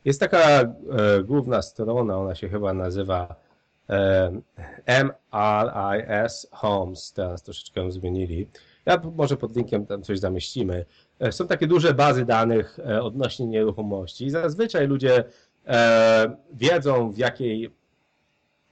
Jest 0.04 0.20
taka 0.20 0.38
e, 0.38 0.66
główna 1.24 1.62
strona, 1.62 2.18
ona 2.18 2.34
się 2.34 2.48
chyba 2.48 2.74
nazywa 2.74 3.34
e, 3.90 4.32
MRIS 4.86 6.46
Homes, 6.52 7.12
teraz 7.12 7.42
troszeczkę 7.42 7.80
ją 7.80 7.90
zmienili. 7.90 8.48
Ja 8.86 9.00
może 9.16 9.36
pod 9.36 9.56
linkiem 9.56 9.86
tam 9.86 10.02
coś 10.02 10.18
zamieścimy. 10.18 10.84
E, 11.20 11.32
Są 11.32 11.46
takie 11.46 11.66
duże 11.66 11.94
bazy 11.94 12.24
danych 12.24 12.78
e, 12.78 13.02
odnośnie 13.02 13.46
nieruchomości 13.46 14.26
i 14.26 14.30
zazwyczaj 14.30 14.86
ludzie 14.86 15.24
e, 15.66 16.36
wiedzą 16.52 17.10
w 17.12 17.18
jakiej 17.18 17.70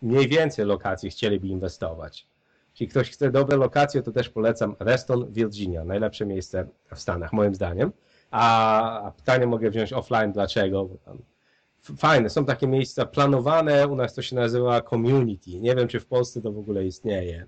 mniej 0.02 0.28
więcej 0.28 0.64
lokacji 0.64 1.10
chcieliby 1.10 1.46
inwestować. 1.46 2.26
Jeśli 2.72 2.88
ktoś 2.88 3.10
chce 3.10 3.30
dobre 3.30 3.56
lokacje, 3.56 4.02
to 4.02 4.12
też 4.12 4.28
polecam 4.28 4.76
Reston, 4.80 5.32
Virginia. 5.32 5.84
Najlepsze 5.84 6.26
miejsce 6.26 6.66
w 6.94 7.00
Stanach, 7.00 7.32
moim 7.32 7.54
zdaniem. 7.54 7.92
A, 8.30 9.12
pytanie 9.16 9.46
mogę 9.46 9.70
wziąć 9.70 9.92
offline, 9.92 10.32
dlaczego? 10.32 10.88
Fajne, 11.80 12.30
są 12.30 12.44
takie 12.44 12.66
miejsca 12.66 13.06
planowane, 13.06 13.88
u 13.88 13.96
nas 13.96 14.14
to 14.14 14.22
się 14.22 14.36
nazywa 14.36 14.80
community. 14.80 15.60
Nie 15.60 15.74
wiem, 15.74 15.88
czy 15.88 16.00
w 16.00 16.06
Polsce 16.06 16.42
to 16.42 16.52
w 16.52 16.58
ogóle 16.58 16.84
istnieje. 16.84 17.46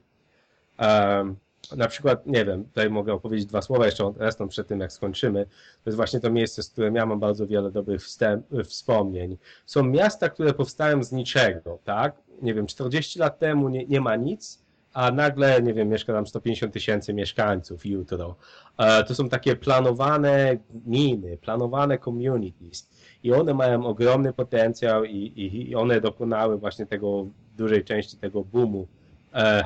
Um, 0.78 1.37
na 1.76 1.89
przykład, 1.89 2.26
nie 2.26 2.45
wiem, 2.45 2.64
tutaj 2.64 2.91
mogę 2.91 3.12
opowiedzieć 3.12 3.47
dwa 3.47 3.62
słowa 3.62 3.87
jeszcze 3.87 4.12
Reston 4.16 4.49
przed 4.49 4.68
tym, 4.68 4.81
jak 4.81 4.93
skończymy. 4.93 5.45
To 5.85 5.91
jest 5.91 5.97
właśnie 5.97 6.20
to 6.20 6.31
miejsce, 6.31 6.62
z 6.62 6.70
którym 6.70 6.95
ja 6.95 7.07
mam 7.07 7.20
bardzo 7.20 7.47
wiele 7.47 7.70
dobrych 7.70 8.03
wstęp, 8.03 8.47
wspomnień. 8.64 9.37
Są 9.66 9.83
miasta, 9.83 10.28
które 10.28 10.55
powstają 10.55 11.05
z 11.05 11.12
niczego, 11.12 11.78
tak? 11.85 12.14
Nie 12.43 12.55
wiem, 12.55 12.66
40 12.66 13.18
lat 13.18 13.39
temu 13.39 13.68
nie, 13.68 13.87
nie 13.87 14.01
ma 14.01 14.16
nic, 14.16 14.62
a 14.93 15.11
nagle, 15.11 15.62
nie 15.62 15.74
wiem, 15.74 15.88
mieszka 15.88 16.12
tam 16.12 16.26
150 16.26 16.72
tysięcy 16.72 17.14
mieszkańców 17.14 17.86
jutro. 17.86 18.36
E, 18.78 19.05
To 19.05 19.14
są 19.14 19.28
takie 19.28 19.57
planowane 19.57 20.57
gminy, 20.70 21.36
planowane 21.36 21.99
communities 21.99 22.91
i 23.22 23.32
one 23.32 23.55
mają 23.55 23.86
ogromny 23.86 24.32
potencjał 24.32 25.05
i, 25.05 25.16
i, 25.16 25.70
i 25.70 25.74
one 25.74 26.01
dokonały 26.01 26.59
właśnie 26.59 26.86
tego, 26.86 27.26
dużej 27.57 27.84
części 27.84 28.16
tego 28.16 28.45
boomu 28.45 28.86
e, 29.34 29.64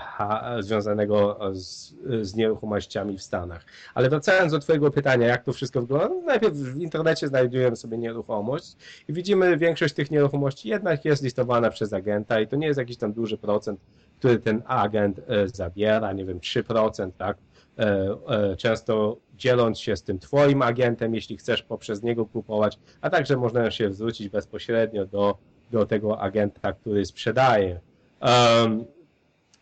związanego 0.61 1.41
z, 1.53 1.95
z 2.23 2.35
nieruchomościami 2.35 3.19
w 3.19 3.23
Stanach. 3.23 3.65
Ale 3.95 4.11
wracając 4.11 4.53
do 4.53 4.59
Twojego 4.59 4.91
pytania, 4.91 5.27
jak 5.27 5.45
to 5.45 5.53
wszystko 5.53 5.81
wygląda, 5.81 6.09
no 6.09 6.21
najpierw 6.21 6.55
w 6.55 6.81
internecie 6.81 7.29
znajdujemy 7.29 7.77
sobie 7.77 7.99
nieruchomość 7.99 8.77
i 9.09 9.13
widzimy 9.13 9.57
większość 9.57 9.95
tych 9.95 10.11
nieruchomości 10.11 10.69
jednak 10.69 11.05
jest 11.05 11.23
listowana 11.23 11.71
przez 11.71 11.93
agenta 11.93 12.41
i 12.41 12.47
to 12.47 12.57
nie 12.57 12.67
jest 12.67 12.79
jakiś 12.79 12.97
tam 12.97 13.13
duży 13.13 13.39
procent, 13.39 13.81
który 14.19 14.39
ten 14.39 14.63
agent 14.67 15.19
e, 15.19 15.49
zabiera, 15.49 16.13
nie 16.13 16.25
wiem, 16.25 16.39
3%, 16.39 17.11
tak? 17.19 17.37
E, 17.79 18.17
e, 18.29 18.57
Często 18.57 19.17
dzieląc 19.37 19.79
się 19.79 19.97
z 19.97 20.03
tym 20.03 20.19
Twoim 20.19 20.63
agentem, 20.63 21.15
jeśli 21.15 21.37
chcesz 21.37 21.63
poprzez 21.63 22.03
niego 22.03 22.27
kupować, 22.27 22.79
a 23.01 23.11
także 23.11 23.37
można 23.37 23.71
się 23.71 23.93
zwrócić 23.93 24.29
bezpośrednio 24.29 25.07
do, 25.07 25.39
do 25.71 25.87
tego 25.87 26.21
agenta, 26.21 26.73
który 26.73 27.07
sprzedaje. 27.07 27.81
Um, 28.21 28.85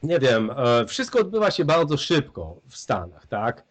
nie 0.03 0.19
wiem, 0.19 0.51
wszystko 0.89 1.21
odbywa 1.21 1.51
się 1.51 1.65
bardzo 1.65 1.97
szybko 1.97 2.57
w 2.69 2.77
Stanach, 2.77 3.27
tak? 3.27 3.65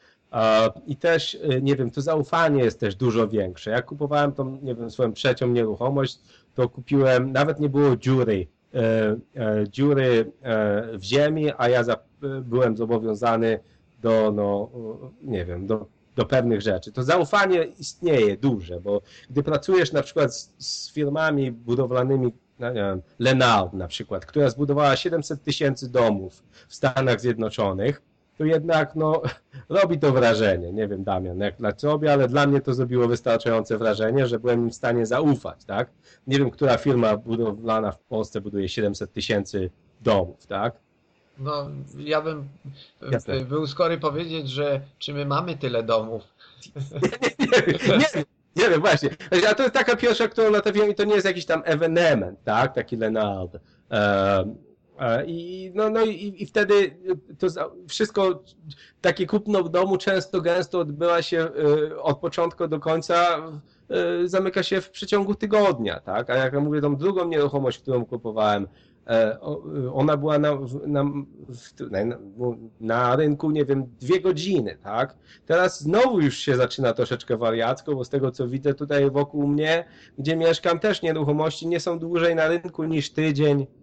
I 0.88 0.96
też, 0.96 1.38
nie 1.62 1.76
wiem, 1.76 1.92
to 1.92 2.02
zaufanie 2.02 2.64
jest 2.64 2.80
też 2.80 2.96
dużo 2.96 3.28
większe. 3.28 3.72
Jak 3.72 3.86
kupowałem 3.86 4.32
tą, 4.32 4.60
nie 4.62 4.76
wiem, 4.76 4.92
swoją 4.92 5.14
trzecią 5.14 5.48
nieruchomość, 5.48 6.20
to 6.56 6.70
kupiłem, 6.70 7.32
nawet 7.32 7.60
nie 7.60 7.70
było 7.70 7.96
dziury, 7.96 8.48
dziury 9.69 10.32
e, 10.41 10.97
w 10.97 11.03
ziemi, 11.03 11.51
a 11.57 11.69
ja 11.69 11.84
za, 11.84 11.93
e, 11.93 11.97
byłem 12.41 12.78
zobowiązany 12.78 13.59
do, 14.01 14.32
no, 14.32 14.69
e, 15.24 15.30
nie 15.32 15.45
wiem, 15.45 15.67
do, 15.67 15.88
do 16.15 16.26
pewnych 16.26 16.61
rzeczy. 16.61 16.91
To 16.91 17.03
zaufanie 17.03 17.63
istnieje 17.63 18.38
duże, 18.38 18.80
bo 18.80 19.01
gdy 19.30 19.43
pracujesz 19.43 19.91
na 19.91 20.03
przykład 20.03 20.36
z, 20.36 20.53
z 20.57 20.93
firmami 20.93 21.51
budowlanymi, 21.51 22.34
no 22.59 22.74
wiem, 22.74 23.01
Lenard 23.19 23.74
na 23.74 23.88
przykład, 23.88 24.26
która 24.26 24.49
zbudowała 24.49 24.95
700 24.95 25.43
tysięcy 25.43 25.91
domów 25.91 26.43
w 26.67 26.76
Stanach 26.76 27.22
Zjednoczonych, 27.22 28.01
to 28.42 28.46
jednak 28.46 28.96
no, 28.96 29.22
robi 29.70 30.00
to 30.00 30.12
wrażenie. 30.12 30.74
Nie 30.74 30.88
wiem, 30.88 31.04
Damian, 31.04 31.39
jak 31.39 31.58
dla 31.58 31.74
ciebie, 31.74 32.14
ale 32.14 32.28
dla 32.28 32.48
mnie 32.48 32.62
to 32.62 32.74
zrobiło 32.74 33.08
wystarczające 33.08 33.78
wrażenie, 33.78 34.28
że 34.28 34.39
byłem 34.39 34.60
im 34.60 34.70
w 34.70 34.76
stanie 34.76 35.06
zaufać, 35.06 35.66
tak? 35.66 35.89
Nie 36.28 36.38
wiem, 36.38 36.52
która 36.52 36.78
firma 36.78 37.18
budowlana 37.18 37.92
w 37.92 38.00
Polsce 38.00 38.42
buduje 38.42 38.70
700 38.70 39.14
tysięcy 39.14 39.70
domów, 40.02 40.48
tak? 40.48 40.74
No, 41.38 41.70
ja 41.98 42.22
bym 42.22 42.50
Jasne. 43.12 43.42
był 43.42 43.68
skory 43.68 43.98
powiedzieć, 43.98 44.50
że 44.50 44.82
czy 45.00 45.14
my 45.14 45.26
mamy 45.26 45.58
tyle 45.58 45.84
domów. 45.84 46.24
nie, 47.89 47.98
nie, 47.98 48.26
nie 48.56 48.70
wiem, 48.70 48.82
właśnie. 48.82 49.10
A 49.50 49.56
to 49.56 49.64
jest 49.64 49.76
taka 49.76 49.96
pierwsza, 49.96 50.28
którą 50.28 50.52
natrafiłem 50.52 50.89
i 50.89 50.96
to 50.96 51.04
nie 51.04 51.14
jest 51.14 51.28
jakiś 51.28 51.46
tam 51.46 51.62
ewenement, 51.66 52.44
tak? 52.44 52.76
Taki 52.76 52.98
Lenard. 52.98 53.58
E, 53.92 54.56
I, 55.28 55.72
no, 55.76 55.89
no 55.89 56.02
i, 56.06 56.36
i 56.43 56.45
wtedy 56.45 56.97
to 57.39 57.49
za- 57.49 57.70
wszystko, 57.88 58.43
takie 59.02 59.28
kupno 59.28 59.64
w 59.64 59.70
domu 59.70 59.97
często, 59.97 60.41
gęsto 60.41 60.80
odbywa 60.80 61.22
się 61.22 61.38
e, 61.91 62.02
od 62.02 62.20
początku 62.20 62.68
do 62.68 62.80
końca, 62.80 63.38
e, 63.89 64.28
zamyka 64.28 64.64
się 64.64 64.82
w 64.82 64.89
przeciągu 64.89 65.36
tygodnia, 65.36 65.99
tak? 65.99 66.30
A 66.30 66.36
jak 66.36 66.54
ja 66.54 66.60
mówię, 66.60 66.82
tą 66.82 66.95
drugą 66.95 67.28
nieruchomość, 67.28 67.80
którą 67.80 68.06
kupowałem, 68.06 68.68
e, 69.08 69.38
ona 69.93 70.18
była 70.18 70.39
na, 70.39 70.58
na, 70.88 71.04
na, 71.91 72.18
na 72.80 73.16
rynku, 73.16 73.52
nie 73.52 73.66
wiem, 73.66 73.86
dwie 74.02 74.22
godziny, 74.22 74.78
tak? 74.84 75.16
Teraz 75.45 75.82
znowu 75.82 76.20
już 76.22 76.38
się 76.38 76.56
zaczyna 76.56 76.93
troszeczkę 76.93 77.38
wariacko, 77.38 77.95
bo 77.95 78.04
z 78.06 78.10
tego 78.10 78.32
co 78.32 78.47
widzę 78.47 78.74
tutaj 78.74 79.12
wokół 79.12 79.47
mnie, 79.47 79.86
gdzie 80.18 80.36
mieszkam, 80.36 80.80
też 80.80 81.02
nieruchomości 81.02 81.68
nie 81.68 81.80
są 81.80 81.99
dłużej 81.99 82.36
na 82.36 82.47
rynku 82.47 82.84
niż 82.84 83.12
tydzień, 83.12 83.62
e, 83.62 83.81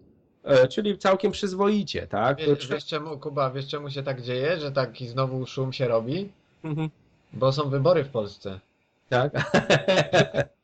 czyli 0.71 0.99
całkiem 0.99 1.33
przyzwoicie, 1.33 2.07
tak? 2.07 2.39
Wiesz, 2.39 2.69
wiesz 2.69 2.87
czemu, 2.87 3.19
Kuba, 3.19 3.51
wiesz 3.51 3.67
czemu 3.69 3.91
się 3.91 4.03
tak 4.03 4.23
dzieje, 4.23 4.61
że 4.61 4.73
taki 4.73 5.09
znowu 5.09 5.47
szum 5.47 5.73
się 5.73 5.89
robi? 5.89 6.33
Mhm. 6.65 6.91
Bo 7.33 7.53
są 7.53 7.71
wybory 7.71 8.05
w 8.05 8.09
Polsce. 8.09 8.61
Tak? 9.09 9.33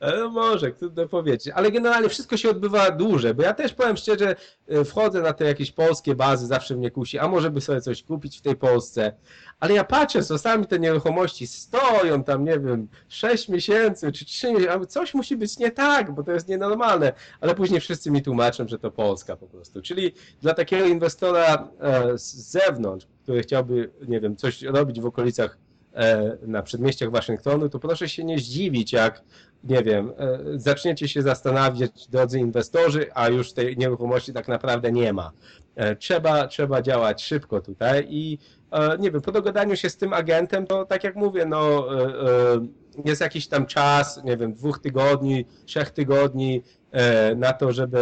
No 0.00 0.30
może, 0.30 0.72
trudno 0.72 1.08
powiedzieć. 1.08 1.48
Ale 1.54 1.72
generalnie 1.72 2.08
wszystko 2.08 2.36
się 2.36 2.50
odbywa 2.50 2.90
dłużej, 2.90 3.34
bo 3.34 3.42
ja 3.42 3.54
też 3.54 3.72
powiem 3.72 3.96
szczerze, 3.96 4.36
e, 4.68 4.84
wchodzę 4.84 5.20
na 5.20 5.32
te 5.32 5.44
jakieś 5.44 5.72
polskie 5.72 6.14
bazy, 6.14 6.46
zawsze 6.46 6.76
mnie 6.76 6.90
kusi, 6.90 7.18
a 7.18 7.28
może 7.28 7.50
by 7.50 7.60
sobie 7.60 7.80
coś 7.80 8.02
kupić 8.02 8.38
w 8.38 8.42
tej 8.42 8.56
Polsce. 8.56 9.12
Ale 9.60 9.74
ja 9.74 9.84
patrzę, 9.84 10.24
czasami 10.24 10.66
te 10.66 10.78
nieruchomości 10.78 11.46
stoją 11.46 12.24
tam, 12.24 12.44
nie 12.44 12.60
wiem, 12.60 12.88
6 13.08 13.48
miesięcy 13.48 14.12
czy 14.12 14.24
3 14.24 14.52
miesiące, 14.52 14.86
coś 14.86 15.14
musi 15.14 15.36
być 15.36 15.58
nie 15.58 15.70
tak, 15.70 16.14
bo 16.14 16.22
to 16.22 16.32
jest 16.32 16.48
nienormalne. 16.48 17.12
Ale 17.40 17.54
później 17.54 17.80
wszyscy 17.80 18.10
mi 18.10 18.22
tłumaczą, 18.22 18.68
że 18.68 18.78
to 18.78 18.90
Polska 18.90 19.36
po 19.36 19.46
prostu. 19.46 19.82
Czyli 19.82 20.12
dla 20.42 20.54
takiego 20.54 20.86
inwestora 20.86 21.68
e, 21.80 22.18
z 22.18 22.34
zewnątrz, 22.34 23.06
który 23.22 23.42
chciałby, 23.42 23.90
nie 24.08 24.20
wiem, 24.20 24.36
coś 24.36 24.62
robić 24.62 25.00
w 25.00 25.06
okolicach 25.06 25.58
na 26.42 26.62
przedmieściach 26.62 27.10
Waszyngtonu, 27.10 27.68
to 27.68 27.78
proszę 27.78 28.08
się 28.08 28.24
nie 28.24 28.38
zdziwić, 28.38 28.92
jak, 28.92 29.22
nie 29.64 29.82
wiem, 29.82 30.12
e, 30.18 30.38
zaczniecie 30.54 31.08
się 31.08 31.22
zastanawiać, 31.22 32.08
drodzy 32.08 32.38
inwestorzy, 32.38 33.06
a 33.14 33.28
już 33.28 33.52
tej 33.52 33.76
nieruchomości 33.76 34.32
tak 34.32 34.48
naprawdę 34.48 34.92
nie 34.92 35.12
ma. 35.12 35.32
E, 35.74 35.96
Trzeba, 35.96 36.46
trzeba 36.48 36.82
działać 36.82 37.24
szybko 37.24 37.60
tutaj 37.60 38.06
i 38.10 38.38
e, 38.70 38.98
nie 38.98 39.10
wiem, 39.10 39.20
po 39.22 39.32
dogadaniu 39.32 39.76
się 39.76 39.90
z 39.90 39.96
tym 39.96 40.12
agentem, 40.12 40.66
to 40.66 40.84
tak 40.84 41.04
jak 41.04 41.16
mówię, 41.16 41.46
no 41.46 41.86
e, 42.00 42.04
e, 42.04 42.66
jest 43.04 43.20
jakiś 43.20 43.48
tam 43.48 43.66
czas, 43.66 44.20
nie 44.24 44.36
wiem, 44.36 44.54
dwóch 44.54 44.78
tygodni, 44.78 45.46
trzech 45.66 45.90
tygodni 45.90 46.62
e, 46.92 47.34
na 47.34 47.52
to, 47.52 47.72
żeby 47.72 47.98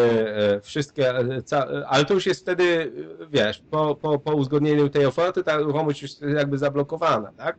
e, 0.56 0.60
wszystkie, 0.60 1.10
e, 1.10 1.20
e, 1.52 1.86
ale 1.88 2.04
to 2.04 2.14
już 2.14 2.26
jest 2.26 2.40
wtedy, 2.40 2.92
e, 3.22 3.26
wiesz, 3.30 3.62
po, 3.70 3.94
po, 3.94 4.18
po 4.18 4.34
uzgodnieniu 4.34 4.88
tej 4.88 5.06
oferty 5.06 5.44
ta 5.44 5.58
nieruchomość 5.58 6.02
już 6.02 6.10
jest 6.10 6.22
jakby 6.36 6.58
zablokowana, 6.58 7.32
tak? 7.36 7.56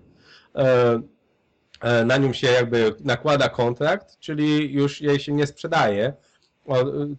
E, 0.56 1.02
e, 1.82 2.06
Na 2.06 2.18
nią 2.18 2.34
się 2.34 2.48
jakby 2.48 2.96
nakłada 3.04 3.50
kontrakt, 3.50 4.20
czyli 4.20 4.74
już 4.74 5.02
jej 5.02 5.20
się 5.20 5.34
nie 5.34 5.48
sprzedaje. 5.48 6.14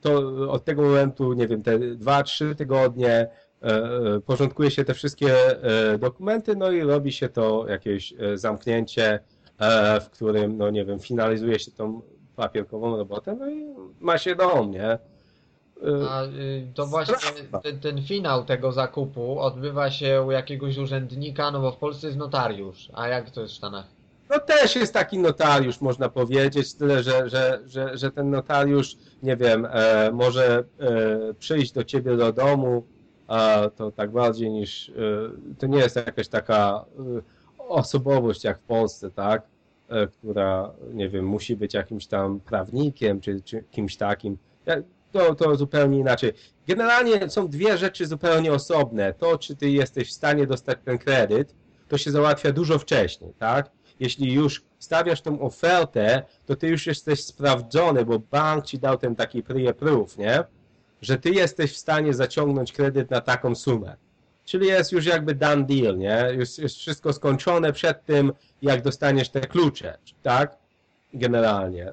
To 0.00 0.18
od 0.50 0.64
tego 0.64 0.82
momentu, 0.82 1.32
nie 1.32 1.48
wiem, 1.48 1.62
te 1.62 1.78
dwa, 1.78 2.22
trzy 2.22 2.54
tygodnie 2.54 3.28
e, 3.62 4.20
porządkuje 4.26 4.70
się 4.70 4.84
te 4.84 4.94
wszystkie 4.94 5.34
dokumenty, 5.98 6.56
no 6.56 6.70
i 6.70 6.82
robi 6.82 7.12
się 7.12 7.28
to 7.28 7.66
jakieś 7.68 8.14
zamknięcie, 8.34 9.20
w 10.00 10.10
którym, 10.10 10.56
no 10.56 10.70
nie 10.70 10.84
wiem, 10.84 11.00
finalizuje 11.00 11.58
się 11.58 11.70
tą 11.70 12.02
papierkową 12.36 12.96
robotę, 12.96 13.36
no 13.38 13.50
i 13.50 13.66
ma 14.00 14.18
się 14.18 14.34
dom, 14.34 14.70
nie? 14.70 14.98
A 16.10 16.24
y, 16.24 16.66
to 16.74 16.86
właśnie 16.86 17.14
ten, 17.62 17.80
ten 17.80 18.02
finał 18.02 18.44
tego 18.44 18.72
zakupu 18.72 19.40
odbywa 19.40 19.90
się 19.90 20.22
u 20.22 20.30
jakiegoś 20.30 20.78
urzędnika, 20.78 21.50
no 21.50 21.60
bo 21.60 21.72
w 21.72 21.76
Polsce 21.76 22.06
jest 22.06 22.18
notariusz. 22.18 22.88
A 22.94 23.08
jak 23.08 23.30
to 23.30 23.40
jest 23.40 23.54
w 23.54 23.56
Stanach? 23.56 23.86
No 24.30 24.38
też 24.38 24.76
jest 24.76 24.94
taki 24.94 25.18
notariusz, 25.18 25.80
można 25.80 26.08
powiedzieć, 26.08 26.74
tyle, 26.74 27.02
że, 27.02 27.28
że, 27.28 27.60
że, 27.66 27.98
że 27.98 28.10
ten 28.10 28.30
notariusz, 28.30 28.96
nie 29.22 29.36
wiem, 29.36 29.66
e, 29.70 30.10
może 30.12 30.64
e, 30.80 31.34
przyjść 31.34 31.72
do 31.72 31.84
ciebie 31.84 32.16
do 32.16 32.32
domu, 32.32 32.86
a 33.26 33.70
to 33.76 33.90
tak 33.90 34.10
bardziej 34.10 34.50
niż, 34.50 34.88
e, 34.88 34.92
to 35.58 35.66
nie 35.66 35.78
jest 35.78 35.96
jakaś 35.96 36.28
taka 36.28 36.84
e, 36.98 37.20
osobowość 37.58 38.44
jak 38.44 38.58
w 38.58 38.62
Polsce, 38.62 39.10
tak, 39.10 39.42
e, 39.88 40.06
która, 40.06 40.70
nie 40.92 41.08
wiem, 41.08 41.24
musi 41.26 41.56
być 41.56 41.74
jakimś 41.74 42.06
tam 42.06 42.40
prawnikiem, 42.40 43.20
czy, 43.20 43.40
czy 43.42 43.64
kimś 43.70 43.96
takim. 43.96 44.38
Ja- 44.66 44.76
To, 45.12 45.34
to 45.34 45.56
zupełnie 45.56 45.98
inaczej. 45.98 46.32
Generalnie 46.68 47.30
są 47.30 47.48
dwie 47.48 47.78
rzeczy 47.78 48.06
zupełnie 48.06 48.52
osobne. 48.52 49.14
To, 49.14 49.38
czy 49.38 49.56
ty 49.56 49.70
jesteś 49.70 50.08
w 50.08 50.12
stanie 50.12 50.46
dostać 50.46 50.78
ten 50.84 50.98
kredyt, 50.98 51.54
to 51.88 51.98
się 51.98 52.10
załatwia 52.10 52.52
dużo 52.52 52.78
wcześniej, 52.78 53.32
tak? 53.38 53.70
jeśli 54.00 54.32
już 54.32 54.62
stawiasz 54.78 55.20
tą 55.20 55.40
ofertę, 55.40 56.22
to 56.46 56.56
ty 56.56 56.68
już 56.68 56.86
jesteś 56.86 57.24
sprawdzony, 57.24 58.04
bo 58.04 58.18
bank 58.18 58.64
ci 58.64 58.78
dał 58.78 58.98
ten 58.98 59.16
taki 59.16 59.42
pre-approve, 59.42 60.18
nie? 60.18 60.44
Że 61.00 61.18
ty 61.18 61.30
jesteś 61.30 61.72
w 61.72 61.76
stanie 61.76 62.14
zaciągnąć 62.14 62.72
kredyt 62.72 63.10
na 63.10 63.20
taką 63.20 63.54
sumę. 63.54 63.96
Czyli 64.44 64.66
jest 64.66 64.92
już 64.92 65.06
jakby 65.06 65.34
done 65.34 65.64
deal, 65.64 65.98
nie? 65.98 66.28
Jest 66.38 66.60
wszystko 66.78 67.12
skończone 67.12 67.72
przed 67.72 68.04
tym, 68.04 68.32
jak 68.62 68.82
dostaniesz 68.82 69.28
te 69.28 69.40
klucze, 69.40 69.98
tak? 70.22 70.56
Generalnie. 71.14 71.92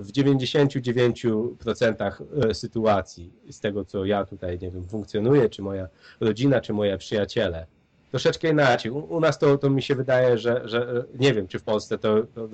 W 0.00 0.12
99% 0.12 2.12
e, 2.50 2.54
sytuacji, 2.54 3.32
z 3.50 3.60
tego 3.60 3.84
co 3.84 4.04
ja 4.04 4.24
tutaj, 4.24 4.58
nie 4.58 4.70
wiem, 4.70 4.88
funkcjonuję, 4.88 5.48
czy 5.48 5.62
moja 5.62 5.88
rodzina, 6.20 6.60
czy 6.60 6.72
moje 6.72 6.98
przyjaciele, 6.98 7.66
troszeczkę 8.10 8.48
inaczej. 8.48 8.90
U, 8.90 8.98
u 8.98 9.20
nas 9.20 9.38
to, 9.38 9.58
to 9.58 9.70
mi 9.70 9.82
się 9.82 9.94
wydaje, 9.94 10.38
że, 10.38 10.62
że 10.64 11.04
nie 11.18 11.34
wiem, 11.34 11.48
czy 11.48 11.58
w 11.58 11.62
Polsce 11.62 11.98
to, 11.98 12.22
to 12.34 12.48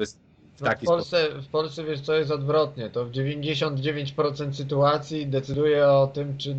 w 0.61 0.65
taki 0.65 0.87
w, 0.87 0.89
Polsce, 0.89 1.29
w 1.43 1.47
Polsce 1.49 1.85
wiesz 1.85 2.01
co 2.01 2.15
jest 2.15 2.31
odwrotnie. 2.31 2.91
To 2.91 3.05
w 3.05 3.11
99% 3.11 4.53
sytuacji 4.53 5.27
decyduje 5.27 5.89
o 5.89 6.07
tym, 6.07 6.39
czy 6.39 6.57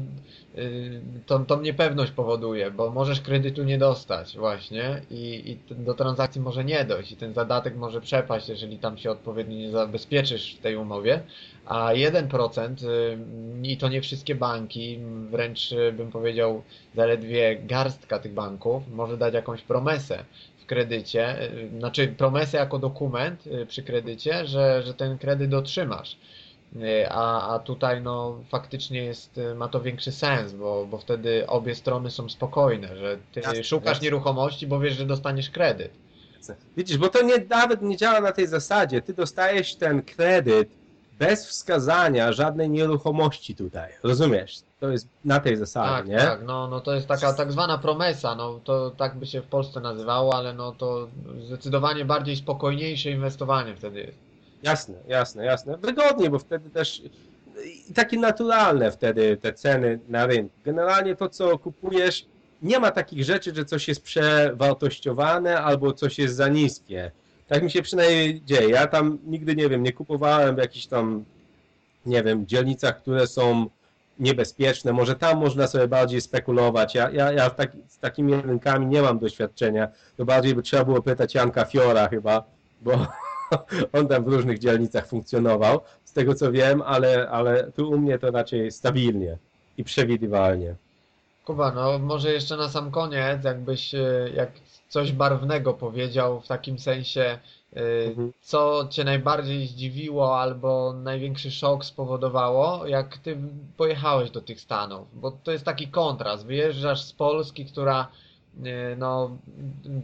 y, 0.57 1.01
tą, 1.25 1.45
tą 1.45 1.61
niepewność 1.61 2.11
powoduje, 2.11 2.71
bo 2.71 2.89
możesz 2.89 3.21
kredytu 3.21 3.63
nie 3.63 3.77
dostać 3.77 4.37
właśnie 4.37 5.01
i, 5.11 5.57
i 5.69 5.75
do 5.75 5.93
transakcji 5.93 6.41
może 6.41 6.63
nie 6.65 6.85
dojść 6.85 7.11
i 7.11 7.15
ten 7.15 7.33
zadatek 7.33 7.75
może 7.75 8.01
przepaść, 8.01 8.49
jeżeli 8.49 8.77
tam 8.77 8.97
się 8.97 9.11
odpowiednio 9.11 9.57
nie 9.57 9.71
zabezpieczysz 9.71 10.55
w 10.55 10.61
tej 10.61 10.75
umowie. 10.75 11.21
A 11.65 11.93
1% 11.93 12.85
y, 12.85 13.17
i 13.63 13.77
to 13.77 13.89
nie 13.89 14.01
wszystkie 14.01 14.35
banki, 14.35 14.99
wręcz 15.29 15.71
y, 15.71 15.93
bym 15.97 16.11
powiedział 16.11 16.61
zaledwie 16.95 17.61
garstka 17.63 18.19
tych 18.19 18.33
banków 18.33 18.83
może 18.93 19.17
dać 19.17 19.33
jakąś 19.33 19.61
promesę 19.61 20.23
kredycie, 20.71 21.41
y, 21.53 21.69
znaczy 21.79 22.07
promesę 22.07 22.57
jako 22.57 22.79
dokument 22.79 23.47
y, 23.47 23.65
przy 23.65 23.83
kredycie, 23.83 24.45
że, 24.47 24.83
że 24.83 24.93
ten 24.93 25.17
kredyt 25.17 25.53
otrzymasz. 25.53 26.17
Y, 26.75 27.09
A, 27.09 27.53
a 27.55 27.59
tutaj 27.59 28.01
no 28.01 28.39
faktycznie 28.49 29.03
jest, 29.03 29.39
ma 29.55 29.67
to 29.67 29.81
większy 29.81 30.11
sens, 30.11 30.53
bo, 30.53 30.85
bo 30.91 30.97
wtedy 30.97 31.47
obie 31.47 31.75
strony 31.75 32.11
są 32.11 32.29
spokojne, 32.29 32.97
że 32.97 33.17
ty 33.33 33.39
Jasne, 33.39 33.63
szukasz 33.63 33.87
jasne. 33.87 34.03
nieruchomości, 34.05 34.67
bo 34.67 34.79
wiesz, 34.79 34.97
że 34.97 35.05
dostaniesz 35.05 35.49
kredyt. 35.49 35.91
Widzisz, 36.77 36.97
bo 36.97 37.09
to 37.09 37.21
nie, 37.21 37.35
nawet 37.49 37.81
nie 37.81 37.97
działa 37.97 38.21
na 38.21 38.31
tej 38.31 38.47
zasadzie. 38.47 39.01
Ty 39.01 39.13
dostajesz 39.13 39.75
ten 39.75 40.01
kredyt 40.01 40.69
bez 41.21 41.47
wskazania 41.47 42.31
żadnej 42.33 42.69
nieruchomości 42.69 43.55
tutaj. 43.55 43.91
Rozumiesz? 44.03 44.59
To 44.79 44.89
jest 44.89 45.07
na 45.25 45.39
tej 45.39 45.57
zasadzie, 45.57 45.95
Tak, 45.95 46.07
nie? 46.07 46.17
tak, 46.17 46.39
no, 46.45 46.67
no 46.67 46.79
to 46.79 46.93
jest 46.95 47.07
taka 47.07 47.33
tak 47.33 47.51
zwana 47.51 47.77
promesa, 47.77 48.35
no 48.35 48.59
to 48.63 48.91
tak 48.97 49.15
by 49.15 49.25
się 49.25 49.41
w 49.41 49.45
Polsce 49.45 49.79
nazywało, 49.79 50.35
ale 50.35 50.53
no 50.53 50.71
to 50.71 51.07
zdecydowanie 51.45 52.05
bardziej 52.05 52.35
spokojniejsze 52.35 53.11
inwestowanie 53.11 53.75
wtedy 53.75 53.99
jest. 53.99 54.17
Jasne, 54.63 54.95
jasne, 55.07 55.45
jasne. 55.45 55.77
Wygodnie, 55.77 56.29
bo 56.29 56.39
wtedy 56.39 56.69
też 56.69 57.01
takie 57.95 58.19
naturalne 58.19 58.91
wtedy 58.91 59.37
te 59.37 59.53
ceny 59.53 59.99
na 60.09 60.25
rynku. 60.25 60.55
Generalnie 60.65 61.15
to, 61.15 61.29
co 61.29 61.57
kupujesz, 61.57 62.25
nie 62.61 62.79
ma 62.79 62.91
takich 62.91 63.23
rzeczy, 63.23 63.55
że 63.55 63.65
coś 63.65 63.87
jest 63.87 64.03
przewartościowane 64.03 65.61
albo 65.61 65.93
coś 65.93 66.19
jest 66.19 66.35
za 66.35 66.47
niskie. 66.47 67.11
Tak 67.51 67.63
mi 67.63 67.71
się 67.71 67.81
przynajmniej 67.81 68.41
dzieje. 68.45 68.69
Ja 68.69 68.87
tam 68.87 69.17
nigdy, 69.23 69.55
nie 69.55 69.69
wiem, 69.69 69.83
nie 69.83 69.93
kupowałem 69.93 70.55
w 70.55 70.57
jakichś 70.57 70.85
tam, 70.85 71.25
nie 72.05 72.23
wiem, 72.23 72.47
dzielnicach, 72.47 73.01
które 73.01 73.27
są 73.27 73.69
niebezpieczne. 74.19 74.93
Może 74.93 75.15
tam 75.15 75.39
można 75.39 75.67
sobie 75.67 75.87
bardziej 75.87 76.21
spekulować. 76.21 76.95
Ja, 76.95 77.09
ja, 77.09 77.31
ja 77.31 77.49
w 77.49 77.55
taki, 77.55 77.77
z 77.87 77.99
takimi 77.99 78.35
rynkami 78.35 78.85
nie 78.85 79.01
mam 79.01 79.19
doświadczenia. 79.19 79.87
To 80.17 80.25
bardziej 80.25 80.55
by 80.55 80.61
trzeba 80.61 80.85
było 80.85 81.01
pytać 81.01 81.35
Janka 81.35 81.65
Fiora 81.65 82.07
chyba, 82.07 82.43
bo 82.81 82.91
on 83.93 84.07
tam 84.07 84.23
w 84.23 84.27
różnych 84.27 84.59
dzielnicach 84.59 85.07
funkcjonował, 85.07 85.81
z 86.05 86.13
tego 86.13 86.35
co 86.35 86.51
wiem, 86.51 86.81
ale, 86.81 87.29
ale 87.29 87.71
tu 87.71 87.89
u 87.89 87.97
mnie 87.97 88.19
to 88.19 88.31
raczej 88.31 88.71
stabilnie 88.71 89.37
i 89.77 89.83
przewidywalnie. 89.83 90.75
Kuba, 91.45 91.71
no 91.71 91.99
może 91.99 92.31
jeszcze 92.31 92.57
na 92.57 92.69
sam 92.69 92.91
koniec, 92.91 93.43
jakbyś 93.43 93.95
e, 93.95 94.29
jak 94.35 94.49
coś 94.91 95.11
barwnego 95.11 95.73
powiedział 95.73 96.41
w 96.41 96.47
takim 96.47 96.79
sensie, 96.79 97.39
e, 97.75 98.07
Mhm. 98.07 98.31
co 98.41 98.87
cię 98.89 99.03
najbardziej 99.03 99.67
zdziwiło 99.67 100.39
albo 100.39 100.93
największy 100.93 101.51
szok 101.51 101.85
spowodowało, 101.85 102.87
jak 102.87 103.17
ty 103.17 103.37
pojechałeś 103.77 104.31
do 104.31 104.41
tych 104.41 104.61
Stanów, 104.61 105.07
bo 105.13 105.31
to 105.31 105.51
jest 105.51 105.65
taki 105.65 105.87
kontrast, 105.87 106.45
wyjeżdżasz 106.45 107.01
z 107.01 107.13
Polski, 107.13 107.65
która 107.65 108.07
e, 108.65 108.95
no, 108.95 109.37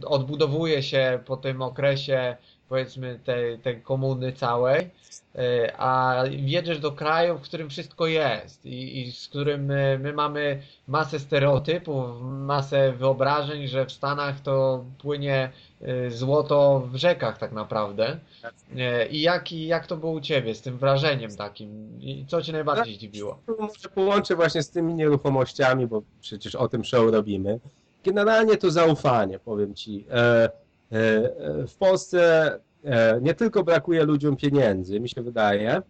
odbudowuje 0.06 0.82
się 0.82 1.20
po 1.26 1.36
tym 1.36 1.62
okresie 1.62 2.36
powiedzmy 2.68 3.20
tej, 3.24 3.58
tej 3.58 3.82
komuny 3.82 4.32
całej, 4.32 4.90
a 5.78 6.22
jedziesz 6.30 6.78
do 6.78 6.92
kraju, 6.92 7.38
w 7.38 7.40
którym 7.40 7.70
wszystko 7.70 8.06
jest 8.06 8.66
i, 8.66 9.00
i 9.00 9.12
z 9.12 9.28
którym 9.28 9.70
e, 9.70 9.98
my 9.98 10.12
mamy 10.12 10.62
masę 10.86 11.18
stereotypów, 11.18 12.22
masę 12.22 12.92
wyobrażeń, 12.92 13.66
że 13.66 13.86
w 13.86 13.92
Stanach 13.92 14.40
to 14.40 14.84
płynie 14.98 15.52
y, 15.82 16.10
złoto 16.10 16.88
w 16.92 16.96
rzekach 16.96 17.38
tak 17.38 17.52
naprawdę. 17.52 18.18
E, 18.76 19.06
I 19.08 19.20
jak, 19.20 19.52
i 19.52 19.66
jak 19.66 19.86
to 19.86 19.96
było 19.96 20.12
u 20.12 20.20
Ciebie 20.20 20.54
z 20.54 20.62
tym 20.62 20.78
wrażeniem 20.78 21.36
takim? 21.36 22.00
I 22.00 22.24
co 22.28 22.42
Cię 22.42 22.52
najbardziej 22.52 22.94
zdziwiło? 22.94 23.38
To 23.46 23.56
może 23.58 23.88
połączę 23.94 24.36
właśnie 24.36 24.62
z 24.62 24.70
tymi 24.70 24.94
nieruchomościami, 24.94 25.86
bo 25.86 26.02
przecież 26.20 26.54
o 26.54 26.68
tym 26.68 26.84
show 26.84 27.12
robimy. 27.12 27.60
Generalnie 28.04 28.56
to 28.56 28.70
zaufanie, 28.70 29.38
powiem 29.38 29.74
Ci. 29.74 30.04
E, 30.10 30.14
e, 30.14 30.50
e, 30.92 31.66
w 31.66 31.74
Polsce 31.74 32.52
e, 32.54 32.58
nie 33.20 33.34
tylko 33.34 33.64
brakuje 33.64 34.04
ludziom 34.04 34.36
pieniędzy, 34.36 35.00
mi 35.00 35.08
się 35.08 35.22
wydaje, 35.22 35.82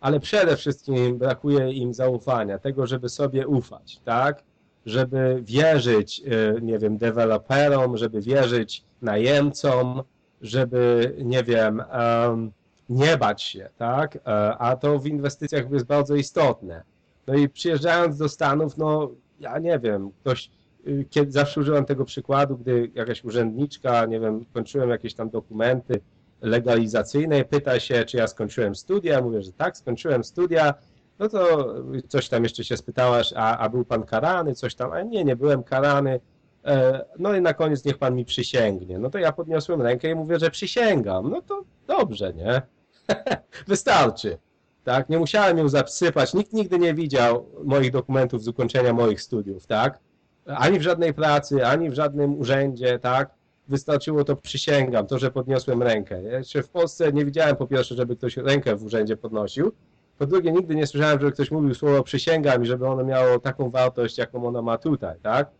ale 0.00 0.20
przede 0.20 0.56
wszystkim 0.56 1.18
brakuje 1.18 1.72
im 1.72 1.94
zaufania, 1.94 2.58
tego, 2.58 2.86
żeby 2.86 3.08
sobie 3.08 3.48
ufać, 3.48 4.00
tak? 4.04 4.42
Żeby 4.86 5.40
wierzyć, 5.42 6.22
e, 6.26 6.60
nie 6.60 6.78
wiem, 6.78 6.98
deweloperom, 6.98 7.96
żeby 7.96 8.20
wierzyć 8.20 8.84
najemcom, 9.02 10.02
żeby, 10.42 11.14
nie 11.24 11.44
wiem, 11.44 11.82
em, 11.90 12.52
nie 12.88 13.16
bać 13.16 13.42
się, 13.42 13.68
tak? 13.76 14.16
E, 14.16 14.20
A 14.58 14.76
to 14.76 14.98
w 14.98 15.06
inwestycjach 15.06 15.70
jest 15.70 15.86
bardzo 15.86 16.14
istotne. 16.14 16.82
No 17.26 17.34
i 17.34 17.48
przyjeżdżając 17.48 18.18
do 18.18 18.28
Stanów, 18.28 18.76
no 18.76 19.10
ja 19.40 19.58
nie 19.58 19.78
wiem, 19.78 20.10
ktoś, 20.20 20.50
y, 20.86 21.06
kiedy 21.10 21.32
zawsze 21.32 21.60
używam 21.60 21.84
tego 21.84 22.04
przykładu, 22.04 22.56
gdy 22.56 22.90
jakaś 22.94 23.24
urzędniczka, 23.24 24.06
nie 24.06 24.20
wiem, 24.20 24.44
kończyłem 24.52 24.90
jakieś 24.90 25.14
tam 25.14 25.30
dokumenty 25.30 26.00
legalizacyjne, 26.42 27.44
pyta 27.44 27.80
się, 27.80 28.04
czy 28.04 28.16
ja 28.16 28.26
skończyłem 28.26 28.74
studia, 28.74 29.22
mówię, 29.22 29.42
że 29.42 29.52
tak, 29.52 29.76
skończyłem 29.76 30.24
studia, 30.24 30.74
no 31.18 31.28
to 31.28 31.74
coś 32.08 32.28
tam 32.28 32.42
jeszcze 32.42 32.64
się 32.64 32.76
spytałaś, 32.76 33.32
a, 33.36 33.58
a 33.58 33.68
był 33.68 33.84
pan 33.84 34.02
karany, 34.02 34.54
coś 34.54 34.74
tam, 34.74 34.92
a 34.92 35.02
nie, 35.02 35.24
nie 35.24 35.36
byłem 35.36 35.62
karany, 35.62 36.20
E, 36.64 37.04
no 37.18 37.34
i 37.34 37.40
na 37.40 37.54
koniec 37.54 37.84
niech 37.84 37.98
pan 37.98 38.14
mi 38.14 38.24
przysięgnie. 38.24 38.98
No 38.98 39.10
to 39.10 39.18
ja 39.18 39.32
podniosłem 39.32 39.82
rękę 39.82 40.10
i 40.10 40.14
mówię, 40.14 40.38
że 40.38 40.50
przysięgam. 40.50 41.30
No 41.30 41.42
to 41.42 41.64
dobrze, 41.86 42.32
nie? 42.32 42.62
Wystarczy. 43.68 44.38
Tak, 44.84 45.08
nie 45.08 45.18
musiałem 45.18 45.58
ją 45.58 45.68
zasypać. 45.68 46.34
Nikt 46.34 46.52
nigdy 46.52 46.78
nie 46.78 46.94
widział 46.94 47.46
moich 47.64 47.90
dokumentów 47.90 48.42
z 48.42 48.48
ukończenia 48.48 48.92
moich 48.92 49.22
studiów, 49.22 49.66
tak? 49.66 49.98
Ani 50.46 50.78
w 50.78 50.82
żadnej 50.82 51.14
pracy, 51.14 51.66
ani 51.66 51.90
w 51.90 51.94
żadnym 51.94 52.38
urzędzie, 52.38 52.98
tak? 52.98 53.30
Wystarczyło 53.70 54.24
to 54.24 54.36
przysięgam, 54.36 55.06
to, 55.06 55.18
że 55.18 55.30
podniosłem 55.30 55.82
rękę. 55.82 56.22
Jeszcze 56.22 56.62
w 56.62 56.68
Polsce 56.68 57.12
nie 57.12 57.24
widziałem 57.24 57.56
po 57.56 57.66
pierwsze, 57.66 57.94
żeby 57.94 58.16
ktoś 58.16 58.36
rękę 58.36 58.76
w 58.76 58.84
urzędzie 58.84 59.16
podnosił. 59.16 59.72
Po 60.18 60.26
drugie, 60.26 60.52
nigdy 60.52 60.74
nie 60.74 60.86
słyszałem, 60.86 61.20
żeby 61.20 61.32
ktoś 61.32 61.50
mówił 61.50 61.74
słowo 61.74 62.02
przysięgam 62.02 62.62
i 62.62 62.66
żeby 62.66 62.86
ono 62.86 63.04
miało 63.04 63.38
taką 63.38 63.70
wartość, 63.70 64.18
jaką 64.18 64.46
ono 64.46 64.62
ma 64.62 64.78
tutaj, 64.78 65.16
tak? 65.22 65.50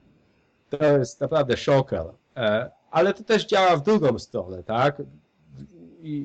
To 0.70 0.84
jest 0.98 1.20
naprawdę 1.20 1.56
szoker. 1.56 2.04
E, 2.36 2.70
Ale 2.90 3.14
to 3.14 3.24
też 3.24 3.46
działa 3.46 3.76
w 3.76 3.82
drugą 3.82 4.18
stronę, 4.18 4.62
tak? 4.62 5.02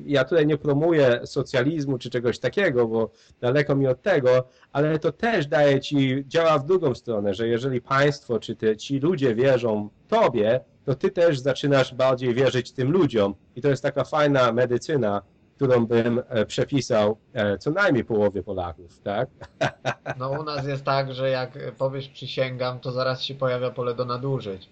ja 0.06 0.24
tutaj 0.24 0.46
nie 0.46 0.58
promuję 0.58 1.20
socjalizmu 1.24 1.98
czy 1.98 2.10
czegoś 2.10 2.38
takiego, 2.38 2.88
bo 2.88 3.10
daleko 3.40 3.76
mi 3.76 3.86
od 3.86 4.02
tego, 4.02 4.48
ale 4.72 4.98
to 4.98 5.12
też 5.12 5.46
daje 5.46 5.80
ci, 5.80 6.24
działa 6.26 6.58
w 6.58 6.66
drugą 6.66 6.94
stronę, 6.94 7.34
że 7.34 7.48
jeżeli 7.48 7.80
państwo 7.80 8.38
czy 8.38 8.56
te, 8.56 8.76
ci 8.76 8.98
ludzie 8.98 9.34
wierzą 9.34 9.88
tobie, 10.08 10.60
to 10.86 10.94
ty 10.94 11.10
też 11.10 11.38
zaczynasz 11.38 11.94
bardziej 11.94 12.34
wierzyć 12.34 12.72
tym 12.72 12.92
ludziom. 12.92 13.34
I 13.56 13.62
to 13.62 13.68
jest 13.68 13.82
taka 13.82 14.04
fajna 14.04 14.52
medycyna, 14.52 15.22
którą 15.56 15.86
bym 15.86 16.22
e, 16.28 16.46
przepisał 16.46 17.16
e, 17.32 17.58
co 17.58 17.70
najmniej 17.70 18.04
połowie 18.04 18.42
Polaków, 18.42 19.00
tak? 19.00 19.28
No 20.18 20.30
u 20.30 20.42
nas 20.42 20.66
jest 20.66 20.84
tak, 20.84 21.14
że 21.14 21.30
jak 21.30 21.58
powiesz 21.78 22.08
przysięgam, 22.08 22.80
to 22.80 22.92
zaraz 22.92 23.22
się 23.22 23.34
pojawia 23.34 23.70
pole 23.70 23.94
do 23.94 24.04
nadużyć. 24.04 24.68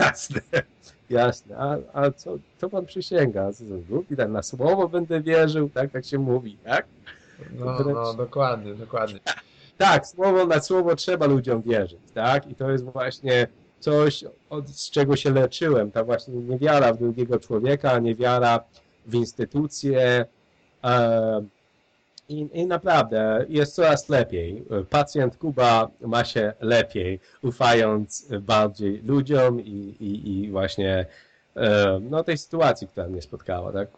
Jasne, 0.00 0.40
jasne. 1.10 1.56
A, 1.58 1.76
a 1.92 2.10
co, 2.10 2.38
co 2.58 2.68
pan 2.68 2.86
przysięga? 2.86 3.50
Głupi, 3.88 4.16
tak, 4.16 4.30
na 4.30 4.42
słowo 4.42 4.88
będę 4.88 5.20
wierzył, 5.20 5.70
tak, 5.70 5.90
tak 5.90 6.04
się 6.04 6.18
mówi, 6.18 6.58
tak? 6.64 6.86
No, 7.58 7.78
no 7.94 8.14
dokładnie, 8.14 8.74
dokładnie. 8.74 9.20
Tak, 9.78 10.06
słowo 10.06 10.46
na 10.46 10.60
słowo 10.60 10.96
trzeba 10.96 11.26
ludziom 11.26 11.62
wierzyć, 11.62 12.00
tak? 12.14 12.50
I 12.50 12.54
to 12.54 12.70
jest 12.70 12.84
właśnie 12.84 13.46
coś, 13.80 14.24
od, 14.50 14.68
z 14.68 14.90
czego 14.90 15.16
się 15.16 15.30
leczyłem, 15.30 15.90
ta 15.90 16.04
właśnie 16.04 16.34
niewiara 16.34 16.92
w 16.92 16.98
drugiego 16.98 17.38
człowieka, 17.38 17.98
niewiara 17.98 18.64
w 19.06 19.14
instytucje 19.14 20.26
i, 22.28 22.48
i 22.52 22.66
naprawdę 22.66 23.46
jest 23.48 23.74
coraz 23.74 24.08
lepiej. 24.08 24.64
Pacjent 24.90 25.36
Kuba 25.36 25.90
ma 26.00 26.24
się 26.24 26.52
lepiej, 26.60 27.20
ufając 27.42 28.28
bardziej 28.40 29.02
ludziom 29.02 29.60
i, 29.60 29.96
i, 30.00 30.30
i 30.30 30.50
właśnie 30.50 31.06
no, 32.00 32.24
tej 32.24 32.38
sytuacji, 32.38 32.88
która 32.88 33.08
mnie 33.08 33.22
spotkała, 33.22 33.72
tak? 33.72 33.88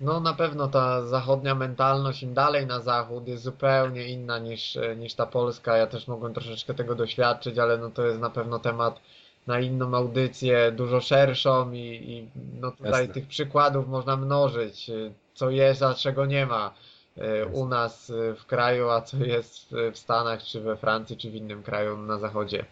No 0.00 0.20
na 0.20 0.34
pewno 0.34 0.68
ta 0.68 1.06
zachodnia 1.06 1.54
mentalność, 1.54 2.22
im 2.22 2.34
dalej 2.34 2.66
na 2.66 2.80
zachód, 2.80 3.28
jest 3.28 3.42
zupełnie 3.42 4.08
inna 4.08 4.38
niż, 4.38 4.78
niż 4.96 5.14
ta 5.14 5.26
polska. 5.26 5.76
Ja 5.76 5.86
też 5.86 6.08
mogłem 6.08 6.34
troszeczkę 6.34 6.74
tego 6.74 6.94
doświadczyć, 6.94 7.58
ale 7.58 7.78
no 7.78 7.90
to 7.90 8.06
jest 8.06 8.20
na 8.20 8.30
pewno 8.30 8.58
temat 8.58 9.00
na 9.46 9.60
inną 9.60 9.94
audycję, 9.96 10.72
dużo 10.72 11.00
szerszą 11.00 11.72
i, 11.72 11.78
i 11.78 12.28
no 12.60 12.70
tutaj 12.70 12.90
Jasne. 12.92 13.14
tych 13.14 13.26
przykładów 13.26 13.88
można 13.88 14.16
mnożyć, 14.16 14.90
co 15.34 15.50
jest, 15.50 15.82
a 15.82 15.94
czego 15.94 16.26
nie 16.26 16.46
ma 16.46 16.74
e, 17.18 17.46
u 17.46 17.68
nas 17.68 18.10
e, 18.10 18.34
w 18.34 18.46
kraju, 18.46 18.88
a 18.90 19.02
co 19.02 19.16
jest 19.16 19.70
w- 19.70 19.92
w 19.94 19.98
Stanach, 19.98 20.42
czy 20.42 20.60
we 20.60 20.76
Francji, 20.76 21.16
czy 21.16 21.30
w 21.30 21.34
innym 21.34 21.62
kraju 21.62 21.96
na 21.96 22.18
zachodzie. 22.18 22.64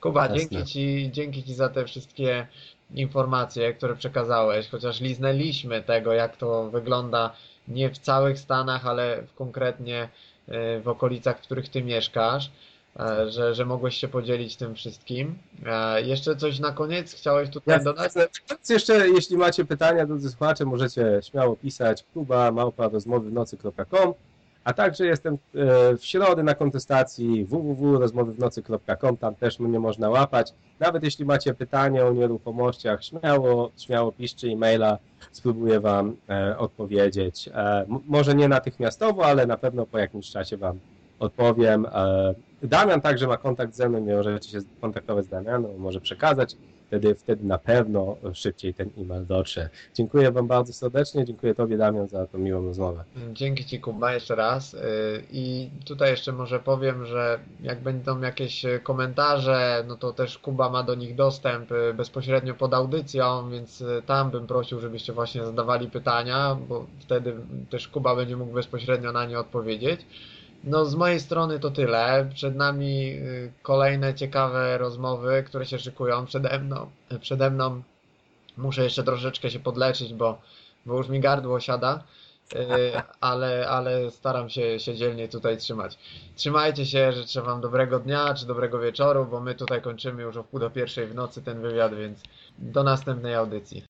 Kuba, 0.00 0.22
Jasne. 0.26 0.38
dzięki 0.38 0.64
ci, 0.64 1.08
dzięki 1.12 1.42
ci 1.44 1.54
za 1.54 1.68
te 1.68 1.84
wszystkie 1.84 2.46
informacje, 2.94 3.74
które 3.74 3.96
przekazałeś, 3.96 4.68
chociaż 4.68 5.00
liznęliśmy 5.00 5.82
tego, 5.82 6.12
jak 6.12 6.36
to 6.36 6.70
wygląda 6.70 7.32
nie 7.68 7.90
w 7.90 7.98
całych 7.98 8.38
Stanach, 8.38 8.86
ale 8.86 9.22
w 9.22 9.34
konkretnie 9.34 10.08
e, 10.48 10.80
w 10.80 10.88
okolicach, 10.88 11.38
w 11.38 11.42
których 11.42 11.68
ty 11.68 11.82
mieszkasz, 11.82 12.50
e, 13.00 13.30
że, 13.30 13.54
że 13.54 13.64
mogłeś 13.66 13.96
się 13.96 14.08
podzielić 14.08 14.56
tym 14.56 14.74
wszystkim. 14.74 15.38
E, 15.66 16.02
Jeszcze 16.02 16.36
coś 16.36 16.58
na 16.58 16.72
koniec 16.72 17.14
chciałeś 17.14 17.50
tutaj 17.50 17.74
Jasne, 17.74 17.84
dodać? 17.84 18.12
Więc 18.50 18.68
jeszcze, 18.68 19.08
jeśli 19.08 19.36
macie 19.36 19.64
pytania, 19.64 20.06
drodzy 20.06 20.30
słuchacze, 20.30 20.64
możecie 20.64 21.20
śmiało 21.22 21.56
pisać 21.56 22.04
kuba 22.14 22.52
małpa 22.52 22.88
rozmowy 22.88 23.30
w 23.30 23.32
nocy.com, 23.32 24.14
a 24.64 24.72
także 24.72 25.06
jestem 25.06 25.34
e, 25.34 25.38
w 25.96 26.04
środę 26.04 26.42
na 26.42 26.54
kontestacji 26.54 27.44
www.rozmowywnocy.com, 27.44 29.16
tam 29.16 29.34
też 29.34 29.58
mnie 29.58 29.80
można 29.80 30.08
łapać. 30.08 30.52
Nawet 30.80 31.02
jeśli 31.02 31.24
macie 31.24 31.54
pytania 31.54 32.06
o 32.06 32.12
nieruchomościach, 32.12 33.04
śmiało, 33.04 33.70
śmiało 33.76 34.12
piszcie 34.12 34.48
e-maila, 34.48 34.98
spróbuję 35.32 35.80
Wam 35.80 36.16
e, 36.28 36.58
odpowiedzieć. 36.58 37.48
E, 37.54 37.84
może 37.88 38.34
nie 38.34 38.48
natychmiastowo, 38.48 39.26
ale 39.26 39.46
na 39.46 39.56
pewno 39.56 39.86
po 39.86 39.98
jakimś 39.98 40.30
czasie 40.30 40.56
Wam 40.56 40.78
odpowiem. 41.18 41.86
Damian 42.62 43.00
także 43.00 43.26
ma 43.26 43.36
kontakt 43.36 43.74
ze 43.74 43.88
mną, 43.88 43.98
nie 43.98 44.14
możecie 44.14 44.50
się 44.50 44.58
kontaktować 44.80 45.24
z 45.24 45.28
Damianem, 45.28 45.78
może 45.78 46.00
przekazać, 46.00 46.56
wtedy, 46.90 47.14
wtedy 47.14 47.44
na 47.44 47.58
pewno 47.58 48.16
szybciej 48.34 48.74
ten 48.74 48.90
e-mail 48.98 49.26
dotrze. 49.26 49.68
Dziękuję 49.94 50.32
Wam 50.32 50.46
bardzo 50.46 50.72
serdecznie, 50.72 51.24
dziękuję 51.24 51.54
Tobie 51.54 51.76
Damian 51.76 52.08
za 52.08 52.26
tą 52.26 52.38
miłą 52.38 52.64
rozmowę. 52.64 53.04
Dzięki 53.32 53.64
Ci 53.64 53.80
Kuba 53.80 54.14
jeszcze 54.14 54.34
raz. 54.34 54.72
Yy, 54.72 54.80
I 55.32 55.70
tutaj 55.84 56.10
jeszcze 56.10 56.32
może 56.32 56.60
powiem, 56.60 57.06
że 57.06 57.38
jak 57.62 57.80
będą 57.80 58.20
jakieś 58.20 58.64
e, 58.64 58.78
komentarze, 58.78 59.84
no 59.88 59.96
to 59.96 60.12
też 60.12 60.38
Kuba 60.38 60.70
ma 60.70 60.82
do 60.82 60.94
nich 60.94 61.14
dostęp 61.14 61.72
e, 61.72 61.94
bezpośrednio 61.94 62.54
pod 62.54 62.74
audycją, 62.74 63.50
więc 63.50 63.84
tam 64.06 64.30
bym 64.30 64.46
prosił, 64.46 64.80
żebyście 64.80 65.12
właśnie 65.12 65.44
zadawali 65.44 65.90
pytania, 65.90 66.56
bo 66.68 66.86
wtedy 67.00 67.34
też 67.70 67.88
Kuba 67.88 68.16
będzie 68.16 68.36
mógł 68.36 68.52
bezpośrednio 68.52 69.12
na 69.12 69.26
nie 69.26 69.38
odpowiedzieć. 69.38 70.00
No 70.64 70.84
z 70.84 70.94
mojej 70.94 71.20
strony 71.20 71.60
to 71.60 71.70
tyle. 71.70 72.28
Przed 72.34 72.56
nami 72.56 73.12
y, 73.12 73.52
kolejne 73.62 74.14
ciekawe 74.14 74.78
rozmowy, 74.78 75.44
które 75.46 75.66
się 75.66 75.78
szykują 75.78 76.26
przede 76.26 76.58
mną. 76.58 76.90
Przede 77.20 77.50
mną 77.50 77.82
muszę 78.56 78.84
jeszcze 78.84 79.02
troszeczkę 79.02 79.50
się 79.50 79.60
podleczyć, 79.60 80.14
bo, 80.14 80.40
bo 80.86 80.96
już 80.96 81.08
mi 81.08 81.20
gardło 81.20 81.60
siada. 81.60 82.02
Y, 82.54 82.58
ale, 83.20 83.68
ale 83.68 84.10
staram 84.10 84.50
się, 84.50 84.80
się 84.80 84.94
dzielnie 84.96 85.28
tutaj 85.28 85.56
trzymać. 85.56 85.98
Trzymajcie 86.34 86.86
się, 86.86 87.12
życzę 87.12 87.42
Wam 87.42 87.60
dobrego 87.60 87.98
dnia 87.98 88.34
czy 88.34 88.46
dobrego 88.46 88.78
wieczoru, 88.78 89.26
bo 89.26 89.40
my 89.40 89.54
tutaj 89.54 89.82
kończymy 89.82 90.22
już 90.22 90.36
o 90.36 90.42
wpół 90.42 90.60
do 90.60 90.70
pierwszej 90.70 91.06
w 91.06 91.14
nocy 91.14 91.42
ten 91.42 91.60
wywiad, 91.60 91.94
więc 91.94 92.22
do 92.58 92.82
następnej 92.82 93.34
audycji. 93.34 93.89